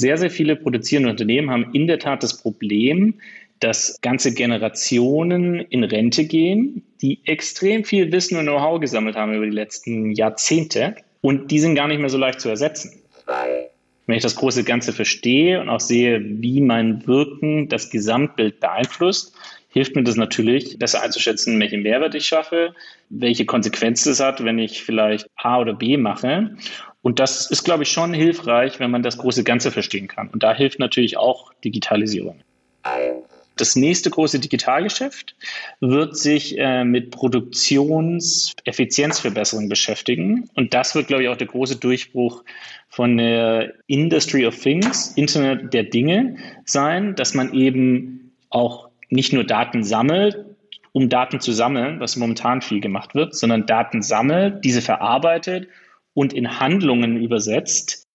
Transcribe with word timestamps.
Sehr, 0.00 0.16
sehr 0.16 0.30
viele 0.30 0.56
produzierende 0.56 1.10
Unternehmen 1.10 1.50
haben 1.50 1.74
in 1.74 1.86
der 1.86 1.98
Tat 1.98 2.22
das 2.22 2.40
Problem, 2.40 3.20
dass 3.58 4.00
ganze 4.00 4.32
Generationen 4.32 5.60
in 5.60 5.84
Rente 5.84 6.24
gehen, 6.24 6.82
die 7.02 7.20
extrem 7.26 7.84
viel 7.84 8.10
Wissen 8.10 8.38
und 8.38 8.44
Know-how 8.44 8.80
gesammelt 8.80 9.16
haben 9.16 9.34
über 9.34 9.44
die 9.44 9.52
letzten 9.52 10.12
Jahrzehnte 10.12 10.96
und 11.20 11.50
die 11.50 11.58
sind 11.58 11.74
gar 11.74 11.86
nicht 11.86 12.00
mehr 12.00 12.08
so 12.08 12.16
leicht 12.16 12.40
zu 12.40 12.48
ersetzen. 12.48 13.02
Wenn 14.06 14.16
ich 14.16 14.22
das 14.22 14.36
große 14.36 14.64
Ganze 14.64 14.94
verstehe 14.94 15.60
und 15.60 15.68
auch 15.68 15.80
sehe, 15.80 16.22
wie 16.24 16.62
mein 16.62 17.06
Wirken 17.06 17.68
das 17.68 17.90
Gesamtbild 17.90 18.58
beeinflusst, 18.58 19.36
hilft 19.68 19.94
mir 19.96 20.02
das 20.02 20.16
natürlich, 20.16 20.78
besser 20.78 21.02
einzuschätzen, 21.02 21.60
welchen 21.60 21.82
Mehrwert 21.82 22.14
ich 22.14 22.26
schaffe, 22.26 22.74
welche 23.10 23.44
Konsequenzen 23.44 24.12
es 24.12 24.20
hat, 24.20 24.42
wenn 24.42 24.58
ich 24.58 24.82
vielleicht 24.82 25.28
A 25.36 25.60
oder 25.60 25.74
B 25.74 25.98
mache. 25.98 26.56
Und 27.02 27.18
das 27.18 27.50
ist, 27.50 27.64
glaube 27.64 27.84
ich, 27.84 27.90
schon 27.90 28.12
hilfreich, 28.12 28.78
wenn 28.78 28.90
man 28.90 29.02
das 29.02 29.16
große 29.18 29.44
Ganze 29.44 29.70
verstehen 29.70 30.08
kann. 30.08 30.28
Und 30.28 30.42
da 30.42 30.54
hilft 30.54 30.78
natürlich 30.78 31.16
auch 31.16 31.54
Digitalisierung. 31.64 32.42
Das 33.56 33.74
nächste 33.76 34.10
große 34.10 34.38
Digitalgeschäft 34.38 35.34
wird 35.80 36.16
sich 36.16 36.58
äh, 36.58 36.84
mit 36.84 37.10
Produktionseffizienzverbesserung 37.10 39.68
beschäftigen. 39.68 40.48
Und 40.54 40.72
das 40.72 40.94
wird, 40.94 41.08
glaube 41.08 41.24
ich, 41.24 41.28
auch 41.28 41.36
der 41.36 41.48
große 41.48 41.76
Durchbruch 41.76 42.42
von 42.88 43.18
der 43.18 43.74
Industry 43.86 44.46
of 44.46 44.58
Things, 44.58 45.12
Internet 45.14 45.74
der 45.74 45.82
Dinge 45.84 46.36
sein, 46.64 47.14
dass 47.16 47.34
man 47.34 47.52
eben 47.52 48.32
auch 48.48 48.88
nicht 49.10 49.34
nur 49.34 49.44
Daten 49.44 49.84
sammelt, 49.84 50.42
um 50.92 51.10
Daten 51.10 51.40
zu 51.40 51.52
sammeln, 51.52 52.00
was 52.00 52.16
momentan 52.16 52.62
viel 52.62 52.80
gemacht 52.80 53.14
wird, 53.14 53.34
sondern 53.34 53.66
Daten 53.66 54.00
sammelt, 54.02 54.64
diese 54.64 54.80
verarbeitet 54.80 55.68
und 56.14 56.32
in 56.32 56.60
Handlungen 56.60 57.16
übersetzt, 57.16 58.06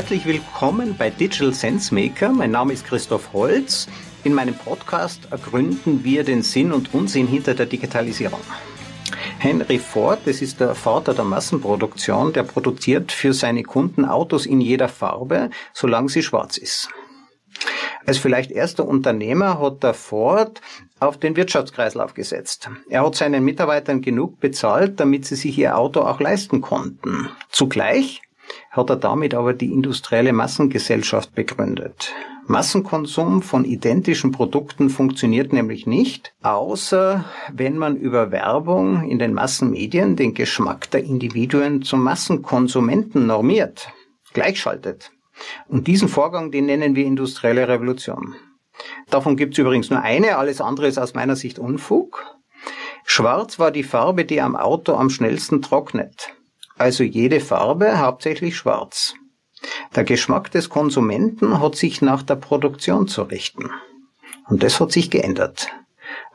Herzlich 0.00 0.24
willkommen 0.24 0.96
bei 0.96 1.10
Digital 1.10 1.52
Sense 1.52 1.94
Maker. 1.94 2.30
Mein 2.30 2.52
Name 2.52 2.72
ist 2.72 2.86
Christoph 2.86 3.34
Holz. 3.34 3.86
In 4.24 4.32
meinem 4.32 4.54
Podcast 4.54 5.28
ergründen 5.30 6.02
wir 6.04 6.24
den 6.24 6.40
Sinn 6.40 6.72
und 6.72 6.94
Unsinn 6.94 7.26
hinter 7.26 7.52
der 7.52 7.66
Digitalisierung. 7.66 8.40
Henry 9.38 9.78
Ford, 9.78 10.20
das 10.24 10.40
ist 10.40 10.58
der 10.58 10.74
Vater 10.74 11.12
der 11.12 11.26
Massenproduktion, 11.26 12.32
der 12.32 12.44
produziert 12.44 13.12
für 13.12 13.34
seine 13.34 13.62
Kunden 13.62 14.06
Autos 14.06 14.46
in 14.46 14.62
jeder 14.62 14.88
Farbe, 14.88 15.50
solange 15.74 16.08
sie 16.08 16.22
schwarz 16.22 16.56
ist. 16.56 16.88
Als 18.06 18.16
vielleicht 18.16 18.52
erster 18.52 18.88
Unternehmer 18.88 19.60
hat 19.60 19.82
der 19.82 19.92
Ford 19.92 20.62
auf 20.98 21.18
den 21.18 21.36
Wirtschaftskreislauf 21.36 22.14
gesetzt. 22.14 22.70
Er 22.88 23.04
hat 23.04 23.16
seinen 23.16 23.44
Mitarbeitern 23.44 24.00
genug 24.00 24.40
bezahlt, 24.40 24.98
damit 24.98 25.26
sie 25.26 25.36
sich 25.36 25.58
ihr 25.58 25.76
Auto 25.76 26.00
auch 26.00 26.20
leisten 26.20 26.62
konnten. 26.62 27.28
Zugleich 27.50 28.22
hat 28.70 28.88
er 28.88 28.96
damit 28.96 29.34
aber 29.34 29.52
die 29.52 29.72
industrielle 29.72 30.32
Massengesellschaft 30.32 31.34
begründet. 31.34 32.14
Massenkonsum 32.46 33.42
von 33.42 33.64
identischen 33.64 34.30
Produkten 34.32 34.90
funktioniert 34.90 35.52
nämlich 35.52 35.86
nicht, 35.86 36.32
außer 36.42 37.24
wenn 37.52 37.76
man 37.76 37.96
über 37.96 38.30
Werbung 38.30 39.08
in 39.08 39.18
den 39.18 39.34
Massenmedien 39.34 40.16
den 40.16 40.34
Geschmack 40.34 40.90
der 40.90 41.04
Individuen 41.04 41.82
zum 41.82 42.02
Massenkonsumenten 42.02 43.26
normiert, 43.26 43.92
gleichschaltet. 44.32 45.10
Und 45.68 45.86
diesen 45.86 46.08
Vorgang, 46.08 46.50
den 46.50 46.66
nennen 46.66 46.94
wir 46.94 47.06
industrielle 47.06 47.66
Revolution. 47.66 48.34
Davon 49.10 49.36
gibt 49.36 49.54
es 49.54 49.58
übrigens 49.58 49.90
nur 49.90 50.00
eine, 50.00 50.38
alles 50.38 50.60
andere 50.60 50.86
ist 50.86 50.98
aus 50.98 51.14
meiner 51.14 51.36
Sicht 51.36 51.58
Unfug. 51.58 52.24
Schwarz 53.04 53.58
war 53.58 53.70
die 53.70 53.82
Farbe, 53.82 54.24
die 54.24 54.40
am 54.40 54.54
Auto 54.54 54.94
am 54.94 55.10
schnellsten 55.10 55.60
trocknet 55.62 56.34
also 56.80 57.04
jede 57.04 57.40
Farbe, 57.40 57.98
hauptsächlich 57.98 58.56
schwarz. 58.56 59.14
Der 59.94 60.04
Geschmack 60.04 60.50
des 60.50 60.70
Konsumenten 60.70 61.60
hat 61.60 61.76
sich 61.76 62.00
nach 62.00 62.22
der 62.22 62.36
Produktion 62.36 63.06
zu 63.06 63.22
richten. 63.22 63.70
Und 64.48 64.62
das 64.62 64.80
hat 64.80 64.90
sich 64.90 65.10
geändert. 65.10 65.68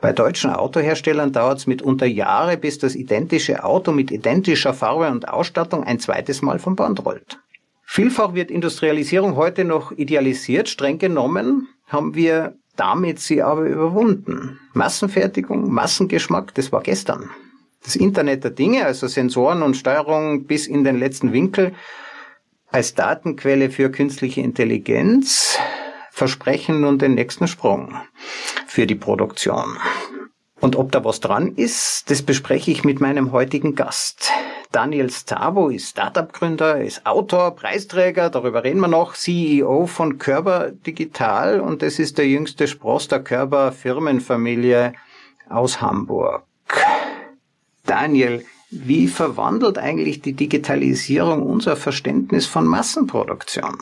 Bei 0.00 0.12
deutschen 0.12 0.50
Autoherstellern 0.50 1.32
dauert 1.32 1.58
es 1.58 1.66
mitunter 1.66 2.06
Jahre, 2.06 2.56
bis 2.56 2.78
das 2.78 2.94
identische 2.94 3.64
Auto 3.64 3.92
mit 3.92 4.10
identischer 4.10 4.72
Farbe 4.72 5.10
und 5.10 5.28
Ausstattung 5.28 5.84
ein 5.84 5.98
zweites 5.98 6.42
Mal 6.42 6.58
vom 6.58 6.76
Band 6.76 7.04
rollt. 7.04 7.38
Vielfach 7.84 8.34
wird 8.34 8.50
Industrialisierung 8.50 9.36
heute 9.36 9.64
noch 9.64 9.92
idealisiert. 9.92 10.68
Streng 10.68 10.98
genommen 10.98 11.68
haben 11.86 12.14
wir 12.14 12.56
damit 12.76 13.18
sie 13.20 13.42
aber 13.42 13.62
überwunden. 13.62 14.60
Massenfertigung, 14.74 15.72
Massengeschmack, 15.72 16.54
das 16.54 16.72
war 16.72 16.82
gestern 16.82 17.30
das 17.86 17.96
Internet 17.96 18.42
der 18.44 18.50
Dinge, 18.50 18.84
also 18.84 19.06
Sensoren 19.06 19.62
und 19.62 19.76
Steuerung 19.76 20.44
bis 20.44 20.66
in 20.66 20.84
den 20.84 20.98
letzten 20.98 21.32
Winkel, 21.32 21.72
als 22.70 22.94
Datenquelle 22.94 23.70
für 23.70 23.90
künstliche 23.90 24.40
Intelligenz 24.40 25.56
versprechen 26.10 26.80
nun 26.80 26.98
den 26.98 27.14
nächsten 27.14 27.46
Sprung 27.46 27.94
für 28.66 28.86
die 28.86 28.96
Produktion. 28.96 29.78
Und 30.60 30.74
ob 30.74 30.90
da 30.90 31.04
was 31.04 31.20
dran 31.20 31.54
ist, 31.54 32.10
das 32.10 32.22
bespreche 32.22 32.70
ich 32.70 32.82
mit 32.82 33.00
meinem 33.00 33.30
heutigen 33.30 33.76
Gast. 33.76 34.32
Daniel 34.72 35.10
Stavo 35.10 35.68
ist 35.68 35.90
Startup-Gründer, 35.90 36.80
ist 36.80 37.06
Autor, 37.06 37.54
Preisträger, 37.54 38.30
darüber 38.30 38.64
reden 38.64 38.80
wir 38.80 38.88
noch, 38.88 39.14
CEO 39.14 39.86
von 39.86 40.18
Körber 40.18 40.72
Digital 40.72 41.60
und 41.60 41.82
das 41.82 42.00
ist 42.00 42.18
der 42.18 42.26
jüngste 42.26 42.66
Spross 42.66 43.06
der 43.06 43.22
Körber 43.22 43.70
Firmenfamilie 43.70 44.94
aus 45.48 45.80
Hamburg. 45.80 46.44
Daniel, 47.86 48.44
wie 48.70 49.08
verwandelt 49.08 49.78
eigentlich 49.78 50.20
die 50.20 50.32
Digitalisierung 50.32 51.42
unser 51.42 51.76
Verständnis 51.76 52.46
von 52.46 52.66
Massenproduktion? 52.66 53.76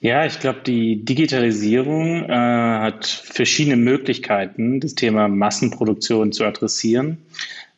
Ja, 0.00 0.24
ich 0.24 0.40
glaube, 0.40 0.60
die 0.66 1.04
Digitalisierung 1.04 2.24
äh, 2.24 2.32
hat 2.32 3.06
verschiedene 3.06 3.76
Möglichkeiten, 3.76 4.80
das 4.80 4.94
Thema 4.94 5.28
Massenproduktion 5.28 6.32
zu 6.32 6.44
adressieren. 6.44 7.18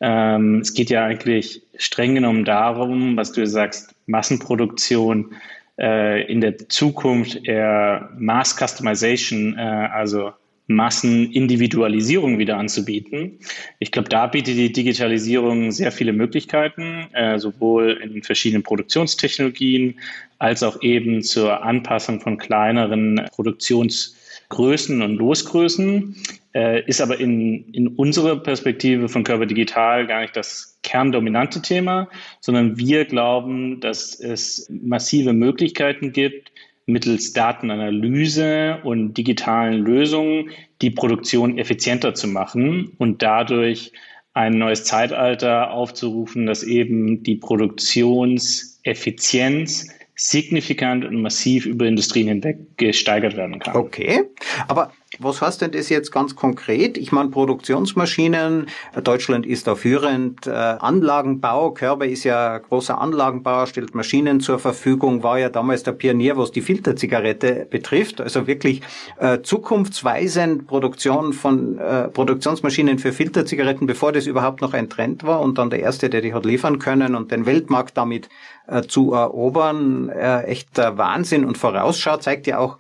Ähm, 0.00 0.60
es 0.60 0.72
geht 0.72 0.90
ja 0.90 1.04
eigentlich 1.04 1.62
streng 1.76 2.14
genommen 2.14 2.44
darum, 2.44 3.16
was 3.16 3.32
du 3.32 3.44
sagst, 3.46 3.94
Massenproduktion 4.06 5.32
äh, 5.78 6.22
in 6.30 6.40
der 6.40 6.68
Zukunft 6.68 7.44
eher 7.44 8.10
Mass 8.16 8.56
Customization, 8.56 9.58
äh, 9.58 9.60
also 9.60 10.32
Massenindividualisierung 10.74 12.38
wieder 12.38 12.56
anzubieten. 12.56 13.38
Ich 13.78 13.92
glaube, 13.92 14.08
da 14.08 14.26
bietet 14.26 14.56
die 14.56 14.72
Digitalisierung 14.72 15.70
sehr 15.70 15.92
viele 15.92 16.12
Möglichkeiten, 16.12 17.06
äh, 17.12 17.38
sowohl 17.38 18.00
in 18.02 18.22
verschiedenen 18.22 18.62
Produktionstechnologien 18.62 19.98
als 20.38 20.62
auch 20.62 20.82
eben 20.82 21.22
zur 21.22 21.62
Anpassung 21.62 22.20
von 22.20 22.38
kleineren 22.38 23.20
Produktionsgrößen 23.32 25.02
und 25.02 25.16
Losgrößen. 25.16 26.16
Äh, 26.54 26.84
ist 26.86 27.00
aber 27.00 27.18
in, 27.18 27.72
in 27.72 27.88
unserer 27.88 28.36
Perspektive 28.36 29.08
von 29.08 29.24
Körper 29.24 29.46
Digital 29.46 30.06
gar 30.06 30.20
nicht 30.20 30.36
das 30.36 30.78
kerndominante 30.82 31.62
Thema, 31.62 32.08
sondern 32.40 32.76
wir 32.76 33.04
glauben, 33.06 33.80
dass 33.80 34.20
es 34.20 34.68
massive 34.68 35.32
Möglichkeiten 35.32 36.12
gibt, 36.12 36.52
mittels 36.86 37.32
Datenanalyse 37.32 38.78
und 38.82 39.14
digitalen 39.14 39.78
Lösungen 39.78 40.50
die 40.80 40.90
Produktion 40.90 41.58
effizienter 41.58 42.14
zu 42.14 42.28
machen 42.28 42.92
und 42.98 43.22
dadurch 43.22 43.92
ein 44.34 44.58
neues 44.58 44.84
Zeitalter 44.84 45.70
aufzurufen, 45.70 46.46
das 46.46 46.62
eben 46.62 47.22
die 47.22 47.36
Produktionseffizienz 47.36 49.88
signifikant 50.14 51.04
und 51.04 51.20
massiv 51.20 51.66
über 51.66 51.84
Industrien 51.86 52.28
hinweg 52.28 52.56
gesteigert 52.76 53.36
werden 53.36 53.58
kann. 53.58 53.76
Okay, 53.76 54.22
aber 54.68 54.92
was 55.18 55.42
heißt 55.42 55.60
denn 55.60 55.72
das 55.72 55.88
jetzt 55.88 56.10
ganz 56.10 56.34
konkret? 56.36 56.96
Ich 56.96 57.12
meine, 57.12 57.28
Produktionsmaschinen, 57.28 58.66
Deutschland 59.02 59.46
ist 59.46 59.66
da 59.66 59.74
führend, 59.74 60.46
äh, 60.46 60.50
Anlagenbau, 60.50 61.72
Körber 61.72 62.06
ist 62.06 62.24
ja 62.24 62.58
großer 62.58 63.00
Anlagenbauer, 63.00 63.66
stellt 63.66 63.94
Maschinen 63.94 64.40
zur 64.40 64.58
Verfügung, 64.58 65.22
war 65.22 65.38
ja 65.38 65.48
damals 65.48 65.82
der 65.82 65.92
Pionier, 65.92 66.36
was 66.36 66.50
die 66.50 66.62
Filterzigarette 66.62 67.66
betrifft, 67.68 68.20
also 68.20 68.46
wirklich 68.46 68.80
äh, 69.18 69.40
zukunftsweisend 69.42 70.66
Produktion 70.66 71.32
von 71.32 71.78
äh, 71.78 72.08
Produktionsmaschinen 72.08 72.98
für 72.98 73.12
Filterzigaretten, 73.12 73.86
bevor 73.86 74.12
das 74.12 74.26
überhaupt 74.26 74.60
noch 74.62 74.72
ein 74.72 74.88
Trend 74.88 75.24
war 75.24 75.40
und 75.40 75.58
dann 75.58 75.70
der 75.70 75.80
erste, 75.80 76.08
der 76.08 76.22
die 76.22 76.32
hat 76.32 76.44
liefern 76.44 76.78
können 76.78 77.14
und 77.14 77.30
den 77.30 77.46
Weltmarkt 77.46 77.96
damit 77.96 78.28
äh, 78.66 78.82
zu 78.82 79.12
erobern, 79.12 80.08
äh, 80.08 80.44
echter 80.44 80.96
Wahnsinn 80.96 81.44
und 81.44 81.58
Vorausschau 81.58 82.16
zeigt 82.16 82.46
ja 82.46 82.58
auch, 82.58 82.78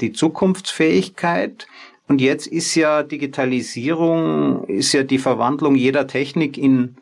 die 0.00 0.12
Zukunftsfähigkeit. 0.12 1.66
Und 2.06 2.20
jetzt 2.20 2.46
ist 2.46 2.74
ja 2.74 3.02
Digitalisierung, 3.02 4.64
ist 4.64 4.92
ja 4.92 5.02
die 5.02 5.18
Verwandlung 5.18 5.74
jeder 5.74 6.06
Technik 6.06 6.58
in 6.58 6.96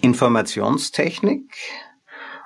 Informationstechnik. 0.00 1.42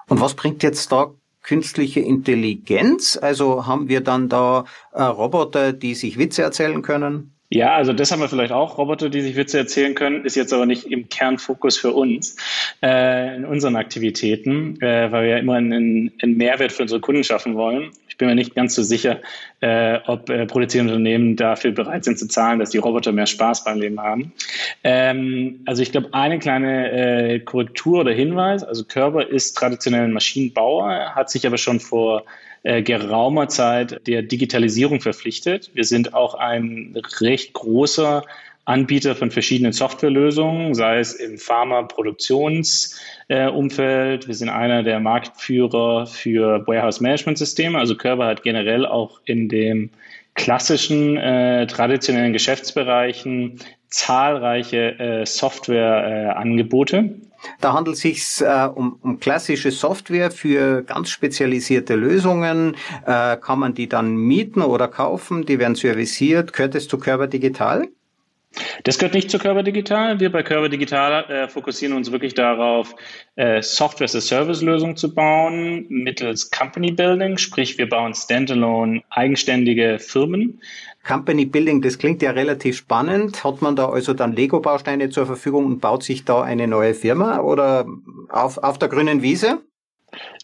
Und 0.09 0.21
was 0.21 0.35
bringt 0.35 0.63
jetzt 0.63 0.93
da 0.93 1.15
künstliche 1.43 2.01
Intelligenz? 2.01 3.19
Also 3.21 3.67
haben 3.67 3.89
wir 3.89 4.01
dann 4.01 4.29
da 4.29 4.65
äh, 4.93 5.03
Roboter, 5.03 5.73
die 5.73 5.95
sich 5.95 6.19
Witze 6.19 6.43
erzählen 6.43 6.83
können? 6.83 7.34
Ja, 7.51 7.75
also 7.75 7.93
das 7.93 8.11
haben 8.11 8.21
wir 8.21 8.29
vielleicht 8.29 8.53
auch, 8.53 8.79
Roboter, 8.79 9.11
die 9.11 9.21
sich 9.21 9.37
Witze 9.37 9.59
erzählen 9.59 9.95
können, 9.95 10.25
ist 10.25 10.35
jetzt 10.35 10.53
aber 10.53 10.67
nicht 10.67 10.87
im 10.87 11.09
Kernfokus 11.09 11.77
für 11.77 11.93
uns 11.93 12.37
äh, 12.83 13.37
in 13.37 13.45
unseren 13.45 13.77
Aktivitäten, 13.77 14.81
äh, 14.81 15.13
weil 15.13 15.25
wir 15.25 15.31
ja 15.31 15.39
immer 15.39 15.55
einen, 15.55 16.13
einen, 16.21 16.37
Mehrwert 16.37 16.73
für 16.73 16.83
unsere 16.83 17.01
Kunden 17.01 17.23
schaffen 17.23 17.55
wollen. 17.55 17.91
Ich 18.09 18.17
bin 18.17 18.29
mir 18.29 18.35
nicht 18.35 18.55
ganz 18.55 18.75
so 18.75 18.83
sicher, 18.83 19.21
äh, 19.65 20.01
ob 20.07 20.29
äh, 20.29 20.45
produzierende 20.45 20.93
Unternehmen 20.93 21.37
dafür 21.37 21.73
bereit 21.73 22.05
sind 22.05 22.19
zu 22.19 22.29
zahlen, 22.29 22.59
dass 22.59 22.69
die 22.69 22.79
Roboter 22.79 23.13
mehr 23.13 23.25
Spaß 23.25 23.65
beim 23.65 23.81
Leben 23.81 23.99
haben. 23.99 24.35
Ähm, 24.83 25.61
also 25.65 25.81
ich 25.81 25.91
glaube, 25.91 26.13
eine 26.13 26.39
kleine 26.39 26.91
äh, 26.91 27.41
Korrektur 27.41 28.01
oder 28.01 28.13
Hinweis, 28.13 28.63
also 28.63 28.85
Körper 28.85 29.27
ist 29.27 29.57
traditionell 29.57 30.05
ein 30.05 30.13
Maschinenbauer, 30.13 31.15
hat 31.15 31.31
sich 31.31 31.47
aber 31.47 31.57
schon 31.57 31.81
vor 31.81 32.25
äh, 32.63 32.83
geraumer 32.83 33.49
Zeit 33.49 34.07
der 34.07 34.23
Digitalisierung 34.23 35.01
verpflichtet. 35.01 35.71
Wir 35.73 35.85
sind 35.85 36.13
auch 36.13 36.35
ein 36.35 36.95
recht 37.23 37.55
großer 37.55 38.23
Anbieter 38.67 39.15
von 39.15 39.31
verschiedenen 39.31 39.73
Softwarelösungen, 39.73 40.75
sei 40.75 40.99
es 40.99 41.13
im 41.13 41.39
Pharma-Produktionsumfeld. 41.39 44.27
Wir 44.27 44.35
sind 44.35 44.49
einer 44.49 44.83
der 44.83 44.99
Marktführer 45.01 46.07
für 46.07 46.67
Warehouse-Management-Systeme. 46.67 47.79
Also 47.79 47.97
Körber 47.97 48.27
hat 48.27 48.43
generell 48.43 48.87
auch 48.87 49.21
in 49.27 49.49
dem 49.49 49.91
klassischen, 50.35 51.17
äh, 51.17 51.67
traditionellen 51.67 52.33
Geschäftsbereichen 52.33 53.61
zahlreiche 53.89 54.99
äh, 54.99 55.27
Softwareangebote. 55.27 56.97
Äh, 56.97 57.11
da 57.61 57.75
handelt 57.75 57.97
es 57.97 58.03
sich 58.03 58.41
äh, 58.41 58.67
um, 58.67 58.99
um 59.03 59.21
klassische 59.21 59.71
Software 59.71 60.31
für 60.31 60.83
ganz 60.83 61.11
spezialisierte 61.11 61.95
Lösungen. 61.95 62.77
Äh, 63.07 63.37
kann 63.37 63.59
man 63.59 63.75
die 63.75 63.89
dann 63.89 64.17
mieten 64.17 64.63
oder 64.63 64.89
kaufen? 64.89 65.47
Die 65.47 65.59
werden 65.59 65.75
serviciert. 65.75 66.53
Gehört 66.53 66.75
es 66.75 66.89
zu 66.89 66.99
Körper 66.99 67.27
Digital? 67.27 67.89
Das 68.85 68.99
gehört 68.99 69.15
nicht 69.15 69.31
zu 69.31 69.39
Körper 69.39 69.63
Digital. 69.63 70.21
Wir 70.21 70.31
bei 70.31 70.43
Körper 70.43 70.69
Digital 70.69 71.25
äh, 71.31 71.49
fokussieren 71.49 71.97
uns 71.97 72.13
wirklich 72.13 72.35
darauf, 72.35 72.95
äh, 73.37 73.63
Software 73.63 74.05
as 74.05 74.15
a 74.15 74.21
Service 74.21 74.63
Lösungen 74.63 74.97
zu 74.97 75.15
bauen 75.15 75.87
mittels 75.89 76.51
Company 76.51 76.93
Building, 76.93 77.39
sprich 77.39 77.79
wir 77.79 77.89
bauen 77.89 78.15
standalone 78.15 79.03
eigenständige 79.11 79.99
Firmen, 79.99 80.61
Company 81.07 81.45
Building, 81.45 81.83
das 81.83 81.99
klingt 81.99 82.23
ja 82.23 82.31
relativ 82.31 82.79
spannend. 82.79 83.45
Hat 83.45 83.61
man 83.61 83.77
da 83.77 83.91
also 83.91 84.15
dann 84.15 84.35
Lego-Bausteine 84.35 85.11
zur 85.11 85.27
Verfügung 85.27 85.67
und 85.67 85.81
baut 85.81 86.03
sich 86.03 86.25
da 86.25 86.43
eine 86.43 86.67
neue 86.67 86.95
Firma 86.95 87.41
oder 87.41 87.87
auf, 88.31 88.59
auf 88.59 88.79
der 88.79 88.89
grünen 88.89 89.23
Wiese? 89.23 89.61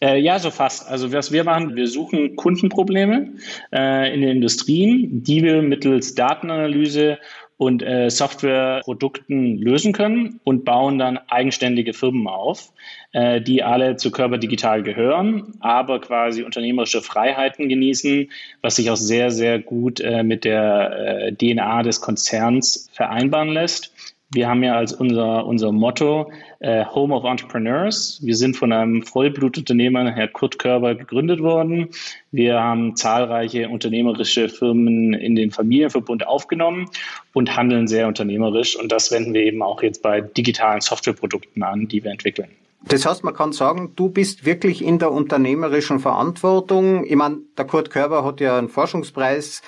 Äh, 0.01 0.19
ja, 0.19 0.37
so 0.37 0.51
fast. 0.51 0.87
Also 0.87 1.11
was 1.13 1.31
wir 1.31 1.43
machen, 1.43 1.75
wir 1.75 1.87
suchen 1.87 2.35
Kundenprobleme 2.35 3.33
äh, 3.73 4.13
in 4.13 4.21
den 4.21 4.29
Industrien, 4.31 5.23
die 5.23 5.43
wir 5.43 5.61
mittels 5.61 6.13
Datenanalyse 6.13 7.17
und 7.61 7.83
äh, 7.83 8.09
Softwareprodukten 8.09 9.59
lösen 9.59 9.93
können 9.93 10.39
und 10.43 10.65
bauen 10.65 10.97
dann 10.97 11.19
eigenständige 11.27 11.93
Firmen 11.93 12.25
auf, 12.25 12.73
äh, 13.11 13.39
die 13.39 13.61
alle 13.61 13.97
zu 13.97 14.09
Körper 14.09 14.39
Digital 14.39 14.81
gehören, 14.81 15.53
aber 15.59 16.01
quasi 16.01 16.41
unternehmerische 16.41 17.03
Freiheiten 17.03 17.69
genießen, 17.69 18.31
was 18.63 18.77
sich 18.77 18.89
auch 18.89 18.95
sehr, 18.95 19.29
sehr 19.29 19.59
gut 19.59 19.99
äh, 19.99 20.23
mit 20.23 20.43
der 20.43 21.27
äh, 21.27 21.33
DNA 21.33 21.83
des 21.83 22.01
Konzerns 22.01 22.89
vereinbaren 22.93 23.49
lässt. 23.49 23.93
Wir 24.33 24.47
haben 24.47 24.63
ja 24.63 24.75
als 24.75 24.93
unser, 24.93 25.45
unser 25.45 25.73
Motto 25.73 26.31
äh, 26.59 26.85
Home 26.85 27.13
of 27.13 27.25
Entrepreneurs. 27.25 28.19
Wir 28.23 28.37
sind 28.37 28.55
von 28.55 28.71
einem 28.71 29.03
Vollblutunternehmer, 29.03 30.09
Herr 30.11 30.29
Kurt 30.29 30.57
Körber, 30.57 30.95
gegründet 30.95 31.41
worden. 31.41 31.89
Wir 32.31 32.57
haben 32.57 32.95
zahlreiche 32.95 33.67
unternehmerische 33.67 34.47
Firmen 34.47 35.13
in 35.13 35.35
den 35.35 35.51
Familienverbund 35.51 36.25
aufgenommen 36.25 36.89
und 37.33 37.57
handeln 37.57 37.89
sehr 37.89 38.07
unternehmerisch. 38.07 38.77
Und 38.77 38.93
das 38.93 39.11
wenden 39.11 39.33
wir 39.33 39.43
eben 39.43 39.61
auch 39.61 39.83
jetzt 39.83 40.01
bei 40.01 40.21
digitalen 40.21 40.79
Softwareprodukten 40.79 41.61
an, 41.61 41.89
die 41.89 42.01
wir 42.01 42.11
entwickeln. 42.11 42.47
Das 42.83 43.05
heißt, 43.05 43.23
man 43.23 43.35
kann 43.35 43.51
sagen, 43.51 43.93
du 43.95 44.09
bist 44.09 44.45
wirklich 44.45 44.83
in 44.83 44.97
der 44.97 45.11
unternehmerischen 45.11 45.99
Verantwortung. 45.99 47.05
Ich 47.05 47.15
meine, 47.15 47.37
der 47.57 47.65
Kurt 47.65 47.91
Körber 47.91 48.25
hat 48.25 48.41
ja 48.41 48.57
einen 48.57 48.69
Forschungspreis 48.69 49.61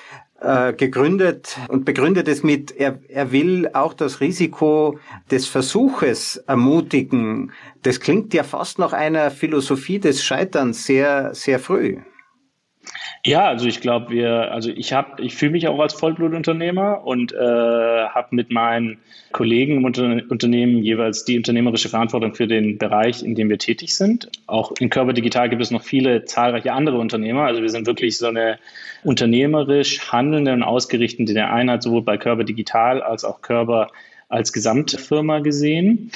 äh, 0.44 0.72
gegründet 0.74 1.56
und 1.68 1.84
begründet 1.84 2.28
es 2.28 2.42
mit, 2.42 2.70
er, 2.70 2.98
er 3.08 3.32
will 3.32 3.70
auch 3.72 3.94
das 3.94 4.20
Risiko 4.20 4.98
des 5.30 5.46
Versuches 5.46 6.36
ermutigen. 6.36 7.52
Das 7.82 8.00
klingt 8.00 8.34
ja 8.34 8.42
fast 8.42 8.78
nach 8.78 8.92
einer 8.92 9.30
Philosophie 9.30 9.98
des 9.98 10.22
Scheiterns 10.22 10.84
sehr, 10.84 11.34
sehr 11.34 11.58
früh. 11.58 11.98
Ja, 13.26 13.46
also 13.46 13.66
ich 13.66 13.80
glaube, 13.80 14.10
wir, 14.10 14.52
also 14.52 14.68
ich 14.68 14.92
habe, 14.92 15.22
ich 15.22 15.34
fühle 15.34 15.52
mich 15.52 15.66
auch 15.66 15.78
als 15.78 15.94
Vollblutunternehmer 15.94 17.06
und 17.06 17.32
äh, 17.32 17.36
habe 17.38 18.28
mit 18.32 18.52
meinen 18.52 18.98
Kollegen 19.32 19.78
im 19.78 19.84
Unter 19.86 20.20
Unternehmen 20.28 20.82
jeweils 20.82 21.24
die 21.24 21.38
unternehmerische 21.38 21.88
Verantwortung 21.88 22.34
für 22.34 22.46
den 22.46 22.76
Bereich, 22.76 23.22
in 23.22 23.34
dem 23.34 23.48
wir 23.48 23.56
tätig 23.56 23.96
sind. 23.96 24.28
Auch 24.46 24.72
in 24.78 24.90
Körper 24.90 25.14
Digital 25.14 25.48
gibt 25.48 25.62
es 25.62 25.70
noch 25.70 25.82
viele 25.82 26.26
zahlreiche 26.26 26.74
andere 26.74 26.98
Unternehmer. 26.98 27.44
Also 27.44 27.62
wir 27.62 27.70
sind 27.70 27.86
wirklich 27.86 28.18
so 28.18 28.26
eine 28.26 28.58
unternehmerisch 29.04 30.12
handelnde 30.12 30.52
und 30.52 30.62
ausgerichtete 30.62 31.46
Einheit, 31.46 31.82
sowohl 31.82 32.02
bei 32.02 32.18
Körper 32.18 32.44
Digital 32.44 33.02
als 33.02 33.24
auch 33.24 33.40
Körper 33.40 33.88
als 34.28 34.52
Gesamtfirma 34.52 35.38
gesehen. 35.38 36.10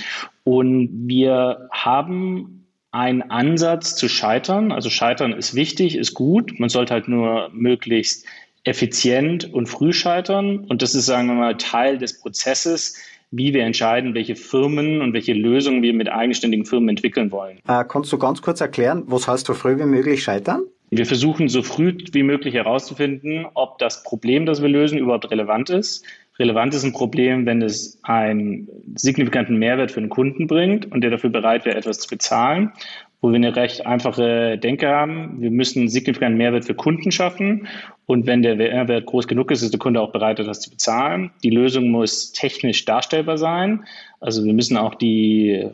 Und 0.45 0.91
wir 1.09 1.69
haben 1.71 2.68
ein 2.99 3.31
Ansatz 3.31 3.95
zu 3.95 4.09
scheitern. 4.09 4.73
Also 4.73 4.91
scheitern 4.91 5.33
ist 5.33 5.55
wichtig, 5.55 5.97
ist 5.97 6.15
gut. 6.15 6.59
Man 6.59 6.69
sollte 6.69 6.95
halt 6.95 7.07
nur 7.07 7.49
möglichst 7.53 8.27
effizient 8.65 9.55
und 9.55 9.69
früh 9.69 9.93
scheitern. 9.93 10.65
Und 10.69 10.83
das 10.83 10.97
ist, 10.97 11.07
sagen 11.07 11.29
wir 11.29 11.35
mal, 11.35 11.57
Teil 11.57 11.99
des 11.99 12.21
Prozesses, 12.21 12.97
wie 13.31 13.55
wir 13.55 13.63
entscheiden, 13.63 14.15
welche 14.15 14.35
Firmen 14.35 15.01
und 15.01 15.13
welche 15.13 15.33
Lösungen 15.33 15.81
wir 15.81 15.95
mit 15.95 16.11
eigenständigen 16.11 16.67
Firmen 16.67 16.89
entwickeln 16.89 17.31
wollen. 17.31 17.59
Äh, 17.69 17.85
kannst 17.87 18.13
du 18.13 18.19
ganz 18.19 18.43
kurz 18.43 18.61
erklären, 18.61 19.05
was 19.07 19.29
heißt 19.29 19.47
so 19.47 19.55
früh 19.55 19.79
wie 19.79 19.85
möglich 19.85 20.25
scheitern? 20.25 20.63
Wir 20.91 21.07
versuchen 21.07 21.49
so 21.49 21.63
früh 21.63 21.97
wie 22.13 22.23
möglich 22.25 22.55
herauszufinden, 22.55 23.47
ob 23.55 23.79
das 23.79 24.03
Problem, 24.03 24.45
das 24.45 24.61
wir 24.61 24.71
lösen, 24.71 24.99
überhaupt 24.99 25.31
relevant 25.31 25.71
ist. 25.71 26.05
Relevant 26.39 26.73
ist 26.75 26.85
ein 26.85 26.93
Problem, 26.93 27.47
wenn 27.47 27.63
es 27.63 27.99
einen 28.05 28.69
signifikanten 28.95 29.57
Mehrwert 29.57 29.91
für 29.91 30.01
den 30.01 30.09
Kunden 30.09 30.47
bringt 30.47 30.91
und 30.91 31.01
der 31.01 31.11
dafür 31.11 31.31
bereit 31.31 31.65
wäre, 31.65 31.77
etwas 31.77 31.99
zu 31.99 32.09
bezahlen. 32.09 32.73
Wo 33.21 33.31
wir 33.31 33.37
eine 33.37 33.57
recht 33.57 33.85
einfache 33.85 34.57
Denke 34.59 34.89
haben, 34.89 35.41
wir 35.41 35.51
müssen 35.51 35.81
einen 35.81 35.89
signifikanten 35.89 36.39
Mehrwert 36.39 36.65
für 36.65 36.75
Kunden 36.75 37.11
schaffen. 37.11 37.67
Und 38.07 38.29
wenn 38.29 38.43
der 38.43 38.55
Mehrwert 38.55 39.07
groß 39.07 39.27
genug 39.27 39.51
ist, 39.51 39.63
ist 39.63 39.73
der 39.73 39.81
Kunde 39.81 40.01
auch 40.01 40.13
bereit, 40.13 40.39
etwas 40.39 40.61
zu 40.61 40.71
bezahlen. 40.71 41.33
Die 41.43 41.51
Lösung 41.51 41.91
muss 41.91 42.31
technisch 42.31 42.85
darstellbar 42.85 43.37
sein. 43.37 43.85
Also 44.21 44.45
wir 44.45 44.55
müssen 44.55 44.77
auch 44.77 44.95
die 44.95 45.67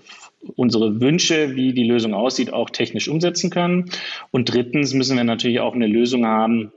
unsere 0.57 1.01
Wünsche, 1.01 1.55
wie 1.57 1.73
die 1.73 1.85
Lösung 1.85 2.15
aussieht, 2.15 2.53
auch 2.53 2.71
technisch 2.71 3.09
umsetzen 3.09 3.51
können. 3.51 3.91
Und 4.31 4.53
drittens 4.53 4.95
müssen 4.95 5.17
wir 5.17 5.25
natürlich 5.25 5.61
auch 5.61 5.75
eine 5.75 5.87
Lösung 5.87 6.27
haben, 6.27 6.73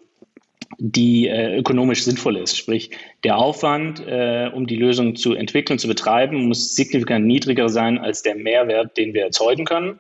die 0.77 1.27
äh, 1.27 1.57
ökonomisch 1.57 2.03
sinnvoll 2.03 2.37
ist. 2.37 2.57
Sprich, 2.57 2.91
der 3.23 3.37
Aufwand, 3.37 4.05
äh, 4.05 4.49
um 4.53 4.67
die 4.67 4.75
Lösung 4.75 5.15
zu 5.15 5.33
entwickeln, 5.33 5.79
zu 5.79 5.87
betreiben, 5.87 6.47
muss 6.47 6.75
signifikant 6.75 7.25
niedriger 7.25 7.69
sein 7.69 7.97
als 7.97 8.21
der 8.21 8.35
Mehrwert, 8.35 8.97
den 8.97 9.13
wir 9.13 9.23
erzeugen 9.23 9.65
können. 9.65 9.97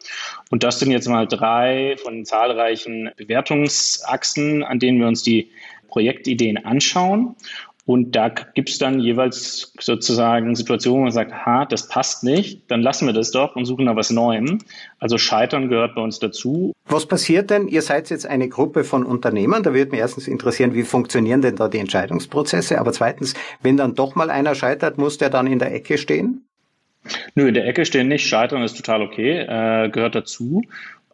Und 0.51 0.63
das 0.63 0.79
sind 0.79 0.91
jetzt 0.91 1.07
mal 1.07 1.27
drei 1.27 1.95
von 1.97 2.25
zahlreichen 2.25 3.09
Bewertungsachsen, 3.17 4.63
an 4.63 4.79
denen 4.79 4.99
wir 4.99 5.07
uns 5.07 5.23
die 5.23 5.49
Projektideen 5.87 6.57
anschauen. 6.57 7.35
Und 7.87 8.17
da 8.17 8.27
gibt 8.27 8.67
es 8.67 8.79
dann 8.79 8.99
jeweils 8.99 9.71
sozusagen 9.79 10.53
Situationen, 10.55 10.99
wo 10.99 11.03
man 11.03 11.13
sagt, 11.13 11.31
ha, 11.33 11.63
das 11.63 11.87
passt 11.87 12.21
nicht, 12.21 12.69
dann 12.69 12.81
lassen 12.81 13.05
wir 13.05 13.13
das 13.13 13.31
doch 13.31 13.55
und 13.55 13.63
suchen 13.63 13.85
nach 13.85 13.95
was 13.95 14.09
Neuem. 14.09 14.57
Also 14.99 15.17
Scheitern 15.17 15.69
gehört 15.69 15.95
bei 15.95 16.01
uns 16.01 16.19
dazu. 16.19 16.73
Was 16.89 17.05
passiert 17.05 17.49
denn? 17.49 17.69
Ihr 17.69 17.81
seid 17.81 18.09
jetzt 18.09 18.25
eine 18.25 18.49
Gruppe 18.49 18.83
von 18.83 19.05
Unternehmern. 19.05 19.63
Da 19.63 19.73
würde 19.73 19.91
mich 19.91 20.01
erstens 20.01 20.27
interessieren, 20.27 20.73
wie 20.73 20.83
funktionieren 20.83 21.41
denn 21.41 21.55
da 21.55 21.69
die 21.69 21.77
Entscheidungsprozesse? 21.77 22.77
Aber 22.77 22.91
zweitens, 22.91 23.35
wenn 23.61 23.77
dann 23.77 23.95
doch 23.95 24.15
mal 24.15 24.29
einer 24.29 24.53
scheitert, 24.53 24.97
muss 24.97 25.17
der 25.17 25.29
dann 25.29 25.47
in 25.47 25.59
der 25.59 25.73
Ecke 25.73 25.97
stehen? 25.97 26.45
Nö, 27.35 27.47
in 27.47 27.53
der 27.53 27.65
Ecke 27.67 27.85
stehen 27.85 28.09
nicht. 28.09 28.27
Scheitern 28.27 28.63
ist 28.63 28.75
total 28.75 29.01
okay, 29.01 29.39
äh, 29.47 29.87
gehört 29.87 30.13
dazu 30.13 30.61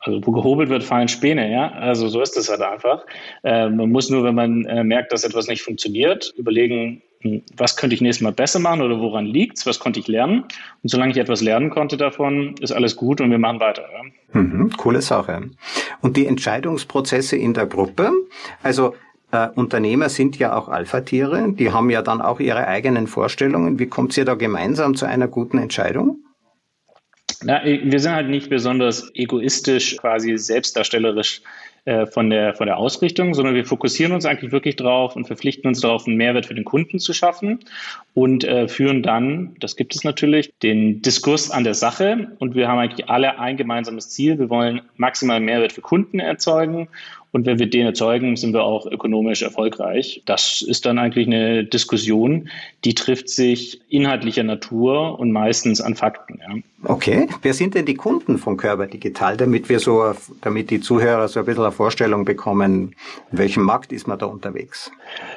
also 0.03 0.19
wo 0.25 0.31
gehobelt 0.31 0.69
wird, 0.69 0.83
fallen 0.83 1.07
Späne, 1.07 1.51
ja. 1.51 1.72
Also 1.72 2.07
so 2.07 2.22
ist 2.22 2.38
es 2.38 2.50
halt 2.50 2.62
einfach. 2.62 3.05
Äh, 3.43 3.69
man 3.69 3.89
muss 3.89 4.10
nur, 4.10 4.24
wenn 4.24 4.36
man 4.36 4.65
äh, 4.65 4.83
merkt, 4.83 5.13
dass 5.13 5.24
etwas 5.24 5.48
nicht 5.48 5.62
funktioniert, 5.62 6.33
überlegen, 6.38 7.01
hm, 7.22 7.41
was 7.55 7.77
könnte 7.77 7.95
ich 7.95 8.01
nächstes 8.01 8.24
Mal 8.24 8.33
besser 8.33 8.60
machen 8.60 8.81
oder 8.81 9.00
woran 9.00 9.25
liegt's, 9.25 9.65
was 9.65 9.79
konnte 9.79 10.00
ich 10.00 10.07
lernen. 10.07 10.43
Und 10.83 10.89
solange 10.89 11.12
ich 11.12 11.17
etwas 11.17 11.41
lernen 11.41 11.69
konnte 11.69 11.95
davon, 11.95 12.55
ist 12.60 12.74
alles 12.74 12.98
gut 12.98 13.22
und 13.22 13.31
wir 13.31 13.39
machen 13.39 13.62
weiter. 13.62 13.83
Ja. 13.91 14.41
Mhm, 14.41 14.72
coole 14.75 15.01
Sache. 15.01 15.50
Und 16.01 16.17
die 16.17 16.27
Entscheidungsprozesse 16.27 17.38
in 17.38 17.53
der 17.53 17.65
Gruppe, 17.65 18.12
also 18.62 18.95
äh, 19.31 19.48
Unternehmer 19.55 20.10
sind 20.10 20.38
ja 20.38 20.55
auch 20.55 20.67
Alpha-Tiere, 20.67 21.53
die 21.53 21.72
haben 21.72 21.89
ja 21.89 22.01
dann 22.01 22.22
auch 22.22 22.41
ihre 22.41 22.67
eigenen 22.67 23.07
Vorstellungen. 23.07 23.79
Wie 23.79 23.88
kommt 23.88 24.17
ihr 24.17 24.25
da 24.25 24.36
gemeinsam 24.36 24.95
zu 24.95 25.05
einer 25.05 25.29
guten 25.29 25.57
Entscheidung? 25.57 26.17
Na, 27.43 27.61
wir 27.65 27.99
sind 27.99 28.13
halt 28.13 28.29
nicht 28.29 28.49
besonders 28.49 29.11
egoistisch, 29.15 29.97
quasi 29.97 30.37
selbstdarstellerisch 30.37 31.41
äh, 31.85 32.05
von, 32.05 32.29
der, 32.29 32.53
von 32.53 32.67
der 32.67 32.77
Ausrichtung, 32.77 33.33
sondern 33.33 33.55
wir 33.55 33.65
fokussieren 33.65 34.13
uns 34.13 34.25
eigentlich 34.25 34.53
wirklich 34.53 34.77
darauf 34.77 35.17
und 35.17 35.25
verpflichten 35.25 35.67
uns 35.67 35.81
darauf, 35.81 36.07
einen 36.07 36.15
Mehrwert 36.15 36.45
für 36.45 36.55
den 36.55 36.63
Kunden 36.63 36.99
zu 36.99 37.11
schaffen 37.11 37.59
und 38.13 38.45
äh, 38.45 38.69
führen 38.69 39.03
dann, 39.03 39.57
das 39.59 39.75
gibt 39.75 39.93
es 39.93 40.05
natürlich, 40.05 40.53
den 40.63 41.01
Diskurs 41.01 41.51
an 41.51 41.65
der 41.65 41.73
Sache 41.73 42.31
und 42.39 42.55
wir 42.55 42.69
haben 42.69 42.79
eigentlich 42.79 43.09
alle 43.09 43.37
ein 43.37 43.57
gemeinsames 43.57 44.09
Ziel. 44.09 44.39
Wir 44.39 44.49
wollen 44.49 44.81
maximalen 44.95 45.43
Mehrwert 45.43 45.73
für 45.73 45.81
Kunden 45.81 46.21
erzeugen 46.21 46.87
und 47.33 47.45
wenn 47.45 47.59
wir 47.59 47.69
den 47.69 47.87
erzeugen, 47.87 48.37
sind 48.37 48.53
wir 48.53 48.63
auch 48.63 48.85
ökonomisch 48.85 49.41
erfolgreich. 49.41 50.21
Das 50.25 50.61
ist 50.61 50.85
dann 50.85 50.99
eigentlich 50.99 51.27
eine 51.27 51.65
Diskussion, 51.65 52.47
die 52.85 52.95
trifft 52.95 53.27
sich 53.27 53.81
inhaltlicher 53.89 54.43
Natur 54.43 55.19
und 55.19 55.33
meistens 55.33 55.81
an 55.81 55.95
Fakten. 55.95 56.39
Ja. 56.39 56.55
Okay. 56.85 57.27
Wer 57.41 57.53
sind 57.53 57.75
denn 57.75 57.85
die 57.85 57.95
Kunden 57.95 58.37
von 58.37 58.57
Körper 58.57 58.87
Digital, 58.87 59.37
damit 59.37 59.69
wir 59.69 59.79
so, 59.79 60.13
damit 60.41 60.69
die 60.69 60.79
Zuhörer 60.79 61.27
so 61.27 61.39
ein 61.39 61.45
bisschen 61.45 61.63
eine 61.63 61.71
Vorstellung 61.71 62.25
bekommen, 62.25 62.95
in 63.31 63.37
welchem 63.37 63.63
Markt 63.63 63.91
ist 63.91 64.07
man 64.07 64.19
da 64.19 64.25
unterwegs? 64.25 64.91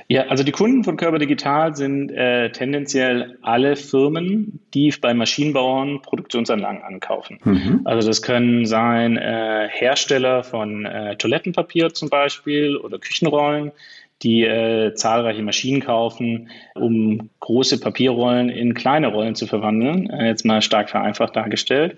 Ja, 0.08 0.26
also 0.28 0.44
die 0.44 0.52
Kunden 0.52 0.84
von 0.84 0.96
Körper 0.96 1.18
Digital 1.18 1.74
sind 1.76 2.10
äh, 2.10 2.50
tendenziell 2.50 3.38
alle 3.42 3.76
Firmen, 3.76 4.60
die 4.74 4.92
bei 5.00 5.14
Maschinenbauern 5.14 6.02
Produktionsanlagen 6.02 6.82
ankaufen. 6.82 7.38
Mhm. 7.44 7.80
Also 7.84 8.08
das 8.08 8.22
können 8.22 8.66
sein 8.66 9.16
äh, 9.16 9.68
Hersteller 9.70 10.42
von 10.44 10.84
äh, 10.84 11.16
Toilettenpapier 11.16 11.92
zum 11.92 12.08
Beispiel 12.08 12.76
oder 12.76 12.98
Küchenrollen, 12.98 13.72
die 14.22 14.44
äh, 14.44 14.94
zahlreiche 14.94 15.42
Maschinen 15.42 15.80
kaufen, 15.80 16.50
um 16.74 17.30
große 17.40 17.80
Papierrollen 17.80 18.48
in 18.48 18.74
kleine 18.74 19.08
Rollen 19.08 19.34
zu 19.34 19.46
verwandeln. 19.46 20.08
Äh, 20.10 20.28
jetzt 20.28 20.44
mal 20.44 20.62
stark 20.62 20.90
vereinfacht 20.90 21.36
dargestellt. 21.36 21.96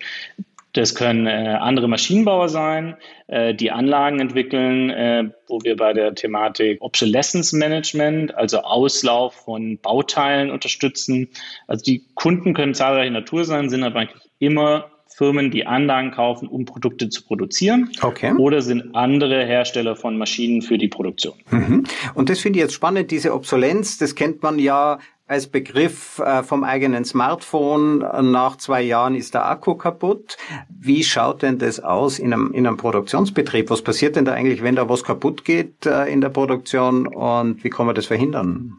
Das 0.75 0.95
können 0.95 1.27
äh, 1.27 1.57
andere 1.61 1.89
Maschinenbauer 1.89 2.49
sein, 2.49 2.97
äh, 3.27 3.55
die 3.55 3.71
Anlagen 3.71 4.21
entwickeln, 4.21 4.91
äh, 4.91 5.25
wo 5.49 5.61
wir 5.63 5.77
bei 5.77 5.93
der 5.93 6.15
Thematik 6.15 6.83
Obsolescence 6.83 7.53
Management, 7.53 8.35
also 8.37 8.59
Auslauf 8.61 9.35
von 9.35 9.79
Bauteilen 9.79 10.51
unterstützen. 10.51 11.29
Also 11.67 11.85
die 11.85 12.05
Kunden 12.15 12.53
können 12.53 12.75
zahlreiche 12.75 13.11
Natur 13.11 13.45
sein, 13.45 13.71
sind 13.71 13.83
aber 13.83 14.01
eigentlich 14.01 14.23
immer 14.39 14.91
Firmen, 15.09 15.51
die 15.51 15.67
Anlagen 15.67 16.13
kaufen, 16.13 16.49
um 16.49 16.65
Produkte 16.65 17.09
zu 17.09 17.25
produzieren. 17.25 17.91
Okay. 18.03 18.33
Oder 18.39 18.63
sind 18.63 18.95
andere 18.95 19.45
Hersteller 19.45 19.97
von 19.97 20.17
Maschinen 20.17 20.63
für 20.63 20.79
die 20.79 20.89
Produktion. 20.89 21.35
Mhm. 21.51 21.85
Und 22.15 22.31
das 22.31 22.41
finde 22.41 22.59
ich 22.59 22.63
jetzt 22.63 22.75
spannend, 22.75 23.11
diese 23.11 23.35
Obsolenz, 23.35 23.99
das 23.99 24.15
kennt 24.15 24.43
man 24.43 24.59
ja 24.59 24.99
als 25.27 25.47
Begriff 25.47 26.19
äh, 26.21 26.43
vom 26.43 26.65
eigenen 26.65 27.05
Smartphone. 27.05 27.99
Nach 27.99 28.57
zwei 28.57 28.83
Jahren 28.83 29.15
ist 29.15 29.35
der 29.35 29.47
Akku 29.47 29.75
kaputt. 29.75 30.39
Wie 30.71 31.05
schaut 31.05 31.43
denn 31.43 31.59
das 31.59 31.81
aus 31.81 32.19
in 32.19 32.33
einem, 32.33 32.53
in 32.53 32.67
einem 32.67 32.79
Produktionsbetrieb? 32.79 33.71
Was 33.71 33.83
passiert 33.83 34.17
denn 34.17 34.25
da 34.25 34.33
eigentlich, 34.33 34.63
wenn 34.63 34.75
da 34.75 34.89
was 34.89 35.05
kaputt 35.05 35.45
geht 35.45 35.85
äh, 35.85 36.07
in 36.07 36.21
der 36.21 36.31
Produktion 36.31 37.07
und 37.07 37.63
wie 37.63 37.71
kann 37.71 37.87
man 37.87 37.95
das 37.95 38.07
verhindern? 38.07 38.73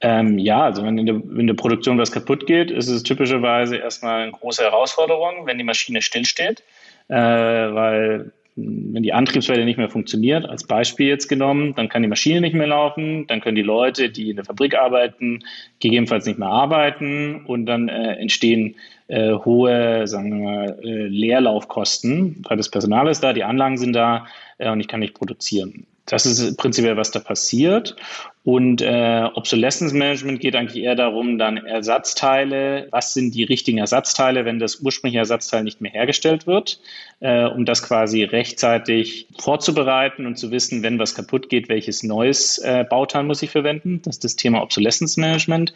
Ähm, 0.00 0.38
ja, 0.38 0.62
also 0.62 0.82
wenn 0.84 0.98
in, 0.98 1.06
der, 1.06 1.14
in 1.16 1.46
der 1.46 1.54
Produktion 1.54 1.98
was 1.98 2.12
kaputt 2.12 2.46
geht, 2.46 2.70
ist 2.70 2.88
es 2.88 3.02
typischerweise 3.02 3.76
erstmal 3.76 4.22
eine 4.22 4.32
große 4.32 4.62
Herausforderung, 4.62 5.46
wenn 5.46 5.58
die 5.58 5.64
Maschine 5.64 6.02
stillsteht, 6.02 6.62
äh, 7.08 7.14
weil 7.14 8.32
wenn 8.56 9.02
die 9.02 9.12
Antriebswelle 9.12 9.64
nicht 9.64 9.78
mehr 9.78 9.90
funktioniert, 9.90 10.48
als 10.48 10.64
Beispiel 10.64 11.08
jetzt 11.08 11.28
genommen, 11.28 11.74
dann 11.74 11.88
kann 11.88 12.02
die 12.02 12.08
Maschine 12.08 12.40
nicht 12.40 12.54
mehr 12.54 12.68
laufen, 12.68 13.26
dann 13.26 13.40
können 13.40 13.56
die 13.56 13.62
Leute, 13.62 14.10
die 14.10 14.30
in 14.30 14.36
der 14.36 14.44
Fabrik 14.44 14.76
arbeiten, 14.76 15.40
gegebenenfalls 15.80 16.26
nicht 16.26 16.38
mehr 16.38 16.48
arbeiten 16.48 17.44
und 17.46 17.66
dann 17.66 17.88
äh, 17.88 18.14
entstehen 18.14 18.76
äh, 19.08 19.32
hohe, 19.32 20.06
sagen 20.06 20.30
wir 20.30 20.44
mal, 20.44 20.78
äh, 20.82 21.06
Leerlaufkosten, 21.08 22.44
weil 22.48 22.56
das 22.56 22.70
Personal 22.70 23.08
ist 23.08 23.24
da, 23.24 23.32
die 23.32 23.44
Anlagen 23.44 23.76
sind 23.76 23.92
da 23.92 24.26
äh, 24.58 24.70
und 24.70 24.80
ich 24.80 24.88
kann 24.88 25.00
nicht 25.00 25.14
produzieren. 25.14 25.86
Das 26.06 26.26
ist 26.26 26.56
prinzipiell, 26.56 26.96
was 26.96 27.10
da 27.10 27.18
passiert. 27.18 27.96
Und 28.44 28.82
äh, 28.82 29.26
Obsolescence 29.32 29.94
Management 29.94 30.38
geht 30.38 30.54
eigentlich 30.54 30.82
eher 30.84 30.94
darum, 30.94 31.38
dann 31.38 31.56
Ersatzteile, 31.56 32.88
was 32.90 33.14
sind 33.14 33.34
die 33.34 33.44
richtigen 33.44 33.78
Ersatzteile, 33.78 34.44
wenn 34.44 34.58
das 34.58 34.80
ursprüngliche 34.80 35.20
Ersatzteil 35.20 35.64
nicht 35.64 35.80
mehr 35.80 35.92
hergestellt 35.92 36.46
wird, 36.46 36.78
äh, 37.20 37.46
um 37.46 37.64
das 37.64 37.82
quasi 37.82 38.22
rechtzeitig 38.22 39.28
vorzubereiten 39.38 40.26
und 40.26 40.36
zu 40.36 40.50
wissen, 40.50 40.82
wenn 40.82 40.98
was 40.98 41.14
kaputt 41.14 41.48
geht, 41.48 41.70
welches 41.70 42.02
neues 42.02 42.58
äh, 42.58 42.84
Bauteil 42.88 43.22
muss 43.22 43.42
ich 43.42 43.48
verwenden. 43.48 44.02
Das 44.04 44.16
ist 44.16 44.24
das 44.24 44.36
Thema 44.36 44.60
Obsolescence 44.60 45.16
Management. 45.16 45.72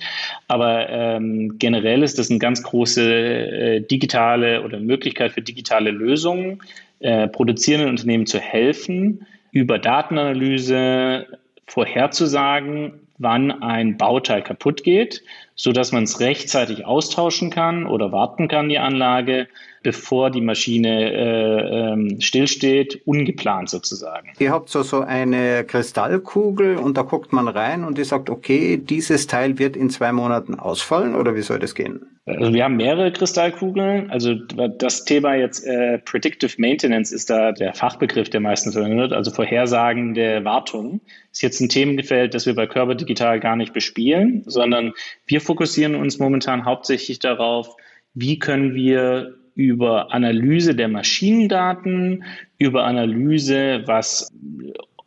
Aber 0.46 0.90
ähm, 0.90 1.58
generell 1.58 2.02
ist 2.02 2.18
das 2.18 2.28
eine 2.28 2.38
ganz 2.38 2.62
große 2.62 3.02
äh, 3.02 3.80
digitale 3.80 4.62
oder 4.62 4.78
Möglichkeit 4.78 5.32
für 5.32 5.40
digitale 5.40 5.90
Lösungen, 5.90 6.60
äh, 7.00 7.28
produzierenden 7.28 7.88
Unternehmen 7.88 8.26
zu 8.26 8.38
helfen, 8.38 9.26
über 9.52 9.78
Datenanalyse 9.78 11.26
vorherzusagen, 11.68 13.06
wann 13.18 13.62
ein 13.62 13.96
Bauteil 13.96 14.42
kaputt 14.42 14.82
geht, 14.82 15.22
so 15.54 15.72
dass 15.72 15.92
man 15.92 16.04
es 16.04 16.20
rechtzeitig 16.20 16.86
austauschen 16.86 17.50
kann 17.50 17.86
oder 17.86 18.12
warten 18.12 18.48
kann, 18.48 18.68
die 18.68 18.78
Anlage, 18.78 19.48
bevor 19.82 20.30
die 20.30 20.40
Maschine 20.40 21.12
äh, 21.12 21.92
ähm, 21.92 22.20
stillsteht, 22.20 23.02
ungeplant 23.04 23.70
sozusagen. 23.70 24.32
Ihr 24.38 24.50
habt 24.50 24.68
so, 24.68 24.82
so 24.82 25.00
eine 25.00 25.64
Kristallkugel 25.64 26.76
und 26.76 26.96
da 26.96 27.02
guckt 27.02 27.32
man 27.32 27.48
rein 27.48 27.84
und 27.84 27.98
ihr 27.98 28.04
sagt, 28.04 28.30
okay, 28.30 28.76
dieses 28.76 29.26
Teil 29.26 29.58
wird 29.58 29.76
in 29.76 29.90
zwei 29.90 30.12
Monaten 30.12 30.54
ausfallen 30.54 31.14
oder 31.14 31.34
wie 31.34 31.42
soll 31.42 31.58
das 31.58 31.74
gehen? 31.74 32.06
Also 32.36 32.52
wir 32.52 32.64
haben 32.64 32.76
mehrere 32.76 33.10
Kristallkugeln. 33.10 34.10
Also 34.10 34.34
das 34.34 35.04
Thema 35.04 35.34
jetzt 35.34 35.64
äh, 35.64 35.98
Predictive 35.98 36.52
Maintenance 36.58 37.10
ist 37.10 37.30
da 37.30 37.52
der 37.52 37.72
Fachbegriff, 37.72 38.28
der 38.28 38.40
meistens 38.40 38.74
verwendet 38.74 38.98
wird, 38.98 39.12
also 39.14 39.30
vorhersagende 39.30 40.44
Wartung. 40.44 41.00
Ist 41.32 41.42
jetzt 41.42 41.60
ein 41.60 41.70
Themenfeld, 41.70 42.34
das 42.34 42.44
wir 42.44 42.54
bei 42.54 42.66
Körper 42.66 42.94
Digital 42.94 43.40
gar 43.40 43.56
nicht 43.56 43.72
bespielen, 43.72 44.42
sondern 44.46 44.92
wir 45.26 45.40
fokussieren 45.40 45.94
uns 45.94 46.18
momentan 46.18 46.66
hauptsächlich 46.66 47.18
darauf, 47.18 47.76
wie 48.12 48.38
können 48.38 48.74
wir 48.74 49.37
über 49.58 50.14
Analyse 50.14 50.76
der 50.76 50.86
Maschinendaten, 50.86 52.22
über 52.58 52.84
Analyse, 52.84 53.82
was 53.86 54.32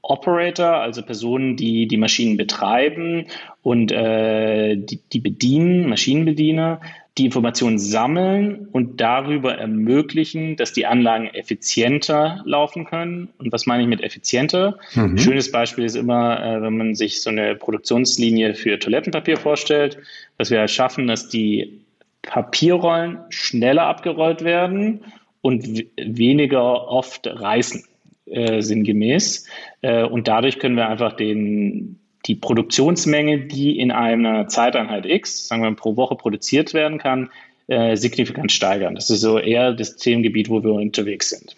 Operator, 0.01 0.73
also 0.73 1.03
Personen, 1.03 1.55
die 1.55 1.87
die 1.87 1.95
Maschinen 1.95 2.35
betreiben 2.35 3.27
und 3.61 3.93
äh, 3.93 4.75
die, 4.75 4.99
die 5.13 5.19
bedienen, 5.21 5.87
Maschinenbediener, 5.87 6.81
die 7.17 7.25
Informationen 7.25 7.79
sammeln 7.79 8.67
und 8.73 8.99
darüber 8.99 9.55
ermöglichen, 9.55 10.57
dass 10.57 10.73
die 10.73 10.85
Anlagen 10.85 11.27
effizienter 11.27 12.41
laufen 12.43 12.83
können. 12.83 13.29
Und 13.37 13.53
was 13.53 13.65
meine 13.65 13.83
ich 13.83 13.89
mit 13.89 14.01
effizienter? 14.01 14.79
Mhm. 14.95 15.17
Schönes 15.17 15.49
Beispiel 15.49 15.85
ist 15.85 15.95
immer, 15.95 16.43
äh, 16.43 16.61
wenn 16.61 16.75
man 16.75 16.93
sich 16.93 17.21
so 17.21 17.29
eine 17.29 17.55
Produktionslinie 17.55 18.53
für 18.55 18.79
Toilettenpapier 18.79 19.37
vorstellt, 19.37 19.97
dass 20.37 20.51
wir 20.51 20.59
halt 20.59 20.71
schaffen, 20.71 21.07
dass 21.07 21.29
die 21.29 21.80
Papierrollen 22.21 23.19
schneller 23.29 23.83
abgerollt 23.83 24.43
werden 24.43 25.05
und 25.41 25.85
weniger 25.97 26.87
oft 26.87 27.25
reißen, 27.25 27.83
äh, 28.25 28.61
sinngemäß. 28.61 29.47
Äh, 29.81 30.03
und 30.03 30.27
dadurch 30.27 30.59
können 30.59 30.75
wir 30.75 30.87
einfach 30.87 31.13
den, 31.13 31.99
die 32.25 32.35
Produktionsmenge, 32.35 33.39
die 33.45 33.79
in 33.79 33.91
einer 33.91 34.47
Zeiteinheit 34.47 35.05
X, 35.05 35.47
sagen 35.47 35.63
wir 35.63 35.71
pro 35.75 35.95
Woche 35.97 36.15
produziert 36.15 36.73
werden 36.73 36.99
kann, 36.99 37.29
äh, 37.67 37.95
signifikant 37.95 38.51
steigern. 38.51 38.95
Das 38.95 39.09
ist 39.09 39.21
so 39.21 39.39
eher 39.39 39.73
das 39.73 39.95
Themengebiet, 39.95 40.49
wo 40.49 40.63
wir 40.63 40.73
unterwegs 40.73 41.29
sind. 41.29 41.55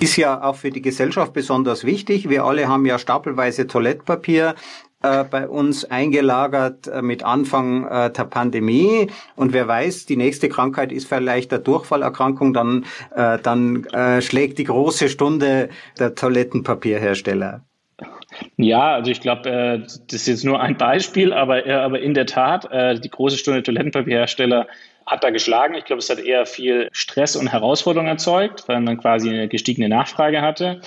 Ist 0.00 0.16
ja 0.16 0.42
auch 0.42 0.56
für 0.56 0.70
die 0.70 0.80
Gesellschaft 0.80 1.32
besonders 1.34 1.84
wichtig. 1.84 2.28
Wir 2.28 2.44
alle 2.44 2.66
haben 2.66 2.86
ja 2.86 2.98
stapelweise 2.98 3.66
Toilettpapier 3.66 4.54
äh, 5.02 5.24
bei 5.24 5.48
uns 5.48 5.84
eingelagert 5.84 6.86
äh, 6.86 7.02
mit 7.02 7.24
Anfang 7.24 7.86
äh, 7.86 8.10
der 8.12 8.24
Pandemie. 8.24 9.08
Und 9.34 9.52
wer 9.52 9.66
weiß, 9.66 10.06
die 10.06 10.16
nächste 10.16 10.48
Krankheit 10.48 10.92
ist 10.92 11.08
vielleicht 11.08 11.52
eine 11.52 11.62
Durchfallerkrankung, 11.62 12.52
dann, 12.52 12.84
dann 13.14 13.86
schlägt 14.20 14.58
die 14.58 14.64
große 14.64 15.08
Stunde 15.08 15.68
der 15.98 16.14
Toilettenpapierhersteller. 16.14 17.62
Ja, 18.56 18.94
also 18.94 19.10
ich 19.10 19.20
glaube, 19.20 19.82
das 19.82 20.12
ist 20.12 20.26
jetzt 20.26 20.44
nur 20.44 20.60
ein 20.60 20.76
Beispiel, 20.76 21.32
aber, 21.32 21.64
in 22.00 22.14
der 22.14 22.26
Tat, 22.26 22.68
die 22.72 23.10
große 23.10 23.38
Stunde 23.38 23.62
Toilettenpapierhersteller 23.62 24.66
hat 25.06 25.24
da 25.24 25.30
geschlagen. 25.30 25.74
Ich 25.74 25.84
glaube, 25.84 26.00
es 26.00 26.10
hat 26.10 26.18
eher 26.18 26.46
viel 26.46 26.88
Stress 26.92 27.36
und 27.36 27.48
Herausforderung 27.48 28.08
erzeugt, 28.08 28.64
weil 28.68 28.80
man 28.80 28.98
quasi 28.98 29.28
eine 29.28 29.48
gestiegene 29.48 29.88
Nachfrage 29.88 30.42
hatte. 30.42 30.80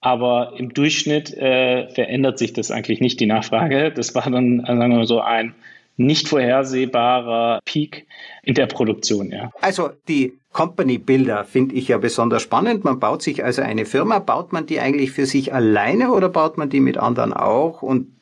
Aber 0.00 0.54
im 0.56 0.72
Durchschnitt 0.72 1.34
äh, 1.34 1.88
verändert 1.88 2.38
sich 2.38 2.52
das 2.52 2.70
eigentlich 2.70 3.00
nicht, 3.00 3.18
die 3.20 3.26
Nachfrage. 3.26 3.90
Das 3.90 4.14
war 4.14 4.30
dann, 4.30 4.64
sagen 4.64 4.78
wir 4.78 4.88
mal 4.88 5.06
so, 5.06 5.20
ein 5.20 5.54
nicht 5.96 6.28
vorhersehbarer 6.28 7.60
Peak 7.64 8.06
in 8.44 8.54
der 8.54 8.66
Produktion, 8.66 9.32
ja. 9.32 9.50
Also 9.60 9.90
die 10.06 10.38
Company 10.52 10.98
Builder 10.98 11.44
finde 11.44 11.74
ich 11.74 11.88
ja 11.88 11.98
besonders 11.98 12.42
spannend. 12.42 12.84
Man 12.84 13.00
baut 13.00 13.22
sich 13.22 13.44
also 13.44 13.62
eine 13.62 13.84
Firma. 13.84 14.20
Baut 14.20 14.52
man 14.52 14.66
die 14.66 14.80
eigentlich 14.80 15.10
für 15.10 15.26
sich 15.26 15.52
alleine 15.52 16.12
oder 16.12 16.28
baut 16.28 16.56
man 16.56 16.70
die 16.70 16.80
mit 16.80 16.96
anderen 16.96 17.32
auch? 17.32 17.82
Und 17.82 18.16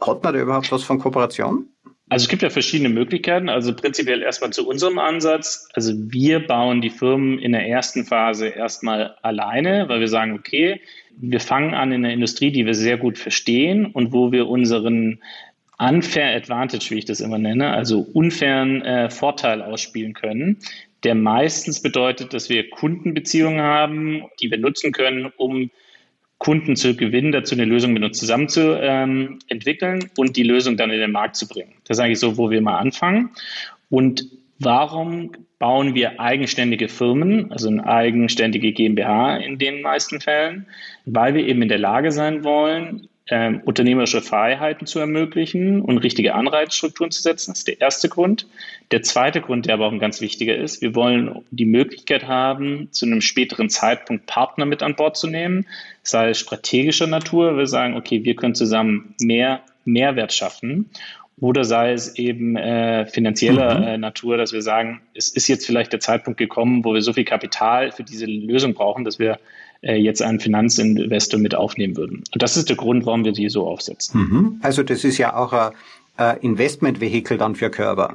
hat 0.00 0.22
man 0.22 0.34
da 0.34 0.40
überhaupt 0.40 0.70
was 0.70 0.82
von 0.82 0.98
Kooperation? 0.98 1.66
Also 2.10 2.24
es 2.24 2.28
gibt 2.28 2.42
ja 2.42 2.50
verschiedene 2.50 2.90
Möglichkeiten. 2.90 3.48
Also 3.48 3.74
prinzipiell 3.74 4.22
erstmal 4.22 4.50
zu 4.50 4.68
unserem 4.68 4.98
Ansatz. 4.98 5.68
Also 5.72 5.92
wir 5.96 6.46
bauen 6.46 6.82
die 6.82 6.90
Firmen 6.90 7.38
in 7.38 7.52
der 7.52 7.66
ersten 7.66 8.04
Phase 8.04 8.48
erstmal 8.48 9.16
alleine, 9.22 9.88
weil 9.88 10.00
wir 10.00 10.08
sagen, 10.08 10.38
okay, 10.38 10.80
wir 11.16 11.40
fangen 11.40 11.74
an 11.74 11.92
in 11.92 12.04
einer 12.04 12.14
Industrie, 12.14 12.50
die 12.50 12.66
wir 12.66 12.74
sehr 12.74 12.96
gut 12.96 13.18
verstehen 13.18 13.86
und 13.86 14.12
wo 14.12 14.32
wir 14.32 14.48
unseren 14.48 15.20
unfair 15.78 16.36
advantage, 16.36 16.90
wie 16.90 16.98
ich 16.98 17.04
das 17.04 17.20
immer 17.20 17.38
nenne, 17.38 17.70
also 17.70 18.00
unfairen 18.00 18.82
äh, 18.82 19.10
Vorteil 19.10 19.62
ausspielen 19.62 20.14
können, 20.14 20.58
der 21.02 21.14
meistens 21.14 21.82
bedeutet, 21.82 22.32
dass 22.32 22.48
wir 22.48 22.70
Kundenbeziehungen 22.70 23.60
haben, 23.60 24.24
die 24.40 24.50
wir 24.50 24.58
nutzen 24.58 24.92
können, 24.92 25.32
um 25.36 25.70
Kunden 26.38 26.76
zu 26.76 26.96
gewinnen, 26.96 27.32
dazu 27.32 27.54
eine 27.54 27.64
Lösung 27.64 27.92
mit 27.92 28.02
uns 28.02 28.18
zusammen 28.18 28.48
zu 28.48 28.78
ähm, 28.80 29.38
entwickeln 29.48 30.10
und 30.16 30.36
die 30.36 30.42
Lösung 30.42 30.76
dann 30.76 30.90
in 30.90 31.00
den 31.00 31.12
Markt 31.12 31.36
zu 31.36 31.48
bringen. 31.48 31.72
Das 31.84 31.96
ist 31.96 32.04
eigentlich 32.04 32.18
so, 32.18 32.36
wo 32.36 32.50
wir 32.50 32.60
mal 32.60 32.78
anfangen. 32.78 33.30
Und 33.88 34.28
warum 34.58 35.32
bauen 35.58 35.94
wir 35.94 36.20
eigenständige 36.20 36.88
Firmen, 36.88 37.50
also 37.52 37.68
eine 37.68 37.86
eigenständige 37.86 38.72
GmbH 38.72 39.36
in 39.36 39.58
den 39.58 39.82
meisten 39.82 40.20
Fällen? 40.20 40.66
Weil 41.06 41.34
wir 41.34 41.46
eben 41.46 41.62
in 41.62 41.68
der 41.68 41.78
Lage 41.78 42.12
sein 42.12 42.44
wollen, 42.44 43.08
ähm, 43.30 43.62
unternehmerische 43.64 44.20
Freiheiten 44.20 44.86
zu 44.86 44.98
ermöglichen 44.98 45.80
und 45.80 45.98
richtige 45.98 46.34
Anreizstrukturen 46.34 47.10
zu 47.10 47.22
setzen. 47.22 47.52
Das 47.52 47.60
ist 47.60 47.68
der 47.68 47.80
erste 47.80 48.10
Grund. 48.10 48.46
Der 48.90 49.02
zweite 49.02 49.40
Grund, 49.40 49.64
der 49.64 49.74
aber 49.74 49.86
auch 49.86 49.92
ein 49.92 49.98
ganz 49.98 50.20
wichtiger 50.20 50.54
ist, 50.54 50.82
wir 50.82 50.94
wollen 50.94 51.42
die 51.50 51.64
Möglichkeit 51.64 52.26
haben, 52.28 52.88
zu 52.90 53.06
einem 53.06 53.22
späteren 53.22 53.70
Zeitpunkt 53.70 54.26
Partner 54.26 54.66
mit 54.66 54.82
an 54.82 54.94
Bord 54.94 55.16
zu 55.16 55.26
nehmen, 55.26 55.66
sei 56.02 56.30
es 56.30 56.38
strategischer 56.38 57.06
Natur, 57.06 57.56
wir 57.56 57.66
sagen, 57.66 57.96
okay, 57.96 58.24
wir 58.24 58.36
können 58.36 58.54
zusammen 58.54 59.14
mehr 59.18 59.62
Mehrwert 59.86 60.32
schaffen 60.32 60.90
oder 61.40 61.64
sei 61.64 61.92
es 61.92 62.16
eben 62.16 62.56
äh, 62.56 63.06
finanzieller 63.06 63.80
mhm. 63.80 63.86
äh, 63.86 63.98
Natur, 63.98 64.36
dass 64.36 64.52
wir 64.52 64.62
sagen, 64.62 65.00
es 65.14 65.28
ist 65.28 65.48
jetzt 65.48 65.66
vielleicht 65.66 65.92
der 65.92 66.00
Zeitpunkt 66.00 66.38
gekommen, 66.38 66.84
wo 66.84 66.94
wir 66.94 67.02
so 67.02 67.12
viel 67.12 67.24
Kapital 67.24 67.90
für 67.90 68.04
diese 68.04 68.26
Lösung 68.26 68.74
brauchen, 68.74 69.04
dass 69.04 69.18
wir 69.18 69.38
äh, 69.82 69.96
jetzt 69.96 70.22
einen 70.22 70.40
Finanzinvestor 70.40 71.40
mit 71.40 71.54
aufnehmen 71.54 71.96
würden. 71.96 72.22
Und 72.32 72.42
das 72.42 72.56
ist 72.56 72.68
der 72.68 72.76
Grund, 72.76 73.04
warum 73.06 73.24
wir 73.24 73.32
die 73.32 73.48
so 73.48 73.66
aufsetzen. 73.66 74.20
Mhm. 74.20 74.60
Also 74.62 74.82
das 74.82 75.04
ist 75.04 75.18
ja 75.18 75.34
auch 75.36 75.52
ein 76.16 76.38
Investmentvehikel 76.40 77.36
dann 77.36 77.56
für 77.56 77.70
Körper. 77.70 78.14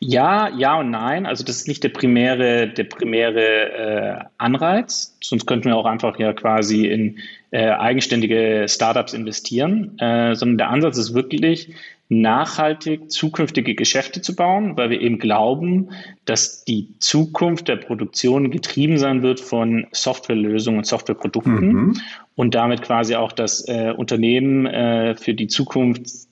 Ja, 0.00 0.48
ja 0.48 0.78
und 0.78 0.90
nein. 0.90 1.26
Also 1.26 1.44
das 1.44 1.56
ist 1.56 1.68
nicht 1.68 1.84
der 1.84 1.90
primäre, 1.90 2.68
der 2.68 2.84
primäre 2.84 3.72
äh, 3.72 4.24
Anreiz. 4.38 5.16
Sonst 5.22 5.46
könnten 5.46 5.66
wir 5.68 5.76
auch 5.76 5.86
einfach 5.86 6.18
ja 6.18 6.32
quasi 6.32 6.86
in 6.86 7.18
äh, 7.50 7.70
eigenständige 7.70 8.66
Startups 8.68 9.12
investieren, 9.12 9.98
äh, 9.98 10.34
sondern 10.34 10.58
der 10.58 10.70
Ansatz 10.70 10.98
ist 10.98 11.14
wirklich 11.14 11.74
nachhaltig 12.08 13.10
zukünftige 13.10 13.74
Geschäfte 13.74 14.22
zu 14.22 14.34
bauen, 14.34 14.76
weil 14.76 14.90
wir 14.90 15.00
eben 15.00 15.18
glauben, 15.18 15.90
dass 16.24 16.64
die 16.64 16.94
Zukunft 17.00 17.68
der 17.68 17.76
Produktion 17.76 18.50
getrieben 18.50 18.98
sein 18.98 19.22
wird 19.22 19.40
von 19.40 19.86
Softwarelösungen 19.92 20.78
und 20.78 20.86
Softwareprodukten 20.86 21.72
mhm. 21.72 21.96
und 22.34 22.54
damit 22.54 22.82
quasi 22.82 23.14
auch 23.14 23.32
das 23.32 23.68
äh, 23.68 23.92
Unternehmen 23.94 24.66
äh, 24.66 25.16
für 25.16 25.34
die 25.34 25.48
Zukunft 25.48 26.28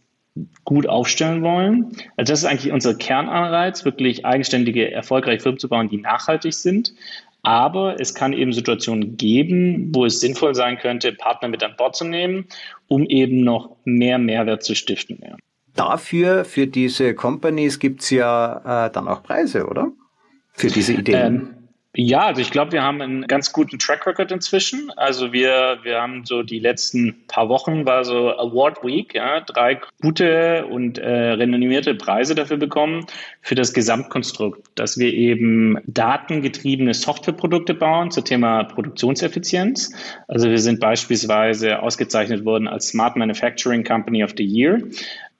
gut 0.65 0.87
aufstellen 0.87 1.43
wollen. 1.43 1.93
Also 2.17 2.33
das 2.33 2.41
ist 2.41 2.45
eigentlich 2.47 2.73
unser 2.73 2.95
Kernanreiz, 2.95 3.85
wirklich 3.85 4.25
eigenständige, 4.25 4.91
erfolgreiche 4.91 5.41
Firmen 5.41 5.59
zu 5.59 5.69
bauen, 5.69 5.89
die 5.89 5.99
nachhaltig 5.99 6.55
sind. 6.55 6.95
Aber 7.43 8.01
es 8.01 8.15
kann 8.15 8.33
eben 8.33 8.53
Situationen 8.53 9.17
geben, 9.17 9.95
wo 9.95 10.05
es 10.05 10.21
sinnvoll 10.21 10.55
sein 10.55 10.79
könnte, 10.79 11.13
Partner 11.13 11.49
mit 11.49 11.63
an 11.63 11.75
Bord 11.77 11.95
zu 11.95 12.05
nehmen, 12.05 12.47
um 12.89 13.07
eben 13.07 13.43
noch 13.43 13.77
mehr 13.85 14.19
Mehrwert 14.19 14.65
zu 14.65 14.75
stiften. 14.75 15.21
Ja. 15.23 15.37
Dafür, 15.77 16.45
für 16.45 16.67
diese 16.67 17.15
Companies 17.15 17.79
gibt's 17.79 18.11
ja 18.11 18.87
äh, 18.87 18.91
dann 18.91 19.09
auch 19.09 19.23
Preise, 19.23 19.67
oder? 19.67 19.93
Für 20.53 20.69
diese 20.69 20.95
Ideen. 20.95 21.25
Ähm, 21.25 21.57
ja, 21.99 22.27
also 22.27 22.43
ich 22.43 22.51
glaube, 22.51 22.73
wir 22.73 22.83
haben 22.83 23.01
einen 23.01 23.27
ganz 23.27 23.55
guten 23.55 23.79
Track 23.79 24.07
Record 24.07 24.31
inzwischen. 24.31 24.91
Also 24.97 25.33
wir, 25.33 25.79
wir 25.83 26.03
haben 26.03 26.27
so 26.27 26.43
die 26.43 26.59
letzten 26.59 27.27
paar 27.27 27.49
Wochen 27.49 27.87
war 27.87 28.05
so 28.05 28.37
Award 28.37 28.85
Week, 28.85 29.15
ja, 29.15 29.41
drei 29.41 29.81
gute 30.03 30.67
und 30.67 30.99
äh, 30.99 31.09
renommierte 31.09 31.95
Preise 31.95 32.35
dafür 32.35 32.59
bekommen 32.59 33.07
für 33.41 33.55
das 33.55 33.73
Gesamtkonstrukt, 33.73 34.69
dass 34.75 34.99
wir 34.99 35.11
eben 35.15 35.79
datengetriebene 35.87 36.93
Softwareprodukte 36.93 37.73
bauen 37.73 38.11
zum 38.11 38.27
Thema 38.27 38.65
Produktionseffizienz. 38.65 39.95
Also 40.29 40.51
wir 40.51 40.59
sind 40.59 40.81
beispielsweise 40.81 41.81
ausgezeichnet 41.81 42.45
worden 42.45 42.69
als 42.69 42.89
Smart 42.89 43.17
Manufacturing 43.17 43.85
Company 43.85 44.23
of 44.23 44.35
the 44.37 44.45
Year 44.45 44.83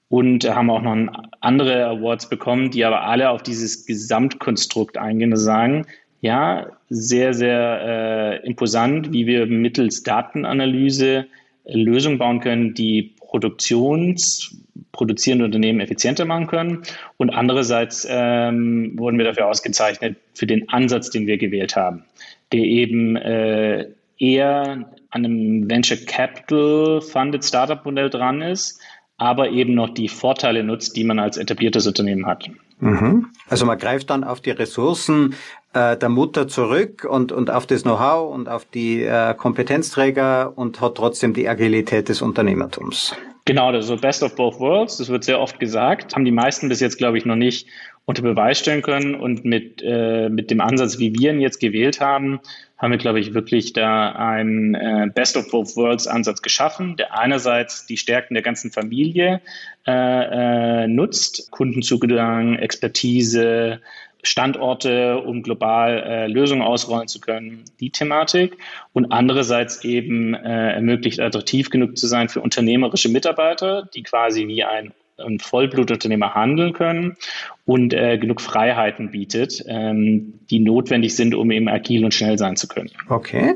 und 0.09 0.49
haben 0.49 0.69
auch 0.69 0.81
noch 0.81 1.23
andere 1.41 1.85
Awards 1.85 2.29
bekommen, 2.29 2.71
die 2.71 2.85
aber 2.85 3.03
alle 3.03 3.29
auf 3.29 3.43
dieses 3.43 3.85
Gesamtkonstrukt 3.85 4.97
eingehen 4.97 5.31
und 5.33 5.37
sagen, 5.37 5.85
ja, 6.21 6.67
sehr, 6.89 7.33
sehr 7.33 8.41
äh, 8.41 8.47
imposant, 8.47 9.11
wie 9.11 9.27
wir 9.27 9.45
mittels 9.45 10.03
Datenanalyse 10.03 11.27
Lösungen 11.65 12.17
bauen 12.17 12.39
können, 12.39 12.73
die 12.73 13.13
Produktions, 13.19 14.57
produzierende 14.93 15.45
Unternehmen 15.45 15.81
effizienter 15.81 16.25
machen 16.25 16.47
können. 16.47 16.83
Und 17.17 17.29
andererseits 17.29 18.07
ähm, 18.09 18.93
wurden 18.97 19.17
wir 19.17 19.25
dafür 19.25 19.47
ausgezeichnet 19.47 20.17
für 20.33 20.47
den 20.47 20.69
Ansatz, 20.69 21.09
den 21.09 21.27
wir 21.27 21.37
gewählt 21.37 21.75
haben, 21.75 22.05
der 22.51 22.61
eben 22.61 23.15
äh, 23.17 23.87
eher 24.17 24.89
an 25.09 25.25
einem 25.25 25.69
Venture 25.69 25.97
Capital 25.97 27.01
Funded 27.01 27.43
Startup 27.43 27.83
Modell 27.85 28.09
dran 28.09 28.41
ist, 28.41 28.81
aber 29.17 29.49
eben 29.49 29.73
noch 29.73 29.89
die 29.89 30.09
Vorteile 30.09 30.63
nutzt, 30.63 30.95
die 30.95 31.03
man 31.03 31.19
als 31.19 31.37
etabliertes 31.37 31.87
Unternehmen 31.87 32.25
hat. 32.25 32.49
Mhm. 32.79 33.27
Also 33.49 33.65
man 33.65 33.77
greift 33.77 34.09
dann 34.11 34.23
auf 34.23 34.39
die 34.39 34.51
Ressourcen 34.51 35.33
äh, 35.73 35.97
der 35.97 36.09
Mutter 36.09 36.47
zurück 36.47 37.07
und, 37.09 37.31
und 37.31 37.49
auf 37.49 37.65
das 37.65 37.83
Know-how 37.83 38.33
und 38.33 38.47
auf 38.47 38.65
die 38.65 39.01
äh, 39.01 39.33
Kompetenzträger 39.33 40.53
und 40.55 40.79
hat 40.79 40.95
trotzdem 40.95 41.33
die 41.33 41.49
Agilität 41.49 42.09
des 42.09 42.21
Unternehmertums. 42.21 43.15
Genau, 43.45 43.71
das 43.71 43.85
ist 43.85 43.87
so 43.87 43.97
Best 43.97 44.23
of 44.23 44.35
Both 44.35 44.59
Worlds, 44.59 44.97
das 44.97 45.09
wird 45.09 45.23
sehr 45.23 45.39
oft 45.39 45.59
gesagt, 45.59 46.13
haben 46.13 46.25
die 46.25 46.31
meisten 46.31 46.67
bis 46.69 46.81
jetzt, 46.81 46.97
glaube 46.97 47.17
ich, 47.17 47.25
noch 47.25 47.37
nicht 47.37 47.67
unter 48.05 48.21
Beweis 48.21 48.59
stellen 48.59 48.81
können 48.81 49.15
und 49.15 49.45
mit, 49.45 49.81
äh, 49.83 50.29
mit 50.29 50.51
dem 50.51 50.61
Ansatz, 50.61 50.99
wie 50.99 51.13
wir 51.13 51.31
ihn 51.31 51.39
jetzt 51.39 51.59
gewählt 51.59 51.99
haben, 51.99 52.39
haben 52.77 52.91
wir, 52.91 52.97
glaube 52.97 53.19
ich, 53.19 53.33
wirklich 53.33 53.73
da 53.73 54.11
einen 54.11 54.75
äh, 54.75 55.09
Best 55.13 55.35
of 55.35 55.49
Both 55.49 55.75
Worlds 55.75 56.07
Ansatz 56.07 56.41
geschaffen, 56.41 56.95
der 56.95 57.17
einerseits 57.17 57.85
die 57.87 57.97
Stärken 57.97 58.35
der 58.35 58.43
ganzen 58.43 58.71
Familie 58.71 59.41
äh, 59.87 60.83
äh, 60.83 60.87
nutzt, 60.87 61.49
Kundenzugang, 61.51 62.55
Expertise, 62.57 63.81
Standorte, 64.23 65.19
um 65.19 65.41
global 65.41 66.03
äh, 66.03 66.27
Lösungen 66.27 66.61
ausrollen 66.61 67.07
zu 67.07 67.19
können, 67.19 67.63
die 67.79 67.91
Thematik. 67.91 68.57
Und 68.93 69.11
andererseits 69.11 69.83
eben 69.83 70.33
äh, 70.33 70.73
ermöglicht, 70.73 71.19
attraktiv 71.19 71.69
genug 71.69 71.97
zu 71.97 72.07
sein 72.07 72.29
für 72.29 72.41
unternehmerische 72.41 73.09
Mitarbeiter, 73.09 73.89
die 73.93 74.03
quasi 74.03 74.47
wie 74.47 74.63
ein 74.63 74.93
ein 75.17 75.39
Vollblutunternehmer 75.39 76.35
handeln 76.35 76.73
können 76.73 77.17
und 77.65 77.93
äh, 77.93 78.17
genug 78.17 78.41
Freiheiten 78.41 79.11
bietet, 79.11 79.63
ähm, 79.67 80.39
die 80.49 80.59
notwendig 80.59 81.15
sind, 81.15 81.35
um 81.35 81.51
eben 81.51 81.67
agil 81.67 82.05
und 82.05 82.13
schnell 82.13 82.37
sein 82.37 82.55
zu 82.55 82.67
können. 82.67 82.91
Okay. 83.09 83.55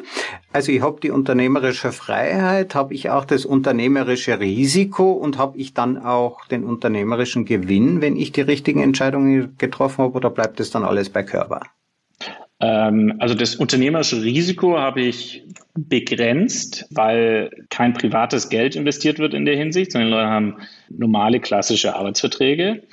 Also 0.51 0.71
ich 0.71 0.81
habe 0.81 0.99
die 1.01 1.11
unternehmerische 1.11 1.91
Freiheit, 1.91 2.75
habe 2.75 2.93
ich 2.93 3.09
auch 3.09 3.25
das 3.25 3.45
unternehmerische 3.45 4.39
Risiko 4.39 5.11
und 5.11 5.37
habe 5.37 5.57
ich 5.57 5.73
dann 5.73 5.97
auch 5.97 6.45
den 6.45 6.63
unternehmerischen 6.63 7.45
Gewinn, 7.45 8.01
wenn 8.01 8.17
ich 8.17 8.31
die 8.31 8.41
richtigen 8.41 8.81
Entscheidungen 8.81 9.55
getroffen 9.57 10.03
habe, 10.03 10.15
oder 10.15 10.29
bleibt 10.29 10.59
es 10.59 10.71
dann 10.71 10.83
alles 10.83 11.09
bei 11.09 11.23
Körper? 11.23 11.61
Ähm, 12.61 13.15
also 13.19 13.33
das 13.33 13.55
unternehmerische 13.55 14.21
Risiko 14.21 14.77
habe 14.77 15.01
ich 15.01 15.43
begrenzt, 15.73 16.85
weil 16.91 17.49
kein 17.69 17.93
privates 17.93 18.49
Geld 18.49 18.75
investiert 18.75 19.19
wird 19.19 19.33
in 19.33 19.45
der 19.45 19.57
Hinsicht, 19.57 19.91
sondern 19.91 20.11
Leute 20.11 20.27
haben 20.27 20.57
normale 20.89 21.39
klassische 21.39 21.95
Arbeitsverträge. 21.95 22.83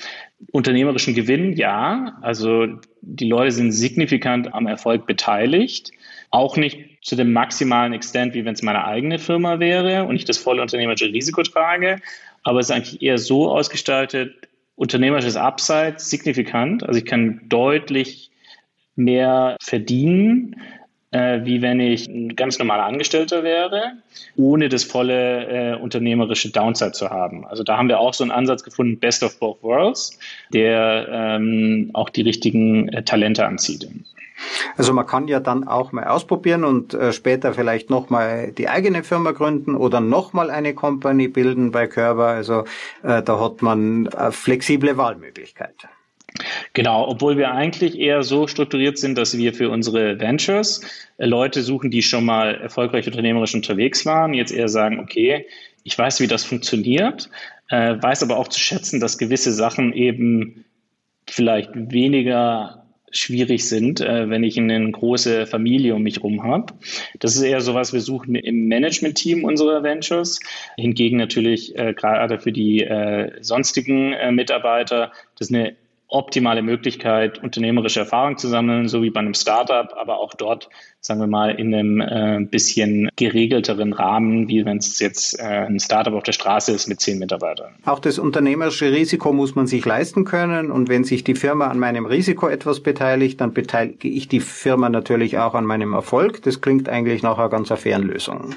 Unternehmerischen 0.52 1.14
Gewinn, 1.14 1.54
ja. 1.54 2.16
Also 2.22 2.66
die 3.02 3.28
Leute 3.28 3.52
sind 3.52 3.72
signifikant 3.72 4.54
am 4.54 4.66
Erfolg 4.66 5.06
beteiligt. 5.06 5.90
Auch 6.30 6.56
nicht 6.56 6.78
zu 7.02 7.16
dem 7.16 7.32
maximalen 7.32 7.92
Extent, 7.92 8.34
wie 8.34 8.44
wenn 8.44 8.54
es 8.54 8.62
meine 8.62 8.84
eigene 8.84 9.18
Firma 9.18 9.60
wäre 9.60 10.04
und 10.04 10.16
ich 10.16 10.24
das 10.24 10.38
volle 10.38 10.62
unternehmerische 10.62 11.06
Risiko 11.06 11.42
trage. 11.42 11.96
Aber 12.42 12.60
es 12.60 12.70
ist 12.70 12.74
eigentlich 12.74 13.02
eher 13.02 13.18
so 13.18 13.50
ausgestaltet, 13.50 14.34
unternehmerisches 14.76 15.36
Upside 15.36 15.94
signifikant. 15.98 16.84
Also 16.84 17.00
ich 17.00 17.04
kann 17.04 17.40
deutlich 17.48 18.30
mehr 18.98 19.56
verdienen, 19.62 20.56
äh, 21.10 21.40
wie 21.44 21.62
wenn 21.62 21.80
ich 21.80 22.06
ein 22.08 22.36
ganz 22.36 22.58
normaler 22.58 22.84
Angestellter 22.84 23.42
wäre, 23.42 23.92
ohne 24.36 24.68
das 24.68 24.84
volle 24.84 25.46
äh, 25.46 25.76
unternehmerische 25.76 26.50
Downside 26.50 26.92
zu 26.92 27.08
haben. 27.08 27.46
Also 27.46 27.62
da 27.62 27.78
haben 27.78 27.88
wir 27.88 27.98
auch 27.98 28.12
so 28.12 28.24
einen 28.24 28.30
Ansatz 28.30 28.62
gefunden, 28.62 28.98
Best 28.98 29.22
of 29.22 29.38
Both 29.38 29.62
Worlds, 29.62 30.18
der 30.52 31.08
ähm, 31.10 31.90
auch 31.94 32.10
die 32.10 32.22
richtigen 32.22 32.88
äh, 32.88 33.02
Talente 33.02 33.46
anzieht. 33.46 33.88
Also 34.76 34.92
man 34.92 35.06
kann 35.06 35.26
ja 35.26 35.40
dann 35.40 35.66
auch 35.66 35.92
mal 35.92 36.04
ausprobieren 36.04 36.64
und 36.64 36.94
äh, 36.94 37.12
später 37.12 37.54
vielleicht 37.54 37.90
nochmal 37.90 38.52
die 38.52 38.68
eigene 38.68 39.02
Firma 39.02 39.32
gründen 39.32 39.74
oder 39.74 40.00
nochmal 40.00 40.50
eine 40.50 40.74
Company 40.74 41.28
bilden 41.28 41.72
bei 41.72 41.86
Körber. 41.86 42.28
Also 42.28 42.64
äh, 43.02 43.22
da 43.22 43.40
hat 43.40 43.62
man 43.62 44.06
äh, 44.06 44.30
flexible 44.30 44.96
Wahlmöglichkeit. 44.96 45.88
Genau, 46.72 47.08
obwohl 47.08 47.36
wir 47.36 47.52
eigentlich 47.52 47.98
eher 47.98 48.22
so 48.22 48.46
strukturiert 48.46 48.98
sind, 48.98 49.18
dass 49.18 49.36
wir 49.36 49.54
für 49.54 49.70
unsere 49.70 50.20
Ventures 50.20 50.80
äh, 51.16 51.26
Leute 51.26 51.62
suchen, 51.62 51.90
die 51.90 52.02
schon 52.02 52.24
mal 52.24 52.54
erfolgreich 52.54 53.06
unternehmerisch 53.06 53.54
unterwegs 53.54 54.06
waren, 54.06 54.34
jetzt 54.34 54.52
eher 54.52 54.68
sagen, 54.68 55.00
okay, 55.00 55.46
ich 55.84 55.96
weiß, 55.96 56.20
wie 56.20 56.26
das 56.26 56.44
funktioniert, 56.44 57.30
äh, 57.68 57.96
weiß 58.00 58.22
aber 58.22 58.36
auch 58.36 58.48
zu 58.48 58.60
schätzen, 58.60 59.00
dass 59.00 59.18
gewisse 59.18 59.52
Sachen 59.52 59.92
eben 59.92 60.64
vielleicht 61.28 61.70
weniger 61.74 62.84
schwierig 63.10 63.66
sind, 63.66 64.02
äh, 64.02 64.28
wenn 64.28 64.44
ich 64.44 64.58
eine 64.58 64.90
große 64.90 65.46
Familie 65.46 65.94
um 65.94 66.02
mich 66.02 66.22
rum 66.22 66.42
habe. 66.42 66.74
Das 67.20 67.36
ist 67.36 67.42
eher 67.42 67.62
so 67.62 67.74
was, 67.74 67.94
wir 67.94 68.02
suchen 68.02 68.34
im 68.34 68.68
Management-Team 68.68 69.44
unserer 69.44 69.82
Ventures. 69.82 70.40
Hingegen 70.76 71.16
natürlich 71.16 71.74
gerade 71.74 72.38
für 72.38 72.52
die 72.52 72.86
sonstigen 73.40 74.14
Mitarbeiter, 74.34 75.12
das 75.38 75.48
ist 75.48 75.54
eine 75.54 75.74
optimale 76.08 76.62
Möglichkeit, 76.62 77.42
unternehmerische 77.42 78.00
Erfahrung 78.00 78.38
zu 78.38 78.48
sammeln, 78.48 78.88
so 78.88 79.02
wie 79.02 79.10
bei 79.10 79.20
einem 79.20 79.34
Startup, 79.34 79.92
aber 79.96 80.18
auch 80.18 80.34
dort, 80.34 80.70
sagen 81.00 81.20
wir 81.20 81.26
mal, 81.26 81.50
in 81.50 81.74
einem 81.74 82.00
äh, 82.00 82.46
bisschen 82.46 83.10
geregelteren 83.16 83.92
Rahmen, 83.92 84.48
wie 84.48 84.64
wenn 84.64 84.78
es 84.78 84.98
jetzt 85.00 85.38
äh, 85.38 85.42
ein 85.42 85.78
Startup 85.78 86.14
auf 86.14 86.22
der 86.22 86.32
Straße 86.32 86.72
ist 86.72 86.88
mit 86.88 87.00
zehn 87.00 87.18
Mitarbeitern. 87.18 87.74
Auch 87.84 87.98
das 87.98 88.18
unternehmerische 88.18 88.90
Risiko 88.90 89.32
muss 89.32 89.54
man 89.54 89.66
sich 89.66 89.84
leisten 89.84 90.24
können 90.24 90.70
und 90.70 90.88
wenn 90.88 91.04
sich 91.04 91.24
die 91.24 91.34
Firma 91.34 91.66
an 91.66 91.78
meinem 91.78 92.06
Risiko 92.06 92.48
etwas 92.48 92.80
beteiligt, 92.80 93.40
dann 93.40 93.52
beteilige 93.52 94.08
ich 94.08 94.28
die 94.28 94.40
Firma 94.40 94.88
natürlich 94.88 95.38
auch 95.38 95.54
an 95.54 95.66
meinem 95.66 95.92
Erfolg. 95.92 96.42
Das 96.42 96.62
klingt 96.62 96.88
eigentlich 96.88 97.22
nach 97.22 97.38
einer 97.38 97.50
ganz 97.50 97.68
fairen 97.68 98.02
Lösung. 98.02 98.54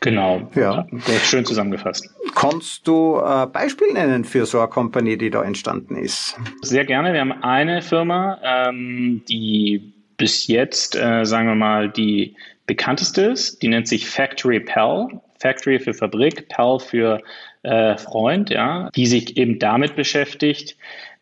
Genau. 0.00 0.50
Ja. 0.54 0.86
Schön 1.24 1.44
zusammengefasst. 1.44 2.08
Kannst 2.34 2.86
du 2.86 3.16
äh, 3.16 3.46
Beispiel 3.46 3.92
nennen 3.92 4.24
für 4.24 4.46
so 4.46 4.58
eine 4.58 4.68
Company, 4.68 5.16
die 5.16 5.30
da 5.30 5.42
entstanden 5.42 5.96
ist? 5.96 6.36
Sehr 6.62 6.84
gerne. 6.84 7.12
Wir 7.12 7.20
haben 7.20 7.32
eine 7.42 7.82
Firma, 7.82 8.38
ähm, 8.44 9.22
die 9.28 9.92
bis 10.16 10.46
jetzt, 10.46 10.96
äh, 10.96 11.24
sagen 11.24 11.48
wir 11.48 11.54
mal, 11.54 11.88
die 11.88 12.36
bekannteste 12.66 13.22
ist. 13.22 13.62
Die 13.62 13.68
nennt 13.68 13.88
sich 13.88 14.08
Factory 14.08 14.60
Pal. 14.60 15.20
Factory 15.38 15.78
für 15.78 15.94
Fabrik, 15.94 16.48
Pal 16.48 16.78
für 16.78 17.22
äh, 17.62 17.96
Freund, 17.96 18.50
ja, 18.50 18.90
die 18.94 19.06
sich 19.06 19.36
eben 19.36 19.58
damit 19.58 19.96
beschäftigt, 19.96 20.76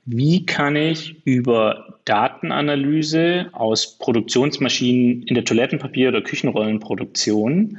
wie 0.06 0.44
kann 0.44 0.76
ich 0.76 1.16
über 1.24 1.98
Datenanalyse 2.04 3.48
aus 3.52 3.98
Produktionsmaschinen 3.98 5.22
in 5.22 5.34
der 5.34 5.44
Toilettenpapier- 5.44 6.08
oder 6.08 6.20
Küchenrollenproduktion 6.20 7.78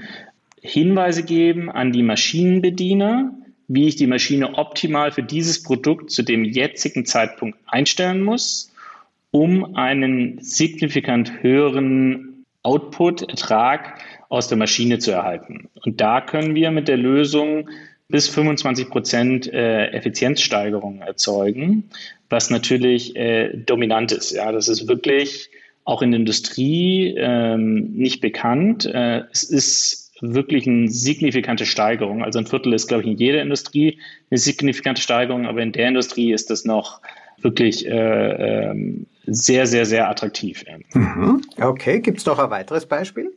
Hinweise 0.65 1.23
geben 1.23 1.69
an 1.69 1.91
die 1.91 2.04
Maschinenbediener, 2.04 3.34
wie 3.67 3.88
ich 3.88 3.95
die 3.95 4.08
Maschine 4.08 4.58
optimal 4.58 5.12
für 5.12 5.23
dieses 5.23 5.63
Produkt 5.63 6.12
zu 6.12 6.23
dem 6.23 6.43
jetzigen 6.43 7.06
Zeitpunkt 7.06 7.58
einstellen 7.65 8.21
muss, 8.21 8.71
um 9.32 9.75
einen 9.75 10.39
signifikant 10.39 11.41
höheren 11.41 12.45
Output, 12.63 13.23
Ertrag 13.30 13.99
aus 14.30 14.47
der 14.47 14.58
Maschine 14.58 14.99
zu 14.99 15.12
erhalten. 15.12 15.69
Und 15.84 16.01
da 16.01 16.21
können 16.21 16.56
wir 16.56 16.71
mit 16.71 16.88
der 16.88 16.97
Lösung 16.97 17.69
bis 18.08 18.28
25 18.28 18.89
Prozent 18.89 19.51
äh, 19.51 19.88
Effizienzsteigerung 19.88 21.01
erzeugen, 21.01 21.89
was 22.30 22.49
natürlich 22.49 23.15
äh, 23.15 23.56
dominant 23.56 24.12
ist. 24.12 24.32
Ja, 24.32 24.51
das 24.51 24.67
ist 24.67 24.88
wirklich 24.88 25.49
auch 25.84 26.01
in 26.01 26.12
der 26.12 26.19
Industrie 26.19 27.15
ähm, 27.17 27.93
nicht 27.93 28.21
bekannt. 28.21 28.86
Äh, 28.86 29.23
es 29.32 29.43
ist 29.43 30.04
wirklich 30.33 30.67
eine 30.67 30.89
signifikante 30.89 31.65
Steigerung. 31.65 32.23
Also 32.23 32.39
ein 32.39 32.47
Viertel 32.47 32.73
ist, 32.73 32.88
glaube 32.88 33.03
ich, 33.03 33.09
in 33.09 33.17
jeder 33.17 33.41
Industrie 33.41 33.99
eine 34.29 34.38
signifikante 34.38 35.01
Steigerung, 35.01 35.45
aber 35.45 35.61
in 35.61 35.71
der 35.71 35.89
Industrie 35.89 36.33
ist 36.33 36.49
das 36.49 36.65
noch 36.65 37.01
wirklich 37.41 37.85
äh, 37.85 38.69
äh, 38.71 39.05
sehr, 39.27 39.67
sehr, 39.67 39.85
sehr 39.85 40.09
attraktiv. 40.09 40.63
Mhm. 40.93 41.41
Okay, 41.59 41.99
gibt 41.99 42.19
es 42.19 42.25
noch 42.25 42.39
ein 42.39 42.49
weiteres 42.49 42.85
Beispiel? 42.85 43.31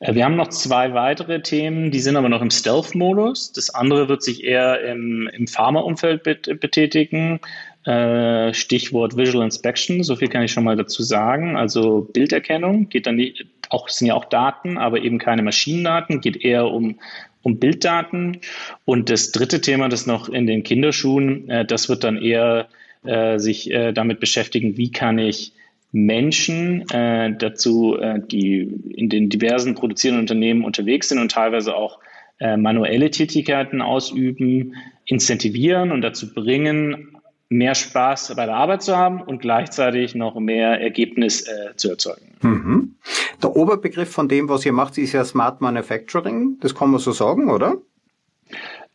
Äh, 0.00 0.14
wir 0.14 0.24
haben 0.24 0.36
noch 0.36 0.48
zwei 0.48 0.94
weitere 0.94 1.40
Themen, 1.42 1.90
die 1.90 2.00
sind 2.00 2.16
aber 2.16 2.28
noch 2.28 2.42
im 2.42 2.50
Stealth-Modus. 2.50 3.52
Das 3.52 3.70
andere 3.70 4.08
wird 4.08 4.22
sich 4.22 4.44
eher 4.44 4.82
im, 4.84 5.28
im 5.32 5.46
Pharmaumfeld 5.46 6.22
betätigen. 6.60 7.40
Äh, 7.84 8.54
Stichwort 8.54 9.16
Visual 9.16 9.44
Inspection, 9.44 10.04
so 10.04 10.14
viel 10.14 10.28
kann 10.28 10.42
ich 10.42 10.52
schon 10.52 10.64
mal 10.64 10.76
dazu 10.76 11.02
sagen. 11.02 11.56
Also 11.56 12.08
Bilderkennung 12.12 12.88
geht 12.88 13.06
dann 13.06 13.16
nicht, 13.16 13.46
auch 13.72 13.88
sind 13.88 14.08
ja 14.08 14.14
auch 14.14 14.26
Daten, 14.26 14.78
aber 14.78 15.02
eben 15.02 15.18
keine 15.18 15.42
Maschinendaten, 15.42 16.20
geht 16.20 16.44
eher 16.44 16.66
um 16.66 16.98
um 17.42 17.58
Bilddaten. 17.58 18.38
Und 18.84 19.10
das 19.10 19.32
dritte 19.32 19.60
Thema, 19.60 19.88
das 19.88 20.06
noch 20.06 20.28
in 20.28 20.46
den 20.46 20.62
Kinderschuhen, 20.62 21.48
äh, 21.48 21.64
das 21.64 21.88
wird 21.88 22.04
dann 22.04 22.16
eher 22.16 22.68
äh, 23.04 23.38
sich 23.38 23.70
äh, 23.70 23.92
damit 23.92 24.20
beschäftigen, 24.20 24.76
wie 24.76 24.90
kann 24.90 25.18
ich 25.18 25.52
Menschen 25.90 26.88
äh, 26.90 27.36
dazu, 27.36 27.98
äh, 27.98 28.20
die 28.24 28.60
in 28.94 29.08
den 29.08 29.28
diversen 29.28 29.74
produzierenden 29.74 30.22
Unternehmen 30.22 30.64
unterwegs 30.64 31.08
sind 31.08 31.18
und 31.18 31.32
teilweise 31.32 31.76
auch 31.76 31.98
äh, 32.38 32.56
manuelle 32.56 33.10
Tätigkeiten 33.10 33.82
ausüben, 33.82 34.74
incentivieren 35.04 35.92
und 35.92 36.00
dazu 36.00 36.32
bringen, 36.32 37.16
mehr 37.52 37.74
Spaß 37.74 38.34
bei 38.36 38.46
der 38.46 38.56
Arbeit 38.56 38.82
zu 38.82 38.96
haben 38.96 39.22
und 39.22 39.40
gleichzeitig 39.40 40.14
noch 40.14 40.38
mehr 40.38 40.80
Ergebnis 40.80 41.46
äh, 41.46 41.76
zu 41.76 41.90
erzeugen. 41.90 42.34
Mhm. 42.40 42.94
Der 43.42 43.56
Oberbegriff 43.56 44.10
von 44.10 44.28
dem, 44.28 44.48
was 44.48 44.64
ihr 44.64 44.72
macht, 44.72 44.98
ist 44.98 45.12
ja 45.12 45.24
Smart 45.24 45.60
Manufacturing. 45.60 46.58
Das 46.60 46.74
kann 46.74 46.90
man 46.90 47.00
so 47.00 47.12
sagen, 47.12 47.50
oder? 47.50 47.76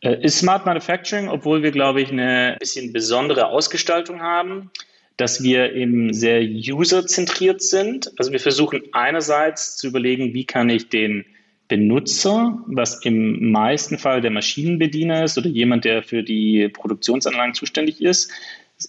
Äh, 0.00 0.24
ist 0.24 0.38
Smart 0.38 0.66
Manufacturing, 0.66 1.28
obwohl 1.28 1.62
wir, 1.62 1.70
glaube 1.70 2.00
ich, 2.00 2.10
eine 2.10 2.56
bisschen 2.58 2.92
besondere 2.92 3.46
Ausgestaltung 3.46 4.20
haben, 4.20 4.70
dass 5.16 5.42
wir 5.42 5.74
eben 5.74 6.12
sehr 6.14 6.42
userzentriert 6.42 7.62
sind. 7.62 8.12
Also 8.18 8.32
wir 8.32 8.40
versuchen 8.40 8.82
einerseits 8.92 9.76
zu 9.76 9.88
überlegen, 9.88 10.34
wie 10.34 10.44
kann 10.44 10.68
ich 10.68 10.88
den 10.88 11.24
Benutzer, 11.68 12.58
was 12.66 13.04
im 13.04 13.50
meisten 13.50 13.98
Fall 13.98 14.20
der 14.20 14.30
Maschinenbediener 14.30 15.24
ist 15.24 15.36
oder 15.36 15.48
jemand, 15.48 15.84
der 15.84 16.02
für 16.02 16.22
die 16.22 16.68
Produktionsanlagen 16.68 17.54
zuständig 17.54 18.02
ist, 18.02 18.32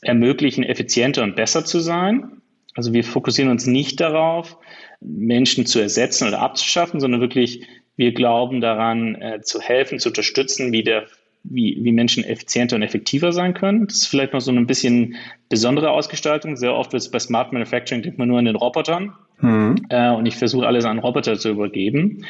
ermöglichen, 0.01 0.63
effizienter 0.63 1.23
und 1.23 1.35
besser 1.35 1.65
zu 1.65 1.79
sein. 1.79 2.41
Also 2.75 2.93
wir 2.93 3.03
fokussieren 3.03 3.51
uns 3.51 3.65
nicht 3.65 3.99
darauf, 3.99 4.57
Menschen 5.01 5.65
zu 5.65 5.79
ersetzen 5.79 6.27
oder 6.27 6.39
abzuschaffen, 6.39 6.99
sondern 6.99 7.21
wirklich, 7.21 7.67
wir 7.97 8.13
glauben 8.13 8.61
daran, 8.61 9.15
äh, 9.15 9.41
zu 9.41 9.59
helfen, 9.59 9.99
zu 9.99 10.09
unterstützen, 10.09 10.71
wie 10.71 10.83
der 10.83 11.07
wie, 11.43 11.77
wie 11.81 11.91
Menschen 11.91 12.23
effizienter 12.23 12.75
und 12.75 12.81
effektiver 12.81 13.31
sein 13.31 13.53
können. 13.53 13.87
Das 13.87 13.97
ist 13.97 14.07
vielleicht 14.07 14.33
noch 14.33 14.41
so 14.41 14.51
ein 14.51 14.67
bisschen 14.67 15.15
besondere 15.47 15.91
Ausgestaltung. 15.91 16.57
Sehr 16.57 16.75
oft 16.75 16.91
wird 16.93 17.01
es 17.01 17.11
bei 17.11 17.19
Smart 17.19 17.53
Manufacturing, 17.53 18.03
denkt 18.03 18.17
man 18.17 18.27
nur 18.27 18.39
an 18.39 18.45
den 18.45 18.55
Robotern. 18.55 19.13
Mhm. 19.41 19.85
Äh, 19.89 20.11
und 20.11 20.25
ich 20.25 20.35
versuche 20.35 20.67
alles 20.67 20.83
an 20.85 20.99
Roboter 20.99 21.39
zu 21.39 21.49
übergeben. 21.49 22.25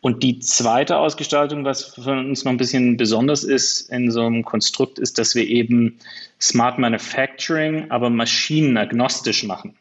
Und 0.00 0.22
die 0.22 0.38
zweite 0.38 0.96
Ausgestaltung, 0.96 1.64
was 1.64 1.94
für 1.94 2.12
uns 2.12 2.44
noch 2.44 2.52
ein 2.52 2.56
bisschen 2.56 2.96
besonders 2.96 3.44
ist 3.44 3.90
in 3.90 4.10
so 4.10 4.24
einem 4.24 4.44
Konstrukt, 4.44 4.98
ist, 4.98 5.18
dass 5.18 5.34
wir 5.34 5.46
eben 5.46 5.98
Smart 6.40 6.78
Manufacturing, 6.78 7.90
aber 7.90 8.08
maschinenagnostisch 8.10 9.44
machen. 9.44 9.76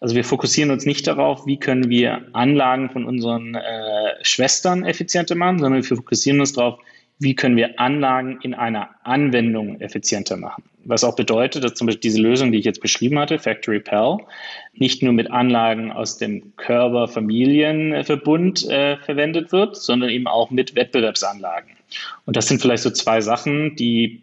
Also 0.00 0.14
wir 0.14 0.24
fokussieren 0.24 0.70
uns 0.70 0.86
nicht 0.86 1.06
darauf, 1.06 1.44
wie 1.46 1.58
können 1.58 1.90
wir 1.90 2.26
Anlagen 2.32 2.88
von 2.90 3.04
unseren 3.04 3.54
äh, 3.54 4.14
Schwestern 4.22 4.84
effizienter 4.84 5.34
machen, 5.34 5.58
sondern 5.58 5.82
wir 5.82 5.96
fokussieren 5.96 6.40
uns 6.40 6.52
darauf, 6.54 6.78
wie 7.18 7.34
können 7.34 7.56
wir 7.56 7.80
Anlagen 7.80 8.38
in 8.42 8.52
einer 8.54 8.90
Anwendung 9.02 9.80
effizienter 9.80 10.36
machen. 10.36 10.62
Was 10.84 11.02
auch 11.04 11.16
bedeutet, 11.16 11.64
dass 11.64 11.74
zum 11.74 11.88
Beispiel 11.88 12.00
diese 12.00 12.22
Lösung, 12.22 12.52
die 12.52 12.58
ich 12.58 12.64
jetzt 12.64 12.80
beschrieben 12.80 13.18
hatte, 13.18 13.38
Factory 13.38 13.80
Pal, 13.80 14.16
nicht 14.74 15.02
nur 15.02 15.12
mit 15.12 15.30
Anlagen 15.30 15.92
aus 15.92 16.16
dem 16.16 16.54
Körper-Familienverbund 16.56 18.66
äh, 18.70 18.96
verwendet 18.98 19.52
wird, 19.52 19.76
sondern 19.76 20.08
eben 20.10 20.26
auch 20.26 20.50
mit 20.50 20.74
Wettbewerbsanlagen. 20.76 21.72
Und 22.24 22.36
das 22.36 22.48
sind 22.48 22.62
vielleicht 22.62 22.84
so 22.84 22.90
zwei 22.90 23.20
Sachen, 23.20 23.76
die 23.76 24.22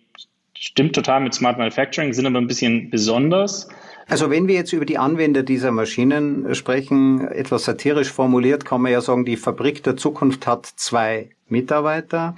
stimmt 0.57 0.95
total 0.95 1.21
mit 1.21 1.33
Smart 1.33 1.57
Manufacturing, 1.57 2.13
sind 2.13 2.25
aber 2.25 2.39
ein 2.39 2.47
bisschen 2.47 2.89
besonders. 2.89 3.67
Also 4.07 4.29
wenn 4.29 4.47
wir 4.47 4.55
jetzt 4.55 4.71
über 4.71 4.85
die 4.85 4.97
Anwender 4.97 5.43
dieser 5.43 5.71
Maschinen 5.71 6.55
sprechen, 6.55 7.27
etwas 7.27 7.65
satirisch 7.65 8.11
formuliert, 8.11 8.63
kann 8.63 8.81
man 8.81 8.91
ja 8.91 9.01
sagen, 9.01 9.25
die 9.25 9.35
Fabrik 9.35 9.83
der 9.83 9.97
Zukunft 9.97 10.47
hat 10.47 10.65
zwei 10.65 11.29
Mitarbeiter, 11.47 12.35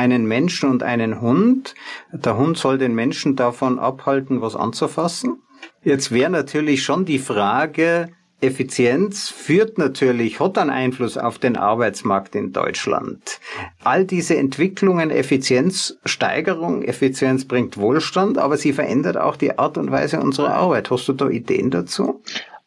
einen 0.00 0.26
Menschen 0.26 0.70
und 0.70 0.82
einen 0.82 1.20
Hund. 1.20 1.74
Der 2.12 2.36
Hund 2.36 2.56
soll 2.56 2.78
den 2.78 2.94
Menschen 2.94 3.36
davon 3.36 3.78
abhalten, 3.78 4.40
was 4.40 4.56
anzufassen. 4.56 5.42
Jetzt 5.84 6.10
wäre 6.10 6.30
natürlich 6.30 6.82
schon 6.82 7.04
die 7.04 7.18
Frage, 7.18 8.08
Effizienz 8.42 9.28
führt 9.28 9.76
natürlich, 9.76 10.40
hat 10.40 10.56
einen 10.56 10.70
Einfluss 10.70 11.18
auf 11.18 11.38
den 11.38 11.58
Arbeitsmarkt 11.58 12.34
in 12.34 12.52
Deutschland. 12.52 13.38
All 13.84 14.06
diese 14.06 14.36
Entwicklungen, 14.38 15.10
Effizienzsteigerung, 15.10 16.82
Effizienz 16.82 17.44
bringt 17.44 17.76
Wohlstand, 17.76 18.38
aber 18.38 18.56
sie 18.56 18.72
verändert 18.72 19.18
auch 19.18 19.36
die 19.36 19.58
Art 19.58 19.76
und 19.76 19.90
Weise 19.90 20.20
unserer 20.20 20.54
Arbeit. 20.54 20.90
Hast 20.90 21.06
du 21.08 21.12
da 21.12 21.28
Ideen 21.28 21.70
dazu? 21.70 22.22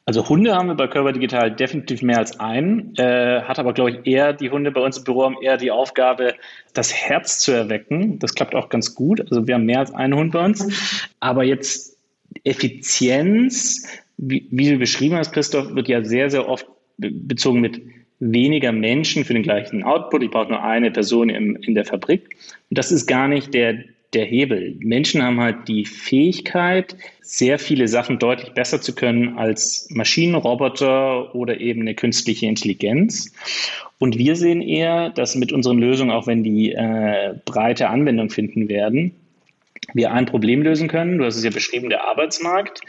Also 0.05 0.27
Hunde 0.27 0.53
haben 0.53 0.67
wir 0.67 0.75
bei 0.75 0.87
Körper 0.87 1.13
Digital 1.13 1.55
definitiv 1.55 2.01
mehr 2.01 2.17
als 2.17 2.37
einen, 2.39 2.93
äh, 2.97 3.41
hat 3.43 3.57
aber, 3.57 3.73
glaube 3.73 3.91
ich, 3.91 4.05
eher 4.05 4.33
die 4.33 4.49
Hunde 4.49 4.71
bei 4.71 4.81
uns 4.81 4.97
im 4.97 5.05
Büro 5.05 5.23
haben 5.23 5.37
eher 5.41 5.55
die 5.55 5.71
Aufgabe, 5.71 6.33
das 6.73 6.93
Herz 6.93 7.39
zu 7.39 7.53
erwecken. 7.53 8.19
Das 8.19 8.35
klappt 8.35 8.53
auch 8.53 8.67
ganz 8.67 8.95
gut. 8.95 9.21
Also 9.21 9.47
wir 9.47 9.55
haben 9.55 9.65
mehr 9.65 9.79
als 9.79 9.93
einen 9.93 10.15
Hund 10.15 10.33
bei 10.33 10.43
uns. 10.43 11.09
Aber 11.21 11.45
jetzt 11.45 11.97
Effizienz, 12.43 13.87
wie, 14.17 14.45
wie 14.51 14.71
du 14.71 14.77
beschrieben 14.77 15.15
hast, 15.15 15.31
Christoph, 15.31 15.73
wird 15.73 15.87
ja 15.87 16.03
sehr, 16.03 16.29
sehr 16.29 16.49
oft 16.49 16.67
bezogen 16.97 17.61
mit 17.61 17.81
weniger 18.19 18.71
Menschen 18.73 19.23
für 19.23 19.33
den 19.33 19.43
gleichen 19.43 19.83
Output. 19.83 20.23
Ich 20.23 20.31
brauche 20.31 20.49
nur 20.49 20.63
eine 20.63 20.91
Person 20.91 21.29
im, 21.29 21.55
in 21.55 21.75
der 21.75 21.85
Fabrik. 21.85 22.35
Und 22.69 22.77
das 22.77 22.91
ist 22.91 23.07
gar 23.07 23.29
nicht 23.29 23.53
der, 23.53 23.83
der 24.13 24.25
Hebel. 24.25 24.75
Menschen 24.79 25.23
haben 25.23 25.39
halt 25.39 25.67
die 25.67 25.85
Fähigkeit, 25.85 26.95
sehr 27.21 27.59
viele 27.59 27.87
Sachen 27.87 28.19
deutlich 28.19 28.53
besser 28.53 28.81
zu 28.81 28.93
können 28.93 29.37
als 29.37 29.87
Maschinen, 29.89 30.35
Roboter 30.35 31.33
oder 31.35 31.59
eben 31.59 31.81
eine 31.81 31.95
künstliche 31.95 32.45
Intelligenz. 32.45 33.33
Und 33.99 34.17
wir 34.17 34.35
sehen 34.35 34.61
eher, 34.61 35.09
dass 35.09 35.35
mit 35.35 35.51
unseren 35.51 35.79
Lösungen, 35.79 36.11
auch 36.11 36.27
wenn 36.27 36.43
die 36.43 36.73
äh, 36.73 37.35
breite 37.45 37.89
Anwendung 37.89 38.29
finden 38.29 38.69
werden, 38.69 39.15
wir 39.93 40.11
ein 40.11 40.25
Problem 40.25 40.61
lösen 40.61 40.87
können. 40.87 41.17
Du 41.17 41.25
hast 41.25 41.35
es 41.35 41.43
ja 41.43 41.49
beschrieben, 41.49 41.89
der 41.89 42.05
Arbeitsmarkt. 42.05 42.81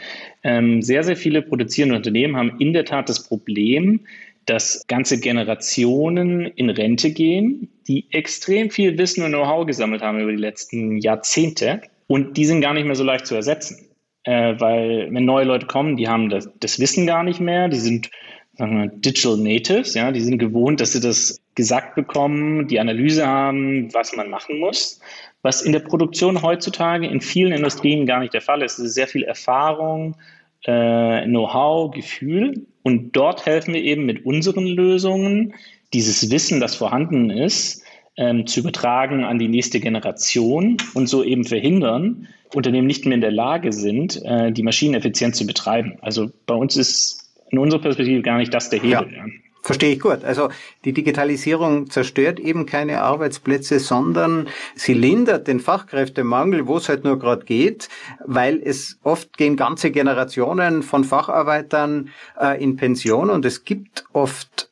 Ähm, 0.43 0.81
sehr, 0.81 1.03
sehr 1.03 1.17
viele 1.17 1.41
produzierende 1.41 1.95
Unternehmen 1.95 2.35
haben 2.35 2.59
in 2.59 2.73
der 2.73 2.85
Tat 2.85 3.09
das 3.09 3.27
Problem, 3.27 4.01
dass 4.45 4.85
ganze 4.87 5.19
Generationen 5.19 6.45
in 6.45 6.69
Rente 6.69 7.11
gehen, 7.11 7.69
die 7.87 8.07
extrem 8.11 8.69
viel 8.69 8.97
Wissen 8.97 9.23
und 9.23 9.31
Know-how 9.31 9.65
gesammelt 9.65 10.01
haben 10.01 10.19
über 10.19 10.31
die 10.31 10.37
letzten 10.37 10.97
Jahrzehnte. 10.97 11.81
Und 12.07 12.37
die 12.37 12.45
sind 12.45 12.61
gar 12.61 12.73
nicht 12.73 12.85
mehr 12.85 12.95
so 12.95 13.03
leicht 13.03 13.25
zu 13.25 13.35
ersetzen. 13.35 13.89
Äh, 14.23 14.59
weil 14.59 15.07
wenn 15.11 15.25
neue 15.25 15.45
Leute 15.45 15.67
kommen, 15.67 15.97
die 15.97 16.07
haben 16.07 16.29
das, 16.29 16.49
das 16.59 16.79
Wissen 16.79 17.05
gar 17.05 17.23
nicht 17.23 17.39
mehr, 17.39 17.67
die 17.69 17.79
sind 17.79 18.09
sagen 18.57 18.81
wir, 18.81 18.87
Digital 18.87 19.37
Natives, 19.37 19.93
ja, 19.93 20.11
die 20.11 20.21
sind 20.21 20.37
gewohnt, 20.37 20.79
dass 20.79 20.93
sie 20.93 21.01
das 21.01 21.41
gesagt 21.55 21.95
bekommen, 21.95 22.67
die 22.67 22.79
Analyse 22.79 23.25
haben, 23.27 23.93
was 23.93 24.15
man 24.15 24.29
machen 24.29 24.59
muss, 24.59 24.99
was 25.41 25.61
in 25.61 25.71
der 25.71 25.79
Produktion 25.79 26.41
heutzutage 26.41 27.07
in 27.07 27.21
vielen 27.21 27.51
Industrien 27.51 28.05
gar 28.05 28.19
nicht 28.19 28.33
der 28.33 28.41
Fall 28.41 28.61
ist. 28.61 28.79
Es 28.79 28.85
ist 28.85 28.93
sehr 28.95 29.07
viel 29.07 29.23
Erfahrung, 29.23 30.15
äh, 30.63 31.25
Know-how, 31.25 31.91
Gefühl. 31.91 32.65
Und 32.85 33.15
dort 33.15 33.47
helfen 33.47 33.73
wir 33.73 33.81
eben 33.81 34.05
mit 34.05 34.27
unseren 34.27 34.67
Lösungen, 34.67 35.55
dieses 35.91 36.29
Wissen, 36.29 36.59
das 36.59 36.75
vorhanden 36.75 37.31
ist, 37.31 37.83
ähm, 38.15 38.45
zu 38.45 38.59
übertragen 38.59 39.23
an 39.23 39.39
die 39.39 39.47
nächste 39.47 39.79
Generation 39.79 40.77
und 40.93 41.09
so 41.09 41.23
eben 41.23 41.45
verhindern, 41.45 42.27
Unternehmen 42.53 42.85
nicht 42.85 43.07
mehr 43.07 43.15
in 43.15 43.21
der 43.21 43.31
Lage 43.31 43.73
sind, 43.73 44.21
äh, 44.23 44.51
die 44.51 44.61
Maschinen 44.61 44.93
effizient 44.93 45.35
zu 45.35 45.47
betreiben. 45.47 45.97
Also 46.01 46.29
bei 46.45 46.53
uns 46.53 46.77
ist 46.77 47.33
in 47.49 47.57
unserer 47.57 47.81
Perspektive 47.81 48.21
gar 48.21 48.37
nicht 48.37 48.53
das 48.53 48.69
der 48.69 48.79
Hebel. 48.79 49.11
Ja. 49.11 49.25
Verstehe 49.65 49.93
ich 49.93 49.99
gut. 49.99 50.23
Also 50.23 50.49
die 50.83 50.93
Digitalisierung 50.93 51.89
zerstört 51.89 52.39
eben 52.39 52.67
keine 52.67 53.01
Arbeitsplätze, 53.01 53.79
sondern 53.79 54.47
sie 54.75 54.93
lindert 54.93 55.47
den 55.47 55.59
Fachkräftemangel, 55.59 56.67
wo 56.67 56.77
es 56.77 56.87
halt 56.87 57.03
nur 57.03 57.17
gerade 57.17 57.45
geht, 57.45 57.89
weil 58.23 58.61
es 58.63 58.99
oft 59.01 59.35
gehen 59.37 59.57
ganze 59.57 59.89
Generationen 59.89 60.83
von 60.83 61.03
Facharbeitern 61.03 62.11
äh, 62.39 62.63
in 62.63 62.75
Pension 62.75 63.31
und 63.31 63.43
es 63.43 63.63
gibt 63.63 64.05
oft 64.13 64.69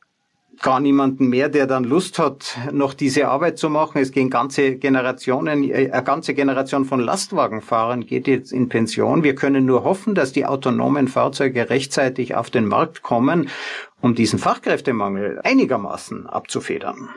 gar 0.64 0.80
niemanden 0.80 1.28
mehr, 1.28 1.50
der 1.50 1.66
dann 1.66 1.84
Lust 1.84 2.18
hat, 2.18 2.56
noch 2.72 2.94
diese 2.94 3.28
Arbeit 3.28 3.58
zu 3.58 3.68
machen. 3.68 4.00
Es 4.00 4.12
gehen 4.12 4.30
ganze 4.30 4.76
Generationen, 4.76 5.62
äh, 5.62 5.90
eine 5.92 6.02
ganze 6.02 6.32
Generation 6.32 6.86
von 6.86 7.00
Lastwagenfahrern 7.00 8.06
geht 8.06 8.26
jetzt 8.26 8.50
in 8.50 8.70
Pension. 8.70 9.22
Wir 9.22 9.34
können 9.34 9.66
nur 9.66 9.84
hoffen, 9.84 10.14
dass 10.14 10.32
die 10.32 10.46
autonomen 10.46 11.08
Fahrzeuge 11.08 11.68
rechtzeitig 11.68 12.34
auf 12.34 12.48
den 12.48 12.66
Markt 12.66 13.02
kommen, 13.02 13.50
um 14.04 14.14
diesen 14.14 14.38
Fachkräftemangel 14.38 15.40
einigermaßen 15.42 16.26
abzufedern. 16.26 17.08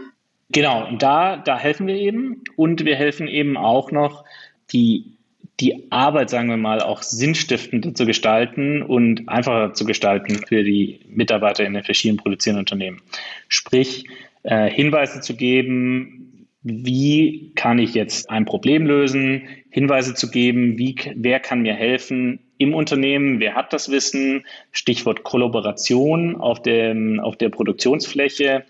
Genau, 0.49 0.87
da, 0.97 1.35
da 1.35 1.59
helfen 1.59 1.85
wir 1.85 1.95
eben 1.95 2.43
und 2.55 2.85
wir 2.85 2.95
helfen 2.95 3.27
eben 3.27 3.57
auch 3.57 3.91
noch, 3.91 4.23
die 4.71 5.17
die 5.59 5.91
Arbeit, 5.91 6.29
sagen 6.29 6.49
wir 6.49 6.57
mal, 6.57 6.81
auch 6.81 7.01
sinnstiftender 7.01 7.93
zu 7.93 8.05
gestalten 8.05 8.83
und 8.83 9.27
einfacher 9.27 9.73
zu 9.73 9.85
gestalten 9.85 10.39
für 10.47 10.63
die 10.63 10.99
Mitarbeiter 11.09 11.65
in 11.65 11.73
den 11.73 11.83
verschiedenen 11.83 12.19
produzierenden 12.19 12.61
Unternehmen. 12.61 13.01
Sprich, 13.49 14.05
äh, 14.43 14.69
Hinweise 14.69 15.19
zu 15.19 15.35
geben, 15.35 16.47
wie 16.61 17.53
kann 17.55 17.79
ich 17.79 17.95
jetzt 17.95 18.29
ein 18.29 18.45
Problem 18.45 18.85
lösen, 18.85 19.47
Hinweise 19.71 20.13
zu 20.13 20.29
geben, 20.29 20.77
wie, 20.77 20.95
wer 21.15 21.39
kann 21.39 21.63
mir 21.63 21.73
helfen 21.73 22.46
im 22.57 22.73
Unternehmen, 22.73 23.39
wer 23.39 23.55
hat 23.55 23.73
das 23.73 23.89
Wissen, 23.89 24.45
Stichwort 24.71 25.23
Kollaboration 25.23 26.35
auf, 26.35 26.61
dem, 26.61 27.19
auf 27.19 27.37
der 27.37 27.49
Produktionsfläche 27.49 28.65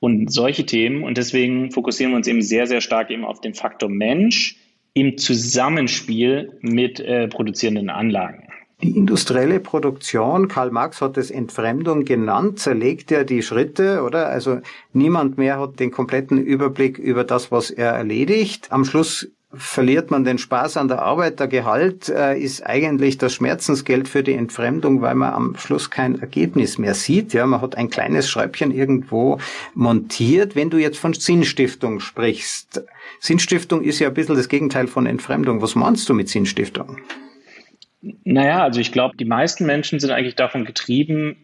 und 0.00 0.32
solche 0.32 0.66
Themen. 0.66 1.02
Und 1.02 1.18
deswegen 1.18 1.70
fokussieren 1.70 2.12
wir 2.12 2.16
uns 2.16 2.28
eben 2.28 2.42
sehr, 2.42 2.66
sehr 2.66 2.80
stark 2.80 3.10
eben 3.10 3.24
auf 3.24 3.40
den 3.40 3.54
Faktor 3.54 3.88
Mensch, 3.88 4.56
im 4.94 5.18
Zusammenspiel 5.18 6.52
mit 6.60 7.00
äh, 7.00 7.26
produzierenden 7.26 7.90
Anlagen. 7.90 8.44
Die 8.82 8.96
industrielle 8.96 9.60
Produktion, 9.60 10.48
Karl 10.48 10.70
Marx 10.70 11.00
hat 11.00 11.16
es 11.16 11.30
Entfremdung 11.30 12.04
genannt, 12.04 12.58
zerlegt 12.58 13.10
ja 13.10 13.24
die 13.24 13.42
Schritte, 13.42 14.02
oder? 14.02 14.28
Also 14.28 14.60
niemand 14.92 15.38
mehr 15.38 15.58
hat 15.58 15.80
den 15.80 15.90
kompletten 15.90 16.38
Überblick 16.38 16.98
über 16.98 17.24
das, 17.24 17.50
was 17.50 17.70
er 17.70 17.92
erledigt. 17.92 18.70
Am 18.70 18.84
Schluss 18.84 19.30
verliert 19.56 20.10
man 20.10 20.24
den 20.24 20.38
Spaß 20.38 20.76
an 20.76 20.88
der 20.88 21.02
Arbeit. 21.02 21.40
Der 21.40 21.48
Gehalt 21.48 22.08
äh, 22.08 22.38
ist 22.38 22.64
eigentlich 22.66 23.18
das 23.18 23.34
Schmerzensgeld 23.34 24.08
für 24.08 24.22
die 24.22 24.34
Entfremdung, 24.34 25.00
weil 25.02 25.14
man 25.14 25.32
am 25.32 25.56
Schluss 25.56 25.90
kein 25.90 26.20
Ergebnis 26.20 26.78
mehr 26.78 26.94
sieht. 26.94 27.32
Ja, 27.32 27.46
man 27.46 27.60
hat 27.60 27.76
ein 27.76 27.90
kleines 27.90 28.28
Schräubchen 28.28 28.70
irgendwo 28.70 29.38
montiert. 29.74 30.56
Wenn 30.56 30.70
du 30.70 30.78
jetzt 30.78 30.98
von 30.98 31.14
Sinnstiftung 31.14 32.00
sprichst, 32.00 32.84
Sinnstiftung 33.20 33.82
ist 33.82 33.98
ja 33.98 34.08
ein 34.08 34.14
bisschen 34.14 34.36
das 34.36 34.48
Gegenteil 34.48 34.86
von 34.86 35.06
Entfremdung. 35.06 35.62
Was 35.62 35.74
meinst 35.74 36.08
du 36.08 36.14
mit 36.14 36.28
Sinnstiftung? 36.28 36.98
Naja, 38.24 38.62
also 38.62 38.80
ich 38.80 38.92
glaube, 38.92 39.16
die 39.16 39.24
meisten 39.24 39.64
Menschen 39.64 39.98
sind 39.98 40.10
eigentlich 40.10 40.36
davon 40.36 40.64
getrieben, 40.64 41.36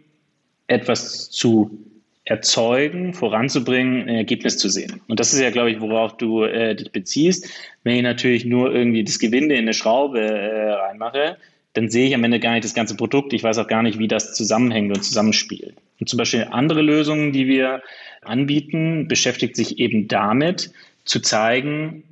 etwas 0.67 1.31
zu 1.31 1.90
erzeugen, 2.31 3.13
voranzubringen, 3.13 4.03
ein 4.03 4.15
Ergebnis 4.15 4.57
zu 4.57 4.69
sehen. 4.69 5.01
Und 5.09 5.19
das 5.19 5.33
ist 5.33 5.41
ja, 5.41 5.51
glaube 5.51 5.73
ich, 5.73 5.81
worauf 5.81 6.17
du 6.17 6.45
äh, 6.45 6.77
dich 6.77 6.93
beziehst. 6.93 7.49
Wenn 7.83 7.97
ich 7.97 8.03
natürlich 8.03 8.45
nur 8.45 8.73
irgendwie 8.73 9.03
das 9.03 9.19
Gewinde 9.19 9.57
in 9.57 9.63
eine 9.63 9.75
Schraube 9.75 10.21
äh, 10.21 10.71
reinmache, 10.71 11.37
dann 11.73 11.91
sehe 11.91 12.07
ich 12.07 12.15
am 12.15 12.23
Ende 12.23 12.39
gar 12.39 12.53
nicht 12.53 12.65
das 12.65 12.75
ganze 12.75 12.97
Produkt. 12.97 13.33
Ich 13.33 13.43
weiß 13.43 13.59
auch 13.59 13.67
gar 13.67 13.83
nicht, 13.83 13.99
wie 13.99 14.07
das 14.07 14.35
zusammenhängt 14.35 14.97
und 14.97 15.03
zusammenspielt. 15.03 15.75
Und 15.99 16.09
zum 16.09 16.19
Beispiel 16.19 16.47
andere 16.51 16.83
Lösungen, 16.83 17.33
die 17.33 17.49
wir 17.49 17.83
anbieten, 18.23 19.09
beschäftigt 19.09 19.57
sich 19.57 19.81
eben 19.81 20.07
damit, 20.07 20.71
zu 21.05 21.19
zeigen, 21.21 22.05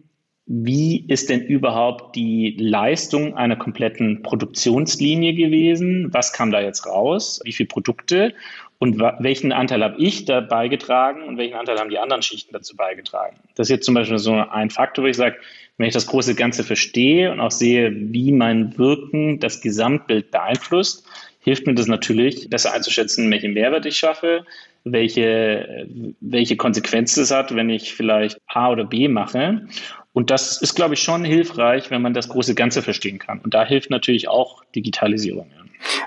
wie 0.47 1.05
ist 1.09 1.29
denn 1.29 1.43
überhaupt 1.43 2.17
die 2.17 2.57
Leistung 2.59 3.37
einer 3.37 3.57
kompletten 3.57 4.23
Produktionslinie 4.23 5.35
gewesen? 5.35 6.09
Was 6.13 6.33
kam 6.33 6.51
da 6.51 6.61
jetzt 6.61 6.87
raus? 6.87 7.41
Wie 7.45 7.53
viele 7.53 7.69
Produkte? 7.69 8.33
Und 8.81 9.01
welchen 9.01 9.51
Anteil 9.51 9.83
habe 9.83 9.97
ich 9.99 10.25
da 10.25 10.41
beigetragen 10.41 11.25
und 11.25 11.37
welchen 11.37 11.57
Anteil 11.57 11.79
haben 11.79 11.91
die 11.91 11.99
anderen 11.99 12.23
Schichten 12.23 12.53
dazu 12.53 12.77
beigetragen? 12.77 13.37
Das 13.57 13.67
ist 13.67 13.71
jetzt 13.71 13.85
zum 13.85 13.95
Beispiel 13.95 14.19
so 14.19 14.35
ein 14.35 14.71
Faktor, 14.71 15.05
wo 15.05 15.09
ich 15.09 15.17
sage, 15.17 15.37
wenn 15.79 15.89
ich 15.89 15.95
das 15.95 16.07
große 16.07 16.37
Ganze 16.37 16.63
verstehe 16.63 17.33
und 17.33 17.41
auch 17.41 17.51
sehe, 17.51 17.93
wie 17.95 18.31
mein 18.31 18.79
Wirken 18.79 19.41
das 19.41 19.61
Gesamtbild 19.61 20.31
beeinflusst, 20.31 21.07
hilft 21.41 21.67
mir 21.67 21.75
das 21.75 21.87
natürlich, 21.87 22.51
besser 22.51 22.73
einzuschätzen, 22.73 23.31
welchen 23.31 23.55
Mehrwert 23.55 23.87
ich 23.87 23.97
schaffe, 23.97 24.45
welche, 24.85 25.89
welche 26.21 26.57
Konsequenzen 26.57 27.23
es 27.23 27.33
hat, 27.33 27.55
wenn 27.55 27.71
ich 27.71 27.95
vielleicht 27.95 28.39
A 28.47 28.71
oder 28.71 28.85
B 28.85 29.09
mache. 29.09 29.67
Und 30.13 30.31
das 30.31 30.61
ist, 30.61 30.75
glaube 30.75 30.95
ich, 30.95 31.01
schon 31.01 31.25
hilfreich, 31.25 31.91
wenn 31.91 32.03
man 32.03 32.15
das 32.15 32.29
große 32.29 32.55
Ganze 32.55 32.83
verstehen 32.83 33.19
kann. 33.19 33.41
Und 33.41 33.55
da 33.55 33.65
hilft 33.65 33.91
natürlich 33.91 34.29
auch 34.29 34.65
Digitalisierung. 34.75 35.51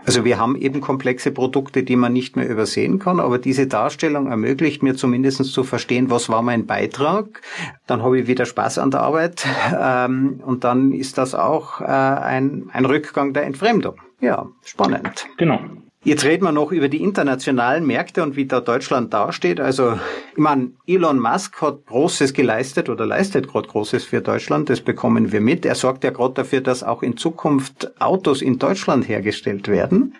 Also 0.06 0.26
wir 0.26 0.40
haben 0.40 0.56
eben 0.56 0.82
komplexe 0.82 1.32
Produkte, 1.32 1.84
die 1.84 1.96
man 1.96 2.14
nicht 2.14 2.36
mehr 2.36 2.50
übersehen 2.50 3.00
kann, 3.00 3.20
aber 3.20 3.38
diese 3.38 3.68
Darstellung 3.68 4.28
ermöglicht 4.28 4.84
mir 4.84 4.96
zumindest 4.96 5.44
zu 5.46 5.64
verstehen, 5.64 6.10
was 6.10 6.30
war 6.30 6.42
mein 6.42 6.66
Beitrag. 6.66 7.42
Dann 7.88 8.04
habe 8.04 8.20
ich 8.20 8.28
wieder 8.28 8.46
Spaß 8.46 8.78
an 8.80 8.92
der 8.92 9.02
Arbeit 9.02 9.46
ähm, 9.80 10.42
und 10.46 10.64
dann 10.64 10.92
ist 10.92 11.18
das 11.18 11.36
auch 11.36 11.82
äh, 11.82 11.86
ein, 11.86 12.70
ein 12.74 12.86
Rückgang 12.86 13.34
der 13.34 13.44
Entfremdung. 13.44 13.96
Ja, 14.20 14.48
spannend. 14.64 15.28
Genau. 15.38 15.60
Jetzt 16.04 16.26
reden 16.26 16.46
wir 16.46 16.52
noch 16.52 16.72
über 16.72 16.90
die 16.90 17.04
internationalen 17.04 17.86
Märkte 17.86 18.24
und 18.24 18.36
wie 18.36 18.48
da 18.48 18.60
Deutschland 18.60 19.14
dasteht. 19.14 19.60
Also, 19.60 20.00
ich 20.32 20.40
meine, 20.40 20.72
Elon 20.88 21.20
Musk 21.20 21.62
hat 21.62 21.86
Großes 21.86 22.34
geleistet 22.34 22.90
oder 22.90 23.06
leistet 23.06 23.48
gerade 23.48 23.68
Großes 23.68 24.06
für 24.06 24.20
Deutschland. 24.20 24.72
Das 24.72 24.82
bekommen 24.82 25.32
wir 25.32 25.42
mit. 25.42 25.64
Er 25.64 25.76
sorgt 25.76 26.04
ja 26.04 26.10
gerade 26.10 26.34
dafür, 26.34 26.62
dass 26.62 26.82
auch 26.82 27.04
in 27.04 27.18
Zukunft 27.18 27.92
Autos 28.02 28.42
in 28.42 28.58
Deutschland 28.58 29.08
hergestellt 29.08 29.68
werden. 29.68 30.16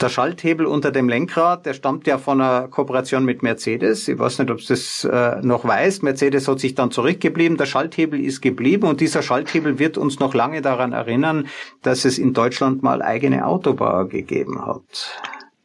Der 0.00 0.08
Schalthebel 0.08 0.66
unter 0.66 0.92
dem 0.92 1.08
Lenkrad, 1.08 1.66
der 1.66 1.74
stammt 1.74 2.06
ja 2.06 2.18
von 2.18 2.40
einer 2.40 2.68
Kooperation 2.68 3.24
mit 3.24 3.42
Mercedes. 3.42 4.06
Ich 4.06 4.20
weiß 4.20 4.38
nicht, 4.38 4.52
ob 4.52 4.58
du 4.58 4.66
das 4.68 5.02
äh, 5.02 5.40
noch 5.42 5.64
weißt. 5.64 6.04
Mercedes 6.04 6.46
hat 6.46 6.60
sich 6.60 6.76
dann 6.76 6.92
zurückgeblieben. 6.92 7.58
Der 7.58 7.66
Schalthebel 7.66 8.24
ist 8.24 8.40
geblieben 8.40 8.86
und 8.86 9.00
dieser 9.00 9.22
Schalthebel 9.22 9.80
wird 9.80 9.98
uns 9.98 10.20
noch 10.20 10.32
lange 10.32 10.62
daran 10.62 10.92
erinnern, 10.92 11.48
dass 11.82 12.04
es 12.04 12.18
in 12.18 12.34
Deutschland 12.34 12.84
mal 12.84 13.02
eigene 13.02 13.44
Autobauer 13.44 14.08
gegeben 14.08 14.64
hat. 14.64 15.07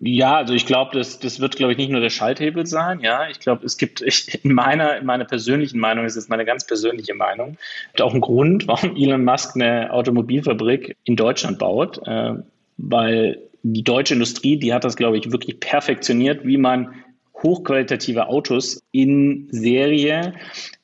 Ja, 0.05 0.35
also 0.35 0.53
ich 0.53 0.65
glaube, 0.65 0.97
das, 0.97 1.19
das 1.19 1.39
wird, 1.39 1.55
glaube 1.55 1.71
ich, 1.71 1.77
nicht 1.77 1.89
nur 1.89 2.01
der 2.01 2.09
Schalthebel 2.09 2.65
sein. 2.65 2.99
Ja, 2.99 3.29
ich 3.29 3.39
glaube, 3.39 3.65
es 3.65 3.77
gibt 3.77 4.01
ich, 4.01 4.43
in 4.43 4.53
meiner, 4.53 4.97
in 4.97 5.05
meiner 5.05 5.23
persönlichen 5.23 5.79
Meinung, 5.79 6.03
ist 6.03 6.29
meine 6.29 6.43
ganz 6.43 6.67
persönliche 6.67 7.13
Meinung, 7.13 7.57
auch 8.01 8.11
einen 8.11 8.19
Grund, 8.19 8.67
warum 8.67 8.97
Elon 8.97 9.23
Musk 9.23 9.55
eine 9.55 9.93
Automobilfabrik 9.93 10.97
in 11.05 11.15
Deutschland 11.15 11.57
baut, 11.57 12.05
äh, 12.05 12.33
weil 12.77 13.39
die 13.63 13.83
deutsche 13.83 14.15
Industrie, 14.15 14.57
die 14.57 14.73
hat 14.73 14.83
das, 14.83 14.97
glaube 14.97 15.17
ich, 15.17 15.31
wirklich 15.31 15.61
perfektioniert, 15.61 16.45
wie 16.45 16.57
man 16.57 16.95
hochqualitative 17.43 18.27
Autos 18.27 18.81
in 18.91 19.47
Serie, 19.51 20.33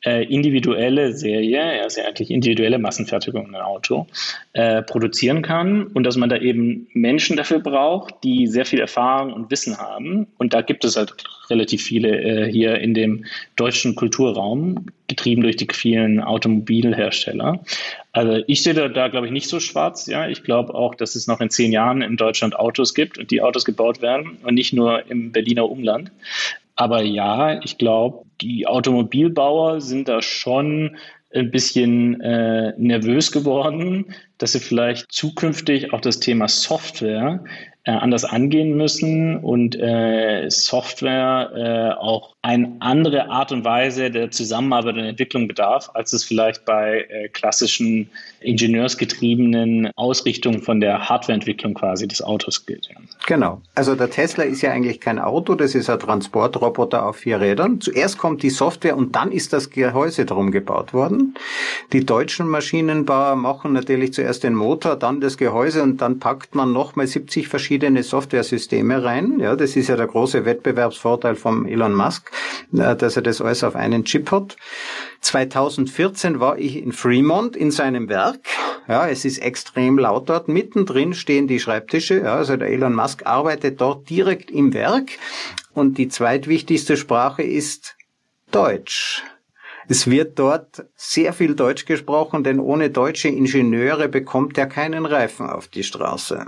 äh, 0.05 0.25
individuelle 0.25 1.13
Serie, 1.13 1.77
ja, 1.77 1.85
ist 1.85 1.97
ja 1.97 2.05
eigentlich 2.05 2.31
individuelle 2.31 2.77
Massenfertigung 2.77 3.47
in 3.47 3.55
einem 3.55 3.65
Auto, 3.65 4.07
äh, 4.53 4.81
produzieren 4.81 5.41
kann 5.41 5.87
und 5.87 6.03
dass 6.03 6.17
man 6.17 6.29
da 6.29 6.37
eben 6.37 6.87
Menschen 6.93 7.37
dafür 7.37 7.59
braucht, 7.59 8.23
die 8.23 8.47
sehr 8.47 8.65
viel 8.65 8.79
Erfahrung 8.79 9.33
und 9.33 9.49
Wissen 9.51 9.77
haben. 9.77 10.27
Und 10.37 10.53
da 10.53 10.61
gibt 10.61 10.83
es 10.83 10.97
halt 10.97 11.13
relativ 11.49 11.83
viele 11.83 12.19
äh, 12.21 12.51
hier 12.51 12.79
in 12.79 12.93
dem 12.93 13.25
deutschen 13.55 13.95
Kulturraum, 13.95 14.87
getrieben 15.07 15.41
durch 15.41 15.55
die 15.55 15.67
vielen 15.71 16.19
Automobilhersteller. 16.19 17.63
Also 18.11 18.43
ich 18.47 18.63
sehe 18.63 18.73
da, 18.73 18.87
da 18.87 19.07
glaube 19.07 19.27
ich, 19.27 19.33
nicht 19.33 19.49
so 19.49 19.59
schwarz. 19.59 20.07
Ja, 20.07 20.27
ich 20.27 20.43
glaube 20.43 20.75
auch, 20.75 20.95
dass 20.95 21.15
es 21.15 21.27
noch 21.27 21.41
in 21.41 21.49
zehn 21.49 21.71
Jahren 21.71 22.01
in 22.01 22.17
Deutschland 22.17 22.57
Autos 22.57 22.93
gibt 22.93 23.17
und 23.17 23.31
die 23.31 23.41
Autos 23.41 23.65
gebaut 23.65 24.01
werden 24.01 24.37
und 24.43 24.53
nicht 24.53 24.73
nur 24.73 25.09
im 25.09 25.31
Berliner 25.31 25.69
Umland. 25.69 26.11
Aber 26.75 27.01
ja, 27.01 27.61
ich 27.61 27.77
glaube, 27.77 28.25
die 28.39 28.65
Automobilbauer 28.65 29.81
sind 29.81 30.07
da 30.07 30.21
schon 30.21 30.95
ein 31.33 31.51
bisschen 31.51 32.21
äh, 32.21 32.73
nervös 32.77 33.31
geworden, 33.31 34.15
dass 34.37 34.53
sie 34.53 34.59
vielleicht 34.59 35.11
zukünftig 35.11 35.93
auch 35.93 36.01
das 36.01 36.19
Thema 36.19 36.47
Software 36.47 37.43
anders 37.97 38.25
angehen 38.25 38.75
müssen 38.77 39.37
und 39.37 39.75
äh, 39.75 40.49
Software 40.49 41.51
äh, 41.97 41.99
auch 41.99 42.35
eine 42.41 42.77
andere 42.79 43.29
Art 43.29 43.51
und 43.51 43.65
Weise 43.65 44.11
der 44.11 44.31
Zusammenarbeit 44.31 44.95
und 44.95 45.03
Entwicklung 45.03 45.49
bedarf, 45.49 45.89
als 45.93 46.13
es 46.13 46.23
vielleicht 46.23 46.63
bei 46.63 47.05
äh, 47.09 47.27
klassischen 47.27 48.09
ingenieursgetriebenen 48.39 49.91
Ausrichtungen 49.97 50.61
von 50.61 50.79
der 50.79 51.09
Hardwareentwicklung 51.09 51.73
quasi 51.73 52.07
des 52.07 52.21
Autos 52.21 52.65
gilt. 52.65 52.87
Ja. 52.87 52.95
Genau. 53.27 53.61
Also 53.75 53.95
der 53.95 54.09
Tesla 54.09 54.45
ist 54.45 54.61
ja 54.61 54.71
eigentlich 54.71 55.01
kein 55.01 55.19
Auto, 55.19 55.55
das 55.55 55.75
ist 55.75 55.89
ein 55.89 55.99
Transportroboter 55.99 57.05
auf 57.05 57.17
vier 57.17 57.41
Rädern. 57.41 57.81
Zuerst 57.81 58.17
kommt 58.17 58.41
die 58.41 58.49
Software 58.49 58.95
und 58.95 59.17
dann 59.17 59.33
ist 59.33 59.51
das 59.51 59.69
Gehäuse 59.69 60.25
drum 60.25 60.51
gebaut 60.51 60.93
worden. 60.93 61.35
Die 61.91 62.05
deutschen 62.05 62.47
Maschinenbauer 62.47 63.35
machen 63.35 63.73
natürlich 63.73 64.13
zuerst 64.13 64.45
den 64.45 64.55
Motor, 64.55 64.95
dann 64.95 65.19
das 65.19 65.37
Gehäuse 65.37 65.83
und 65.83 65.99
dann 65.99 66.19
packt 66.19 66.55
man 66.55 66.71
nochmal 66.71 67.05
70 67.05 67.49
verschiedene 67.49 67.78
Softwaresysteme 68.03 69.03
rein. 69.03 69.39
Ja, 69.39 69.55
das 69.55 69.75
ist 69.75 69.87
ja 69.87 69.95
der 69.95 70.07
große 70.07 70.45
Wettbewerbsvorteil 70.45 71.35
vom 71.35 71.65
Elon 71.65 71.93
Musk. 71.93 72.31
Äh, 72.73 72.95
dass 72.95 73.15
er 73.15 73.21
das 73.21 73.41
alles 73.41 73.63
auf 73.63 73.75
einen 73.75 74.05
Chip 74.05 74.31
hat. 74.31 74.55
2014 75.21 76.39
war 76.39 76.57
ich 76.57 76.77
in 76.77 76.91
Fremont 76.91 77.55
in 77.55 77.71
seinem 77.71 78.09
Werk. 78.09 78.39
Ja, 78.87 79.07
es 79.07 79.25
ist 79.25 79.39
extrem 79.39 79.97
laut 79.97 80.29
dort. 80.29 80.47
Mittendrin 80.47 81.13
stehen 81.13 81.47
die 81.47 81.59
Schreibtische. 81.59 82.21
Ja, 82.21 82.35
also 82.35 82.57
der 82.57 82.69
Elon 82.69 82.95
Musk 82.95 83.25
arbeitet 83.25 83.81
dort 83.81 84.09
direkt 84.09 84.51
im 84.51 84.73
Werk. 84.73 85.11
Und 85.73 85.97
die 85.97 86.09
zweitwichtigste 86.09 86.97
Sprache 86.97 87.43
ist 87.43 87.95
Deutsch. 88.51 89.23
Es 89.87 90.07
wird 90.07 90.37
dort 90.37 90.85
sehr 90.95 91.33
viel 91.33 91.55
Deutsch 91.55 91.85
gesprochen, 91.85 92.43
denn 92.43 92.59
ohne 92.59 92.91
deutsche 92.91 93.29
Ingenieure 93.29 94.07
bekommt 94.07 94.57
er 94.57 94.67
keinen 94.67 95.05
Reifen 95.07 95.49
auf 95.49 95.67
die 95.67 95.83
Straße. 95.83 96.45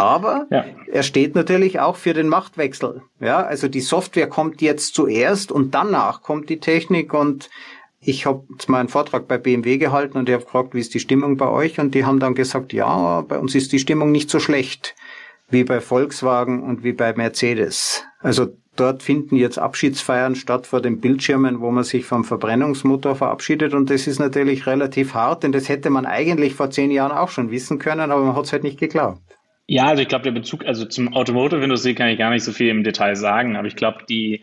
Aber 0.00 0.46
ja. 0.50 0.64
er 0.90 1.02
steht 1.02 1.34
natürlich 1.34 1.80
auch 1.80 1.96
für 1.96 2.14
den 2.14 2.28
Machtwechsel. 2.28 3.02
Ja, 3.20 3.42
also 3.42 3.68
die 3.68 3.80
Software 3.80 4.28
kommt 4.28 4.62
jetzt 4.62 4.94
zuerst 4.94 5.52
und 5.52 5.74
danach 5.74 6.22
kommt 6.22 6.48
die 6.48 6.60
Technik 6.60 7.14
und 7.14 7.50
ich 8.00 8.26
habe 8.26 8.44
mal 8.68 8.80
einen 8.80 8.88
Vortrag 8.88 9.26
bei 9.26 9.38
BMW 9.38 9.76
gehalten 9.76 10.18
und 10.18 10.28
ich 10.28 10.34
habe 10.34 10.44
gefragt, 10.44 10.74
wie 10.74 10.80
ist 10.80 10.94
die 10.94 11.00
Stimmung 11.00 11.36
bei 11.36 11.48
euch? 11.48 11.80
Und 11.80 11.94
die 11.94 12.04
haben 12.04 12.20
dann 12.20 12.34
gesagt, 12.34 12.72
ja, 12.72 13.22
bei 13.22 13.38
uns 13.38 13.54
ist 13.54 13.72
die 13.72 13.78
Stimmung 13.78 14.12
nicht 14.12 14.30
so 14.30 14.38
schlecht 14.38 14.94
wie 15.50 15.64
bei 15.64 15.80
Volkswagen 15.80 16.62
und 16.62 16.84
wie 16.84 16.92
bei 16.92 17.12
Mercedes. 17.14 18.04
Also 18.20 18.48
dort 18.76 19.02
finden 19.02 19.36
jetzt 19.36 19.58
Abschiedsfeiern 19.58 20.34
statt 20.36 20.66
vor 20.66 20.80
den 20.80 21.00
Bildschirmen, 21.00 21.60
wo 21.60 21.70
man 21.70 21.84
sich 21.84 22.04
vom 22.04 22.24
Verbrennungsmotor 22.24 23.16
verabschiedet. 23.16 23.74
Und 23.74 23.90
das 23.90 24.06
ist 24.06 24.18
natürlich 24.18 24.66
relativ 24.66 25.14
hart, 25.14 25.42
denn 25.42 25.52
das 25.52 25.68
hätte 25.68 25.90
man 25.90 26.06
eigentlich 26.06 26.54
vor 26.54 26.70
zehn 26.70 26.90
Jahren 26.90 27.12
auch 27.12 27.30
schon 27.30 27.50
wissen 27.50 27.78
können, 27.78 28.10
aber 28.10 28.22
man 28.22 28.36
hat 28.36 28.44
es 28.44 28.52
halt 28.52 28.62
nicht 28.62 28.78
geglaubt. 28.78 29.37
Ja, 29.70 29.86
also 29.88 30.00
ich 30.00 30.08
glaube, 30.08 30.24
der 30.24 30.30
Bezug, 30.30 30.64
also 30.64 30.86
zum 30.86 31.12
Automotive-Industrie 31.14 31.94
kann 31.94 32.08
ich 32.08 32.18
gar 32.18 32.30
nicht 32.30 32.42
so 32.42 32.52
viel 32.52 32.68
im 32.68 32.84
Detail 32.84 33.16
sagen, 33.16 33.54
aber 33.54 33.68
ich 33.68 33.76
glaube, 33.76 33.98
die, 34.08 34.40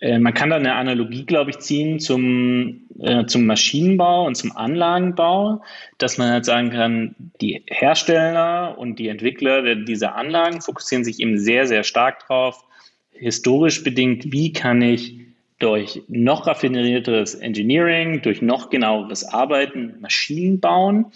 äh, 0.00 0.18
man 0.18 0.32
kann 0.32 0.48
da 0.48 0.56
eine 0.56 0.74
Analogie, 0.76 1.26
glaube 1.26 1.50
ich, 1.50 1.58
ziehen 1.58 2.00
zum, 2.00 2.86
äh, 2.98 3.26
zum 3.26 3.44
Maschinenbau 3.44 4.24
und 4.24 4.34
zum 4.34 4.56
Anlagenbau, 4.56 5.62
dass 5.98 6.16
man 6.16 6.30
halt 6.30 6.46
sagen 6.46 6.70
kann, 6.70 7.14
die 7.42 7.64
Hersteller 7.66 8.78
und 8.78 8.98
die 8.98 9.08
Entwickler 9.08 9.74
dieser 9.74 10.16
Anlagen 10.16 10.62
fokussieren 10.62 11.04
sich 11.04 11.20
eben 11.20 11.38
sehr, 11.38 11.66
sehr 11.66 11.84
stark 11.84 12.26
drauf, 12.26 12.64
historisch 13.12 13.84
bedingt, 13.84 14.32
wie 14.32 14.54
kann 14.54 14.80
ich 14.80 15.18
durch 15.58 16.00
noch 16.08 16.46
raffinierteres 16.46 17.34
Engineering, 17.34 18.22
durch 18.22 18.40
noch 18.40 18.70
genaueres 18.70 19.22
Arbeiten 19.24 19.96
Maschinen 20.00 20.60
bauen, 20.60 21.12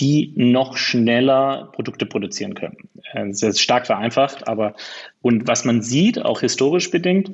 die 0.00 0.32
noch 0.36 0.76
schneller 0.76 1.70
Produkte 1.72 2.06
produzieren 2.06 2.54
können. 2.54 2.76
Äh, 3.12 3.28
das 3.28 3.42
ist 3.42 3.60
stark 3.60 3.86
vereinfacht, 3.86 4.48
aber 4.48 4.74
und 5.22 5.46
was 5.46 5.64
man 5.64 5.82
sieht, 5.82 6.24
auch 6.24 6.40
historisch 6.40 6.90
bedingt, 6.90 7.32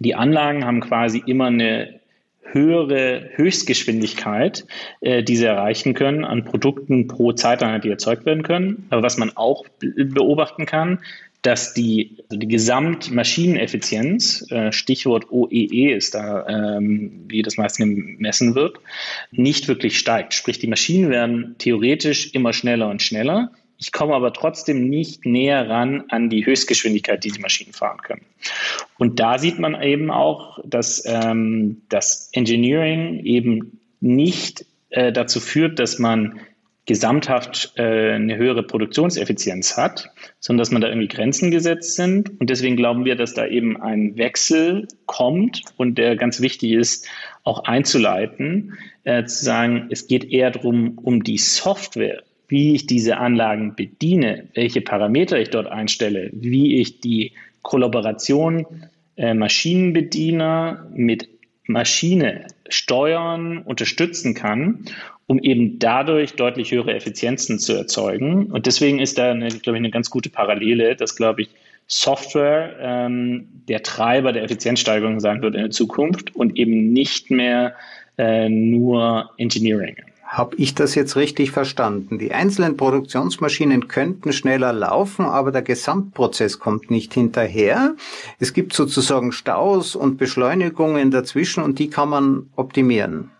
die 0.00 0.14
Anlagen 0.14 0.64
haben 0.64 0.80
quasi 0.80 1.22
immer 1.26 1.46
eine 1.46 1.98
höhere 2.52 3.30
Höchstgeschwindigkeit, 3.34 4.66
äh, 5.00 5.22
die 5.22 5.36
sie 5.36 5.44
erreichen 5.44 5.94
können 5.94 6.24
an 6.24 6.44
Produkten 6.44 7.06
pro 7.06 7.32
Zeiteinheit, 7.32 7.84
die 7.84 7.90
erzeugt 7.90 8.24
werden 8.26 8.42
können. 8.42 8.86
Aber 8.90 9.02
was 9.02 9.18
man 9.18 9.36
auch 9.36 9.64
beobachten 9.80 10.66
kann, 10.66 11.00
dass 11.42 11.72
die, 11.72 12.16
also 12.28 12.38
die 12.38 12.48
Gesamtmaschineneffizienz, 12.48 14.50
äh, 14.50 14.72
Stichwort 14.72 15.30
OEE 15.30 15.68
e 15.70 15.94
ist 15.94 16.14
da, 16.14 16.46
ähm, 16.48 17.24
wie 17.28 17.42
das 17.42 17.56
meistens 17.56 17.86
gemessen 17.86 18.54
wird, 18.54 18.78
nicht 19.30 19.68
wirklich 19.68 19.98
steigt. 19.98 20.34
Sprich, 20.34 20.58
die 20.58 20.66
Maschinen 20.66 21.10
werden 21.10 21.54
theoretisch 21.58 22.34
immer 22.34 22.52
schneller 22.52 22.88
und 22.88 23.02
schneller. 23.02 23.52
Ich 23.80 23.92
komme 23.92 24.14
aber 24.14 24.32
trotzdem 24.32 24.88
nicht 24.88 25.24
näher 25.24 25.68
ran 25.68 26.04
an 26.08 26.28
die 26.28 26.44
Höchstgeschwindigkeit, 26.44 27.22
die 27.22 27.30
die 27.30 27.40
Maschinen 27.40 27.72
fahren 27.72 28.02
können. 28.02 28.22
Und 28.98 29.20
da 29.20 29.38
sieht 29.38 29.60
man 29.60 29.80
eben 29.80 30.10
auch, 30.10 30.58
dass 30.64 31.04
ähm, 31.06 31.82
das 31.88 32.30
Engineering 32.32 33.24
eben 33.24 33.78
nicht 34.00 34.66
äh, 34.90 35.12
dazu 35.12 35.38
führt, 35.38 35.78
dass 35.78 36.00
man 36.00 36.40
gesamthaft 36.88 37.74
äh, 37.76 38.14
eine 38.14 38.38
höhere 38.38 38.62
Produktionseffizienz 38.62 39.76
hat, 39.76 40.08
sondern 40.40 40.60
dass 40.60 40.70
man 40.70 40.80
da 40.80 40.88
irgendwie 40.88 41.08
Grenzen 41.08 41.50
gesetzt 41.50 41.96
sind. 41.96 42.40
Und 42.40 42.48
deswegen 42.48 42.76
glauben 42.76 43.04
wir, 43.04 43.14
dass 43.14 43.34
da 43.34 43.46
eben 43.46 43.80
ein 43.80 44.16
Wechsel 44.16 44.88
kommt 45.04 45.62
und 45.76 45.98
der 45.98 46.16
ganz 46.16 46.40
wichtig 46.40 46.72
ist, 46.72 47.06
auch 47.44 47.64
einzuleiten, 47.64 48.78
äh, 49.04 49.22
zu 49.24 49.44
sagen, 49.44 49.88
es 49.90 50.06
geht 50.06 50.32
eher 50.32 50.50
darum, 50.50 50.96
um 50.96 51.22
die 51.22 51.36
Software, 51.36 52.22
wie 52.48 52.74
ich 52.74 52.86
diese 52.86 53.18
Anlagen 53.18 53.76
bediene, 53.76 54.48
welche 54.54 54.80
Parameter 54.80 55.38
ich 55.38 55.50
dort 55.50 55.66
einstelle, 55.66 56.30
wie 56.32 56.80
ich 56.80 57.00
die 57.00 57.32
Kollaboration 57.60 58.64
äh, 59.16 59.34
Maschinenbediener 59.34 60.88
mit 60.94 61.28
Maschine 61.66 62.46
steuern, 62.70 63.58
unterstützen 63.58 64.32
kann 64.32 64.86
um 65.28 65.38
eben 65.38 65.78
dadurch 65.78 66.32
deutlich 66.34 66.72
höhere 66.72 66.94
Effizienzen 66.94 67.58
zu 67.58 67.74
erzeugen. 67.74 68.46
Und 68.46 68.66
deswegen 68.66 68.98
ist 68.98 69.18
da, 69.18 69.30
eine, 69.30 69.48
glaube 69.48 69.76
ich, 69.76 69.82
eine 69.82 69.90
ganz 69.90 70.10
gute 70.10 70.30
Parallele, 70.30 70.96
dass, 70.96 71.14
glaube 71.14 71.42
ich, 71.42 71.50
Software 71.86 72.76
ähm, 72.80 73.46
der 73.68 73.82
Treiber 73.82 74.32
der 74.32 74.42
Effizienzsteigerung 74.42 75.20
sein 75.20 75.42
wird 75.42 75.54
in 75.54 75.60
der 75.60 75.70
Zukunft 75.70 76.34
und 76.34 76.56
eben 76.58 76.92
nicht 76.92 77.30
mehr 77.30 77.74
äh, 78.16 78.48
nur 78.48 79.30
Engineering. 79.36 79.96
Habe 80.24 80.56
ich 80.56 80.74
das 80.74 80.94
jetzt 80.94 81.16
richtig 81.16 81.50
verstanden? 81.50 82.18
Die 82.18 82.32
einzelnen 82.32 82.76
Produktionsmaschinen 82.76 83.88
könnten 83.88 84.32
schneller 84.32 84.72
laufen, 84.72 85.24
aber 85.24 85.52
der 85.52 85.62
Gesamtprozess 85.62 86.58
kommt 86.58 86.90
nicht 86.90 87.14
hinterher. 87.14 87.94
Es 88.38 88.52
gibt 88.52 88.72
sozusagen 88.74 89.32
Staus 89.32 89.94
und 89.94 90.16
Beschleunigungen 90.18 91.10
dazwischen 91.10 91.62
und 91.62 91.78
die 91.78 91.88
kann 91.88 92.10
man 92.10 92.50
optimieren. 92.56 93.30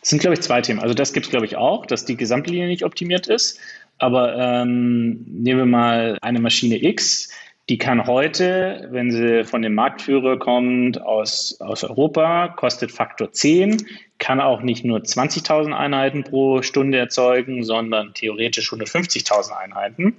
Das 0.00 0.10
sind, 0.10 0.20
glaube 0.20 0.34
ich, 0.34 0.40
zwei 0.40 0.60
Themen. 0.60 0.80
Also 0.80 0.94
das 0.94 1.12
gibt 1.12 1.26
es, 1.26 1.30
glaube 1.30 1.46
ich, 1.46 1.56
auch, 1.56 1.86
dass 1.86 2.04
die 2.04 2.16
Gesamtlinie 2.16 2.66
nicht 2.66 2.84
optimiert 2.84 3.26
ist. 3.26 3.58
Aber 3.98 4.36
ähm, 4.36 5.24
nehmen 5.26 5.58
wir 5.58 5.66
mal 5.66 6.18
eine 6.22 6.40
Maschine 6.40 6.82
X, 6.82 7.30
die 7.68 7.76
kann 7.76 8.06
heute, 8.06 8.88
wenn 8.92 9.10
sie 9.10 9.44
von 9.44 9.60
dem 9.60 9.74
Marktführer 9.74 10.38
kommt 10.38 11.02
aus, 11.02 11.60
aus 11.60 11.84
Europa, 11.84 12.48
kostet 12.48 12.90
Faktor 12.90 13.32
10, 13.32 13.86
kann 14.18 14.40
auch 14.40 14.62
nicht 14.62 14.86
nur 14.86 15.00
20.000 15.00 15.72
Einheiten 15.72 16.24
pro 16.24 16.62
Stunde 16.62 16.96
erzeugen, 16.96 17.64
sondern 17.64 18.14
theoretisch 18.14 18.72
150.000 18.72 19.50
Einheiten. 19.50 20.16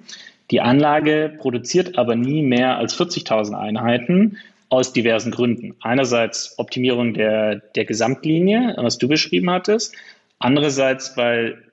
Die 0.52 0.62
Anlage 0.62 1.34
produziert 1.40 1.98
aber 1.98 2.16
nie 2.16 2.44
mehr 2.44 2.78
als 2.78 2.96
40.000 3.00 3.54
Einheiten 3.54 4.38
aus 4.70 4.94
diversen 4.94 5.32
Gründen. 5.32 5.76
Einerseits 5.82 6.58
Optimierung 6.58 7.14
der, 7.14 7.56
der 7.56 7.86
Gesamtlinie, 7.86 8.76
was 8.78 8.98
du 8.98 9.08
beschrieben 9.08 9.50
hattest. 9.50 9.96
Andererseits, 10.38 11.18
weil 11.18 11.64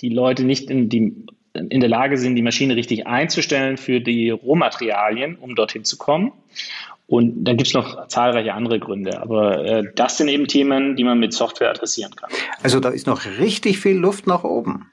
die 0.00 0.08
Leute 0.08 0.44
nicht 0.44 0.70
in, 0.70 0.88
die, 0.88 1.26
in 1.54 1.80
der 1.80 1.88
Lage 1.88 2.16
sind, 2.16 2.34
die 2.34 2.42
Maschine 2.42 2.76
richtig 2.76 3.06
einzustellen 3.06 3.76
für 3.76 4.00
die 4.00 4.30
Rohmaterialien, 4.30 5.36
um 5.36 5.54
dorthin 5.54 5.84
zu 5.84 5.96
kommen. 5.96 6.32
Und 7.06 7.44
da 7.44 7.52
gibt 7.52 7.68
es 7.68 7.74
noch 7.74 8.08
zahlreiche 8.08 8.54
andere 8.54 8.80
Gründe. 8.80 9.20
Aber 9.20 9.64
äh, 9.64 9.84
das 9.94 10.16
sind 10.16 10.28
eben 10.28 10.48
Themen, 10.48 10.96
die 10.96 11.04
man 11.04 11.18
mit 11.18 11.34
Software 11.34 11.70
adressieren 11.70 12.16
kann. 12.16 12.30
Also 12.62 12.80
da 12.80 12.88
ist 12.88 13.06
noch 13.06 13.26
richtig 13.38 13.78
viel 13.78 13.96
Luft 13.96 14.26
nach 14.26 14.42
oben. 14.42 14.90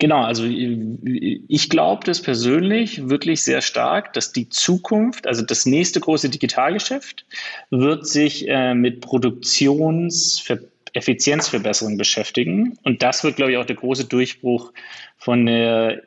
Genau, 0.00 0.22
also 0.22 0.44
ich 0.46 1.68
glaube 1.68 2.06
das 2.06 2.22
persönlich 2.22 3.10
wirklich 3.10 3.44
sehr 3.44 3.60
stark, 3.60 4.14
dass 4.14 4.32
die 4.32 4.48
Zukunft, 4.48 5.26
also 5.26 5.42
das 5.42 5.66
nächste 5.66 6.00
große 6.00 6.30
Digitalgeschäft, 6.30 7.26
wird 7.68 8.06
sich 8.06 8.48
äh, 8.48 8.72
mit 8.72 9.02
Produktionseffizienzverbesserung 9.02 11.98
beschäftigen. 11.98 12.78
Und 12.82 13.02
das 13.02 13.22
wird, 13.24 13.36
glaube 13.36 13.52
ich, 13.52 13.58
auch 13.58 13.66
der 13.66 13.76
große 13.76 14.06
Durchbruch 14.06 14.72
von 15.18 15.44
der 15.44 16.00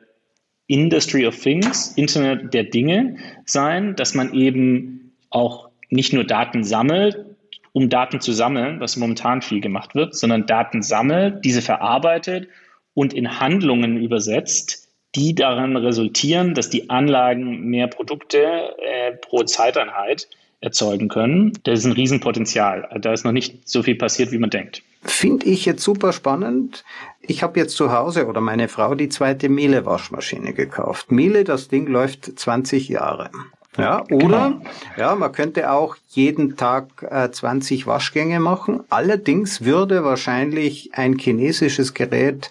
Industry 0.66 1.24
of 1.24 1.40
Things, 1.40 1.92
Internet 1.92 2.52
der 2.52 2.64
Dinge 2.64 3.18
sein, 3.46 3.94
dass 3.94 4.12
man 4.12 4.34
eben 4.34 5.12
auch 5.30 5.68
nicht 5.90 6.12
nur 6.12 6.24
Daten 6.24 6.64
sammelt, 6.64 7.24
um 7.70 7.90
Daten 7.90 8.20
zu 8.20 8.32
sammeln, 8.32 8.80
was 8.80 8.96
momentan 8.96 9.40
viel 9.40 9.60
gemacht 9.60 9.94
wird, 9.94 10.16
sondern 10.16 10.46
Daten 10.46 10.82
sammelt, 10.82 11.44
diese 11.44 11.62
verarbeitet 11.62 12.48
und 12.94 13.12
in 13.12 13.40
Handlungen 13.40 13.96
übersetzt, 13.96 14.88
die 15.14 15.34
daran 15.34 15.76
resultieren, 15.76 16.54
dass 16.54 16.70
die 16.70 16.90
Anlagen 16.90 17.64
mehr 17.66 17.86
Produkte 17.86 18.38
äh, 18.38 19.12
pro 19.12 19.42
Zeiteinheit 19.44 20.28
erzeugen 20.60 21.08
können. 21.08 21.52
Das 21.64 21.80
ist 21.80 21.84
ein 21.84 21.92
Riesenpotenzial. 21.92 22.88
Da 23.00 23.12
ist 23.12 23.24
noch 23.24 23.32
nicht 23.32 23.68
so 23.68 23.82
viel 23.82 23.96
passiert, 23.96 24.32
wie 24.32 24.38
man 24.38 24.50
denkt. 24.50 24.82
Finde 25.02 25.44
ich 25.46 25.66
jetzt 25.66 25.82
super 25.82 26.12
spannend. 26.12 26.84
Ich 27.20 27.42
habe 27.42 27.60
jetzt 27.60 27.76
zu 27.76 27.92
Hause 27.92 28.26
oder 28.26 28.40
meine 28.40 28.68
Frau 28.68 28.94
die 28.94 29.10
zweite 29.10 29.50
Miele-Waschmaschine 29.50 30.54
gekauft. 30.54 31.12
Miele, 31.12 31.44
das 31.44 31.68
Ding 31.68 31.86
läuft 31.86 32.38
20 32.38 32.88
Jahre. 32.88 33.30
Ja, 33.76 34.04
oder 34.10 34.50
genau. 34.50 34.62
ja, 34.96 35.14
man 35.16 35.32
könnte 35.32 35.70
auch 35.70 35.96
jeden 36.08 36.56
Tag 36.56 37.06
äh, 37.10 37.30
20 37.30 37.86
Waschgänge 37.86 38.40
machen. 38.40 38.84
Allerdings 38.88 39.64
würde 39.64 40.04
wahrscheinlich 40.04 40.90
ein 40.94 41.18
chinesisches 41.18 41.92
Gerät 41.92 42.50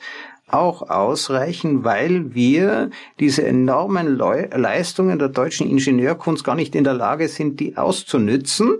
auch 0.53 0.89
ausreichen, 0.89 1.83
weil 1.83 2.33
wir 2.35 2.89
diese 3.19 3.45
enormen 3.45 4.17
Le 4.17 4.49
Leistungen 4.55 5.19
der 5.19 5.29
deutschen 5.29 5.69
Ingenieurkunst 5.69 6.43
gar 6.43 6.55
nicht 6.55 6.75
in 6.75 6.83
der 6.83 6.93
Lage 6.93 7.27
sind, 7.27 7.59
die 7.59 7.77
auszunützen. 7.77 8.77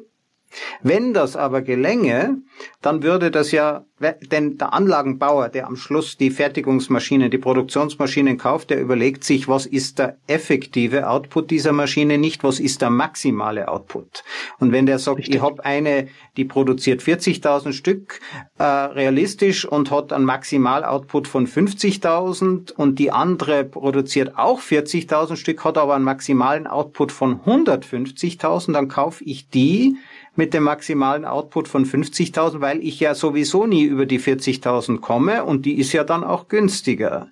Wenn 0.82 1.14
das 1.14 1.36
aber 1.36 1.62
gelänge, 1.62 2.42
dann 2.82 3.04
würde 3.04 3.32
das 3.32 3.52
ja, 3.52 3.86
denn 4.32 4.58
der 4.58 4.74
Anlagenbauer, 4.74 5.50
der 5.50 5.68
am 5.68 5.76
Schluss 5.76 6.18
die 6.18 6.30
Fertigungsmaschinen, 6.30 7.32
die 7.32 7.38
Produktionsmaschinen 7.38 8.38
kauft, 8.38 8.70
der 8.70 8.82
überlegt 8.82 9.24
sich, 9.24 9.48
was 9.48 9.66
ist 9.66 10.00
der 10.00 10.18
effektive 10.28 11.10
Output 11.10 11.52
dieser 11.52 11.72
Maschine, 11.72 12.18
nicht 12.18 12.44
was 12.44 12.60
ist 12.60 12.82
der 12.82 12.90
maximale 12.90 13.68
Output. 13.68 14.24
Und 14.60 14.72
wenn 14.72 14.86
der 14.86 15.00
sagt, 15.00 15.20
Richtig. 15.20 15.36
ich 15.36 15.42
habe 15.42 15.64
eine, 15.66 16.08
die 16.38 16.46
produziert 16.46 17.02
40.000 17.02 17.74
Stück 17.74 18.20
äh, 18.58 18.64
realistisch 18.64 19.66
und 19.66 19.92
hat 19.92 20.14
einen 20.14 20.26
Maximaloutput 20.26 21.28
von 21.28 21.48
50.000 21.48 22.74
und 22.74 23.00
die 23.00 23.12
andere 23.12 23.64
produziert 23.64 24.38
auch 24.38 24.62
40.000 24.62 25.38
Stück, 25.38 25.64
hat 25.64 25.78
aber 25.78 25.96
einen 25.96 26.06
maximalen 26.06 26.68
Output 26.68 27.12
von 27.12 27.42
150.000, 27.42 28.74
dann 28.74 28.88
kaufe 28.88 29.24
ich 29.24 29.50
die, 29.50 29.98
mit 30.36 30.54
dem 30.54 30.64
maximalen 30.64 31.26
Output 31.26 31.68
von 31.68 31.86
50.000, 31.86 32.60
weil 32.60 32.84
ich 32.84 33.00
ja 33.00 33.14
sowieso 33.14 33.68
nie 33.68 33.84
über 33.84 34.06
die 34.06 34.20
40.000 34.20 35.00
komme 35.00 35.44
und 35.44 35.66
die 35.66 35.78
ist 35.78 35.94
ja 35.94 36.04
dann 36.04 36.24
auch 36.24 36.48
günstiger. 36.48 37.28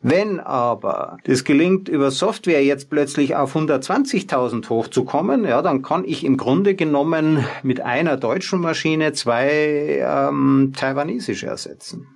Wenn 0.00 0.38
aber 0.38 1.18
das 1.24 1.44
gelingt, 1.44 1.88
über 1.88 2.10
Software 2.10 2.64
jetzt 2.64 2.90
plötzlich 2.90 3.34
auf 3.34 3.56
120.000 3.56 4.68
hochzukommen, 4.68 5.44
ja, 5.44 5.62
dann 5.62 5.82
kann 5.82 6.04
ich 6.04 6.24
im 6.24 6.36
Grunde 6.36 6.74
genommen 6.74 7.44
mit 7.62 7.80
einer 7.80 8.16
deutschen 8.16 8.60
Maschine 8.60 9.12
zwei 9.12 10.04
ähm, 10.06 10.72
taiwanesische 10.76 11.46
ersetzen. 11.46 12.06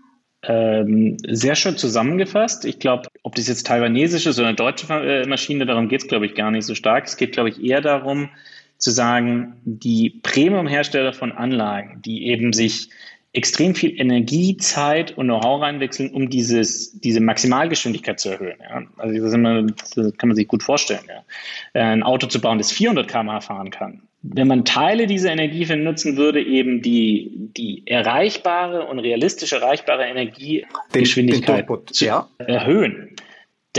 Ähm, 0.45 1.16
sehr 1.26 1.57
schön 1.57 1.76
zusammengefasst. 1.76 2.64
Ich 2.64 2.78
glaube, 2.78 3.09
ob 3.24 3.34
das 3.34 3.49
jetzt 3.49 3.66
taiwanesisch 3.66 4.26
ist 4.26 4.39
oder 4.39 4.53
deutsche 4.53 4.86
äh, 4.93 5.26
Maschine, 5.26 5.66
darum 5.66 5.89
geht 5.89 6.03
es, 6.03 6.09
glaube 6.09 6.26
ich, 6.26 6.36
gar 6.36 6.53
nicht 6.53 6.64
so 6.64 6.76
stark. 6.76 7.07
Es 7.07 7.16
geht, 7.16 7.32
glaube 7.32 7.49
ich, 7.49 7.62
eher 7.62 7.80
darum, 7.80 8.30
zu 8.78 8.90
sagen, 8.90 9.60
die 9.64 10.10
Premium-Hersteller 10.22 11.12
von 11.12 11.32
Anlagen, 11.32 12.00
die 12.02 12.26
eben 12.26 12.52
sich 12.52 12.90
extrem 13.32 13.74
viel 13.74 14.00
Energie, 14.00 14.56
Zeit 14.56 15.16
und 15.16 15.26
Know-how 15.26 15.60
reinwechseln, 15.60 16.10
um 16.10 16.30
dieses, 16.30 16.98
diese 17.00 17.20
Maximalgeschwindigkeit 17.20 18.18
zu 18.18 18.30
erhöhen. 18.30 18.56
Ja. 18.60 18.82
Also 18.96 19.22
das, 19.22 19.34
immer, 19.34 19.62
das, 19.62 19.94
kann 20.16 20.28
man 20.28 20.36
sich 20.36 20.48
gut 20.48 20.62
vorstellen. 20.62 21.04
Ja. 21.08 21.80
Ein 21.80 22.02
Auto 22.02 22.26
zu 22.26 22.40
bauen, 22.40 22.58
das 22.58 22.72
400 22.72 23.06
km/h 23.06 23.40
fahren 23.42 23.70
kann. 23.70 24.02
Wenn 24.22 24.48
man 24.48 24.64
Teile 24.64 25.06
dieser 25.06 25.30
Energie 25.30 25.64
nutzen 25.76 26.16
würde, 26.16 26.42
eben 26.42 26.82
die, 26.82 27.30
die 27.56 27.86
erreichbare 27.86 28.86
und 28.86 28.98
realistisch 28.98 29.52
erreichbare 29.52 30.04
Energiegeschwindigkeit 30.06 31.68
zu 31.92 32.04
ja. 32.04 32.28
erhöhen, 32.38 33.14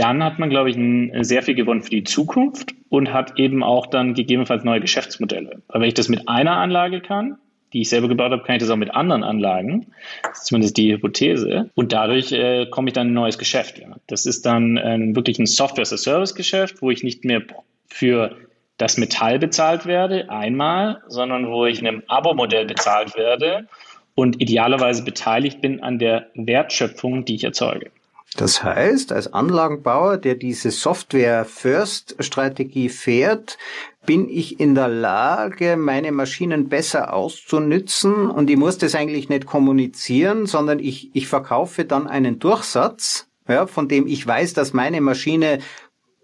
dann 0.00 0.24
hat 0.24 0.38
man, 0.38 0.48
glaube 0.48 0.70
ich, 0.70 1.26
sehr 1.26 1.42
viel 1.42 1.54
gewonnen 1.54 1.82
für 1.82 1.90
die 1.90 2.04
Zukunft 2.04 2.74
und 2.88 3.12
hat 3.12 3.38
eben 3.38 3.62
auch 3.62 3.86
dann 3.86 4.14
gegebenenfalls 4.14 4.64
neue 4.64 4.80
Geschäftsmodelle. 4.80 5.62
Weil 5.68 5.80
wenn 5.82 5.88
ich 5.88 5.94
das 5.94 6.08
mit 6.08 6.26
einer 6.26 6.56
Anlage 6.56 7.02
kann, 7.02 7.36
die 7.74 7.82
ich 7.82 7.90
selber 7.90 8.08
gebaut 8.08 8.32
habe, 8.32 8.42
kann 8.42 8.56
ich 8.56 8.60
das 8.60 8.70
auch 8.70 8.76
mit 8.76 8.94
anderen 8.94 9.22
Anlagen. 9.22 9.92
Das 10.22 10.38
ist 10.38 10.46
zumindest 10.46 10.76
die 10.78 10.92
Hypothese. 10.92 11.70
Und 11.74 11.92
dadurch 11.92 12.32
äh, 12.32 12.66
komme 12.66 12.88
ich 12.88 12.94
dann 12.94 13.08
in 13.08 13.12
ein 13.12 13.14
neues 13.14 13.38
Geschäft. 13.38 13.78
Ja. 13.78 13.96
Das 14.06 14.26
ist 14.26 14.46
dann 14.46 14.78
äh, 14.78 15.14
wirklich 15.14 15.38
ein 15.38 15.46
Software-as-a-Service-Geschäft, 15.46 16.80
wo 16.80 16.90
ich 16.90 17.04
nicht 17.04 17.24
mehr 17.24 17.42
für 17.86 18.36
das 18.78 18.96
Metall 18.96 19.38
bezahlt 19.38 19.84
werde, 19.84 20.30
einmal, 20.30 21.02
sondern 21.08 21.48
wo 21.48 21.66
ich 21.66 21.80
in 21.80 21.86
einem 21.86 22.02
Abo-Modell 22.08 22.64
bezahlt 22.64 23.16
werde 23.16 23.68
und 24.14 24.40
idealerweise 24.40 25.04
beteiligt 25.04 25.60
bin 25.60 25.82
an 25.82 25.98
der 25.98 26.28
Wertschöpfung, 26.34 27.26
die 27.26 27.34
ich 27.34 27.44
erzeuge. 27.44 27.90
Das 28.36 28.62
heißt, 28.62 29.10
als 29.12 29.32
Anlagenbauer, 29.32 30.16
der 30.16 30.36
diese 30.36 30.70
Software-First-Strategie 30.70 32.88
fährt, 32.88 33.58
bin 34.06 34.28
ich 34.28 34.60
in 34.60 34.76
der 34.76 34.86
Lage, 34.88 35.76
meine 35.76 36.12
Maschinen 36.12 36.68
besser 36.68 37.12
auszunützen. 37.12 38.30
Und 38.30 38.48
ich 38.48 38.56
muss 38.56 38.78
das 38.78 38.94
eigentlich 38.94 39.28
nicht 39.28 39.46
kommunizieren, 39.46 40.46
sondern 40.46 40.78
ich, 40.78 41.10
ich 41.14 41.26
verkaufe 41.26 41.84
dann 41.84 42.06
einen 42.06 42.38
Durchsatz, 42.38 43.26
ja, 43.48 43.66
von 43.66 43.88
dem 43.88 44.06
ich 44.06 44.24
weiß, 44.26 44.54
dass 44.54 44.72
meine 44.72 45.00
Maschine 45.00 45.58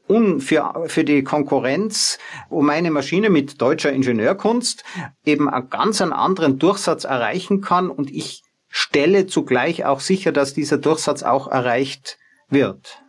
un, 0.08 0.40
für, 0.40 0.84
für 0.86 1.04
die 1.04 1.24
Konkurrenz, 1.24 2.18
wo 2.48 2.62
meine 2.62 2.92
Maschine 2.92 3.30
mit 3.30 3.60
deutscher 3.60 3.92
Ingenieurkunst 3.92 4.84
eben 5.24 5.50
einen 5.50 5.68
ganz 5.68 6.00
anderen 6.00 6.58
Durchsatz 6.58 7.04
erreichen 7.04 7.60
kann. 7.60 7.90
Und 7.90 8.10
ich 8.10 8.42
stelle 8.76 9.26
zugleich 9.26 9.86
auch 9.86 10.00
sicher, 10.00 10.32
dass 10.32 10.52
dieser 10.52 10.76
Durchsatz 10.76 11.22
auch 11.22 11.48
erreicht 11.48 12.18
wird. 12.50 13.02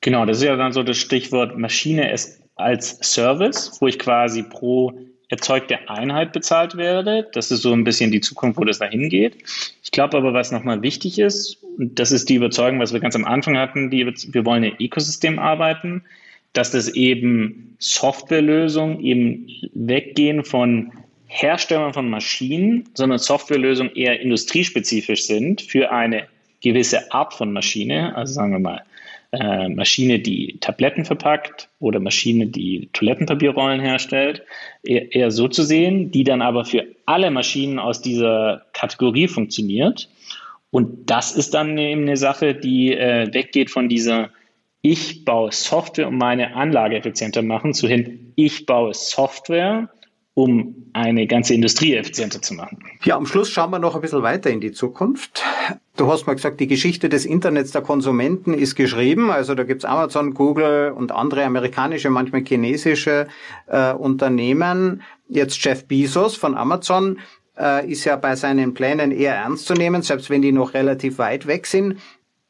Genau, 0.00 0.24
das 0.24 0.38
ist 0.38 0.44
ja 0.44 0.56
dann 0.56 0.72
so 0.72 0.82
das 0.82 0.96
Stichwort 0.96 1.58
Maschine 1.58 2.10
als 2.56 2.98
Service, 3.02 3.76
wo 3.80 3.86
ich 3.86 3.98
quasi 3.98 4.42
pro 4.42 4.98
erzeugte 5.28 5.90
Einheit 5.90 6.32
bezahlt 6.32 6.78
werde. 6.78 7.28
Das 7.34 7.50
ist 7.50 7.60
so 7.60 7.72
ein 7.74 7.84
bisschen 7.84 8.12
die 8.12 8.22
Zukunft, 8.22 8.58
wo 8.58 8.64
das 8.64 8.78
dahin 8.78 9.10
geht. 9.10 9.44
Ich 9.84 9.90
glaube 9.90 10.16
aber, 10.16 10.32
was 10.32 10.52
nochmal 10.52 10.80
wichtig 10.80 11.18
ist, 11.18 11.62
und 11.76 11.98
das 11.98 12.10
ist 12.10 12.30
die 12.30 12.36
Überzeugung, 12.36 12.80
was 12.80 12.94
wir 12.94 13.00
ganz 13.00 13.14
am 13.14 13.26
Anfang 13.26 13.58
hatten, 13.58 13.90
die, 13.90 14.06
wir 14.06 14.46
wollen 14.46 14.64
ein 14.64 14.76
Ökosystem 14.80 15.38
arbeiten, 15.38 16.02
dass 16.54 16.70
das 16.70 16.88
eben 16.88 17.76
Softwarelösungen 17.78 19.00
eben 19.00 19.48
weggehen 19.74 20.44
von 20.44 20.92
Herstellern 21.34 21.94
von 21.94 22.10
Maschinen, 22.10 22.90
sondern 22.94 23.18
Softwarelösungen 23.18 23.94
eher 23.96 24.20
industriespezifisch 24.20 25.24
sind 25.24 25.62
für 25.62 25.90
eine 25.90 26.28
gewisse 26.60 27.10
Art 27.10 27.32
von 27.32 27.52
Maschine, 27.52 28.14
also 28.14 28.34
sagen 28.34 28.52
wir 28.52 28.58
mal 28.58 28.82
äh, 29.32 29.68
Maschine, 29.70 30.18
die 30.18 30.58
Tabletten 30.60 31.06
verpackt 31.06 31.70
oder 31.80 32.00
Maschine, 32.00 32.48
die 32.48 32.90
Toilettenpapierrollen 32.92 33.80
herstellt, 33.80 34.42
eher, 34.82 35.14
eher 35.14 35.30
so 35.30 35.48
zu 35.48 35.62
sehen, 35.62 36.10
die 36.10 36.22
dann 36.22 36.42
aber 36.42 36.66
für 36.66 36.84
alle 37.06 37.30
Maschinen 37.30 37.78
aus 37.78 38.02
dieser 38.02 38.66
Kategorie 38.74 39.26
funktioniert. 39.26 40.10
Und 40.70 41.10
das 41.10 41.34
ist 41.34 41.54
dann 41.54 41.78
eben 41.78 42.02
eine 42.02 42.18
Sache, 42.18 42.54
die 42.54 42.92
äh, 42.94 43.32
weggeht 43.32 43.70
von 43.70 43.88
dieser 43.88 44.28
ich 44.82 45.24
baue 45.24 45.52
Software, 45.52 46.08
um 46.08 46.18
meine 46.18 46.56
Anlage 46.56 46.96
effizienter 46.96 47.42
machen, 47.42 47.72
zu 47.72 47.88
hin, 47.88 48.32
ich 48.34 48.66
baue 48.66 48.92
Software, 48.92 49.88
um 50.34 50.90
eine 50.94 51.26
ganze 51.26 51.54
Industrie 51.54 51.94
effizienter 51.94 52.40
zu 52.40 52.54
machen. 52.54 52.78
Ja, 53.04 53.16
am 53.16 53.26
Schluss 53.26 53.50
schauen 53.50 53.70
wir 53.70 53.78
noch 53.78 53.94
ein 53.94 54.00
bisschen 54.00 54.22
weiter 54.22 54.50
in 54.50 54.60
die 54.60 54.72
Zukunft. 54.72 55.42
Du 55.96 56.10
hast 56.10 56.26
mal 56.26 56.34
gesagt, 56.34 56.58
die 56.60 56.66
Geschichte 56.66 57.10
des 57.10 57.26
Internets 57.26 57.72
der 57.72 57.82
Konsumenten 57.82 58.54
ist 58.54 58.74
geschrieben. 58.74 59.30
Also 59.30 59.54
da 59.54 59.64
gibt's 59.64 59.84
Amazon, 59.84 60.32
Google 60.32 60.92
und 60.92 61.12
andere 61.12 61.44
amerikanische, 61.44 62.08
manchmal 62.08 62.44
chinesische 62.44 63.28
äh, 63.66 63.92
Unternehmen. 63.92 65.02
Jetzt 65.28 65.62
Jeff 65.62 65.86
Bezos 65.86 66.36
von 66.36 66.56
Amazon 66.56 67.18
äh, 67.58 67.86
ist 67.90 68.04
ja 68.04 68.16
bei 68.16 68.34
seinen 68.34 68.72
Plänen 68.72 69.10
eher 69.10 69.34
ernst 69.34 69.66
zu 69.66 69.74
nehmen, 69.74 70.00
selbst 70.00 70.30
wenn 70.30 70.40
die 70.40 70.52
noch 70.52 70.72
relativ 70.72 71.18
weit 71.18 71.46
weg 71.46 71.66
sind. 71.66 71.98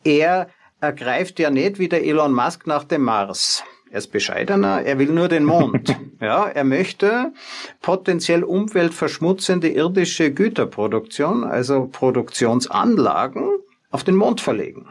Er 0.05 0.49
ergreift 0.80 1.41
ja 1.41 1.51
nicht 1.51 1.80
wie 1.80 1.89
der 1.89 2.05
Elon 2.05 2.33
Musk 2.33 2.66
nach 2.66 2.85
dem 2.85 3.03
Mars. 3.03 3.64
Er 3.93 3.99
ist 3.99 4.11
bescheidener, 4.11 4.80
er 4.80 4.99
will 4.99 5.12
nur 5.12 5.28
den 5.28 5.45
Mond. 5.45 5.95
Ja, 6.22 6.47
er 6.47 6.62
möchte 6.62 7.32
potenziell 7.80 8.45
umweltverschmutzende 8.45 9.68
irdische 9.68 10.32
Güterproduktion, 10.32 11.43
also 11.43 11.88
Produktionsanlagen, 11.90 13.59
auf 13.90 14.05
den 14.05 14.14
Mond 14.14 14.40
verlegen. 14.40 14.86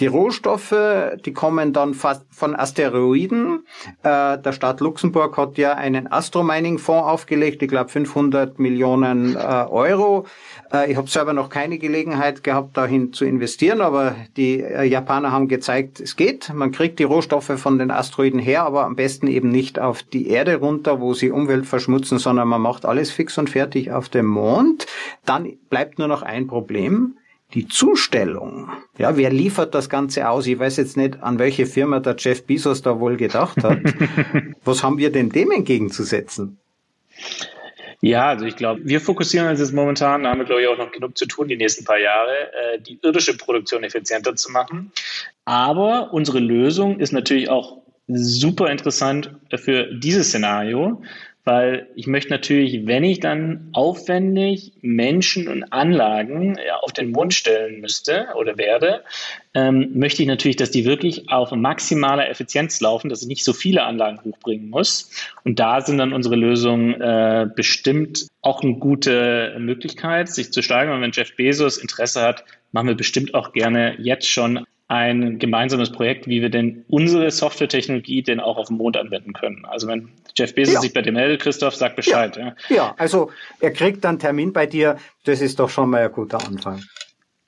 Die 0.00 0.06
Rohstoffe, 0.06 0.74
die 1.26 1.34
kommen 1.34 1.74
dann 1.74 1.92
fast 1.92 2.24
von 2.30 2.56
Asteroiden. 2.56 3.66
Äh, 4.02 4.38
der 4.38 4.52
Staat 4.52 4.80
Luxemburg 4.80 5.36
hat 5.36 5.58
ja 5.58 5.74
einen 5.74 6.10
Astromining-Fonds 6.10 7.06
aufgelegt, 7.06 7.62
ich 7.62 7.68
glaube 7.68 7.90
500 7.90 8.58
Millionen 8.58 9.36
äh, 9.36 9.38
Euro. 9.38 10.26
Äh, 10.72 10.90
ich 10.90 10.96
habe 10.96 11.08
selber 11.08 11.34
noch 11.34 11.50
keine 11.50 11.76
Gelegenheit 11.76 12.42
gehabt, 12.42 12.74
dahin 12.78 13.12
zu 13.12 13.26
investieren, 13.26 13.82
aber 13.82 14.16
die 14.38 14.60
Japaner 14.60 15.30
haben 15.30 15.48
gezeigt, 15.48 16.00
es 16.00 16.16
geht. 16.16 16.50
Man 16.54 16.72
kriegt 16.72 16.98
die 16.98 17.04
Rohstoffe 17.04 17.52
von 17.58 17.78
den 17.78 17.90
Asteroiden 17.90 18.40
her, 18.40 18.62
aber 18.62 18.86
am 18.86 18.96
besten 18.96 19.26
eben 19.26 19.50
nicht 19.50 19.78
auf 19.78 20.02
die 20.02 20.28
Erde 20.28 20.56
runter, 20.56 21.02
wo 21.02 21.12
sie 21.12 21.30
Umwelt 21.30 21.66
verschmutzen, 21.66 22.18
sondern 22.18 22.48
man 22.48 22.62
macht 22.62 22.86
alles 22.86 23.10
fix 23.10 23.36
und 23.36 23.50
fertig 23.50 23.92
auf 23.92 24.08
dem 24.08 24.26
Mond. 24.26 24.86
Dann 25.26 25.52
bleibt 25.68 25.98
nur 25.98 26.08
noch 26.08 26.22
ein 26.22 26.46
Problem 26.46 27.16
die 27.54 27.68
Zustellung, 27.68 28.70
ja, 28.98 29.16
wer 29.16 29.30
liefert 29.30 29.74
das 29.74 29.88
Ganze 29.88 30.28
aus? 30.28 30.46
Ich 30.46 30.58
weiß 30.58 30.76
jetzt 30.78 30.96
nicht, 30.96 31.22
an 31.22 31.38
welche 31.38 31.66
Firma 31.66 32.00
der 32.00 32.16
Jeff 32.18 32.44
Bezos 32.46 32.82
da 32.82 32.98
wohl 32.98 33.16
gedacht 33.16 33.62
hat. 33.62 33.78
Was 34.64 34.82
haben 34.82 34.98
wir 34.98 35.12
denn 35.12 35.28
dem 35.28 35.50
entgegenzusetzen? 35.50 36.58
Ja, 38.00 38.26
also 38.26 38.46
ich 38.46 38.56
glaube, 38.56 38.80
wir 38.84 39.00
fokussieren 39.00 39.48
uns 39.48 39.60
jetzt 39.60 39.72
momentan, 39.72 40.24
da 40.24 40.30
haben 40.30 40.38
wir 40.38 40.44
glaube 40.44 40.62
ich 40.62 40.68
auch 40.68 40.78
noch 40.78 40.90
genug 40.90 41.16
zu 41.16 41.26
tun 41.26 41.46
die 41.46 41.56
nächsten 41.56 41.84
paar 41.84 42.00
Jahre, 42.00 42.52
äh, 42.52 42.80
die 42.80 42.98
irdische 43.00 43.36
Produktion 43.36 43.84
effizienter 43.84 44.34
zu 44.34 44.50
machen. 44.50 44.90
Aber 45.44 46.12
unsere 46.12 46.40
Lösung 46.40 46.98
ist 46.98 47.12
natürlich 47.12 47.48
auch 47.48 47.82
super 48.08 48.70
interessant 48.70 49.30
für 49.54 49.94
dieses 49.94 50.28
Szenario, 50.28 51.00
weil 51.44 51.88
ich 51.96 52.06
möchte 52.06 52.30
natürlich, 52.30 52.86
wenn 52.86 53.02
ich 53.02 53.18
dann 53.18 53.68
aufwendig 53.72 54.74
Menschen 54.80 55.48
und 55.48 55.72
Anlagen 55.72 56.56
ja, 56.64 56.76
auf 56.76 56.92
den 56.92 57.10
Mund 57.10 57.34
stellen 57.34 57.80
müsste 57.80 58.28
oder 58.36 58.58
werde, 58.58 59.02
ähm, 59.54 59.90
möchte 59.94 60.22
ich 60.22 60.28
natürlich, 60.28 60.56
dass 60.56 60.70
die 60.70 60.84
wirklich 60.84 61.30
auf 61.30 61.50
maximaler 61.50 62.28
Effizienz 62.30 62.80
laufen, 62.80 63.08
dass 63.08 63.22
ich 63.22 63.28
nicht 63.28 63.44
so 63.44 63.52
viele 63.52 63.82
Anlagen 63.82 64.20
hochbringen 64.22 64.70
muss. 64.70 65.10
Und 65.44 65.58
da 65.58 65.80
sind 65.80 65.98
dann 65.98 66.12
unsere 66.12 66.36
Lösungen 66.36 67.00
äh, 67.00 67.48
bestimmt 67.54 68.28
auch 68.40 68.62
eine 68.62 68.74
gute 68.74 69.56
Möglichkeit, 69.58 70.28
sich 70.28 70.52
zu 70.52 70.62
steigern. 70.62 70.96
Und 70.96 71.02
wenn 71.02 71.12
Jeff 71.12 71.34
Bezos 71.34 71.78
Interesse 71.78 72.22
hat, 72.22 72.44
machen 72.70 72.88
wir 72.88 72.94
bestimmt 72.94 73.34
auch 73.34 73.52
gerne 73.52 73.96
jetzt 73.98 74.28
schon 74.28 74.64
ein 74.92 75.38
gemeinsames 75.38 75.90
Projekt, 75.90 76.26
wie 76.26 76.42
wir 76.42 76.50
denn 76.50 76.84
unsere 76.86 77.30
Softwaretechnologie 77.30 78.22
denn 78.22 78.40
auch 78.40 78.58
auf 78.58 78.66
dem 78.66 78.76
Mond 78.76 78.98
anwenden 78.98 79.32
können. 79.32 79.64
Also 79.64 79.88
wenn 79.88 80.10
Jeff 80.36 80.54
Bezos 80.54 80.74
ja. 80.74 80.80
sich 80.82 80.92
bei 80.92 81.00
dir 81.00 81.12
meldet, 81.12 81.40
Christoph, 81.40 81.74
sag 81.74 81.96
Bescheid. 81.96 82.36
Ja. 82.36 82.54
ja. 82.68 82.76
ja, 82.76 82.94
also 82.98 83.30
er 83.60 83.70
kriegt 83.72 84.04
dann 84.04 84.18
Termin 84.18 84.52
bei 84.52 84.66
dir, 84.66 84.98
das 85.24 85.40
ist 85.40 85.58
doch 85.58 85.70
schon 85.70 85.88
mal 85.88 86.04
ein 86.04 86.12
guter 86.12 86.46
Anfang. 86.46 86.82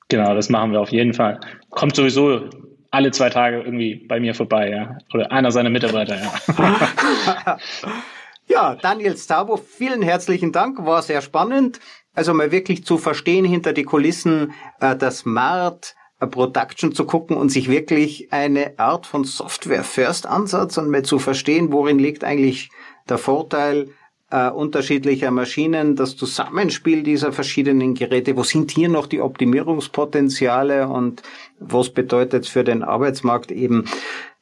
Genau, 0.09 0.35
das 0.35 0.49
machen 0.49 0.73
wir 0.73 0.81
auf 0.81 0.89
jeden 0.91 1.13
Fall. 1.13 1.39
Kommt 1.69 1.95
sowieso 1.97 2.49
alle 2.91 3.11
zwei 3.11 3.29
Tage 3.29 3.59
irgendwie 3.59 3.97
bei 3.97 4.21
mir 4.21 4.35
vorbei, 4.35 4.71
ja. 4.71 4.97
Oder 5.13 5.31
einer 5.31 5.53
seiner 5.53 5.69
Mitarbeiter, 5.69 6.17
ja. 6.17 7.59
ja, 8.49 8.75
Daniel 8.77 9.19
Stabo, 9.19 9.59
vielen 9.59 10.01
herzlichen 10.01 10.51
Dank, 10.51 10.87
war 10.87 11.03
sehr 11.03 11.21
spannend. 11.21 11.79
Also 12.15 12.33
mal 12.33 12.53
wirklich 12.53 12.87
zu 12.87 12.97
verstehen 12.97 13.45
hinter 13.45 13.75
die 13.75 13.83
Kulissen, 13.83 14.55
äh, 14.81 14.97
das 14.97 15.19
Smart, 15.19 15.95
Production 16.27 16.93
zu 16.93 17.05
gucken 17.05 17.37
und 17.37 17.51
sich 17.51 17.69
wirklich 17.69 18.33
eine 18.33 18.79
Art 18.79 19.07
von 19.07 19.25
Software-First-Ansatz 19.25 20.79
und 20.79 20.91
mal 20.91 21.03
zu 21.03 21.19
verstehen, 21.19 21.73
worin 21.73 21.99
liegt 21.99 22.25
eigentlich 22.25 22.71
der 23.09 23.19
Vorteil 23.19 23.91
äh, 24.31 24.51
unterschiedlicher 24.51 25.31
Maschinen, 25.31 25.97
das 25.97 26.17
Zusammenspiel 26.17 27.03
dieser 27.03 27.33
verschiedenen 27.33 27.95
Geräte, 27.95 28.37
wo 28.37 28.43
sind 28.43 28.71
hier 28.71 28.89
noch 28.89 29.07
die 29.07 29.21
Optimierungspotenziale 29.21 30.89
und 30.89 31.23
was 31.59 31.91
bedeutet 31.91 32.45
es 32.45 32.49
für 32.49 32.65
den 32.65 32.83
Arbeitsmarkt 32.83 33.53
eben 33.53 33.85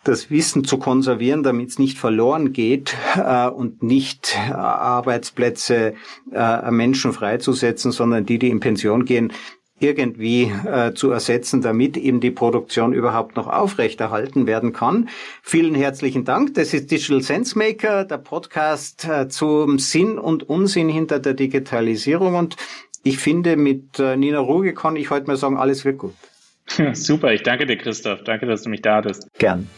das 0.05 0.31
Wissen 0.31 0.65
zu 0.65 0.79
konservieren, 0.79 1.43
damit 1.43 1.69
es 1.69 1.79
nicht 1.79 1.99
verloren 1.99 2.53
geht 2.53 2.97
äh, 3.17 3.49
und 3.49 3.83
nicht 3.83 4.37
äh, 4.37 4.53
Arbeitsplätze 4.53 5.95
äh, 6.33 6.71
Menschen 6.71 7.13
freizusetzen, 7.13 7.93
sondern 7.93 8.27
die, 8.27 8.39
die 8.39 8.51
in 8.51 8.61
Pension 8.61 9.05
gehen, 9.05 9.33
irgendwie 9.83 10.53
äh, 10.65 10.95
zu 10.95 11.11
ersetzen, 11.11 11.61
damit 11.61 11.97
eben 11.97 12.21
die 12.21 12.31
Produktion 12.31 12.93
überhaupt 12.93 13.37
noch 13.37 13.49
aufrechterhalten 13.49 14.47
werden 14.47 14.73
kann. 14.73 15.09
Vielen 15.43 15.75
herzlichen 15.75 16.25
Dank. 16.25 16.55
Das 16.55 16.73
ist 16.73 16.91
Digital 16.91 17.23
Sense 17.23 17.59
Maker, 17.59 18.05
der 18.05 18.19
Podcast 18.19 19.07
äh, 19.09 19.29
zum 19.29 19.79
Sinn 19.79 20.19
und 20.19 20.49
Unsinn 20.49 20.89
hinter 20.89 21.19
der 21.19 21.35
Digitalisierung. 21.35 22.37
Und 22.37 22.57
ich 23.03 23.19
finde, 23.19 23.57
mit 23.57 23.99
äh, 23.99 24.17
Nina 24.17 24.39
Ruge 24.39 24.75
kann 24.75 24.97
ich 24.97 25.11
heute 25.11 25.27
mal 25.27 25.37
sagen, 25.37 25.57
alles 25.57 25.85
wird 25.85 25.99
gut. 25.99 26.15
Super, 26.93 27.33
ich 27.33 27.43
danke 27.43 27.67
dir, 27.67 27.77
Christoph. 27.77 28.23
Danke, 28.25 28.47
dass 28.47 28.63
du 28.63 28.71
mich 28.71 28.83
da 28.83 28.97
hattest. 28.97 29.29
Gern. 29.39 29.69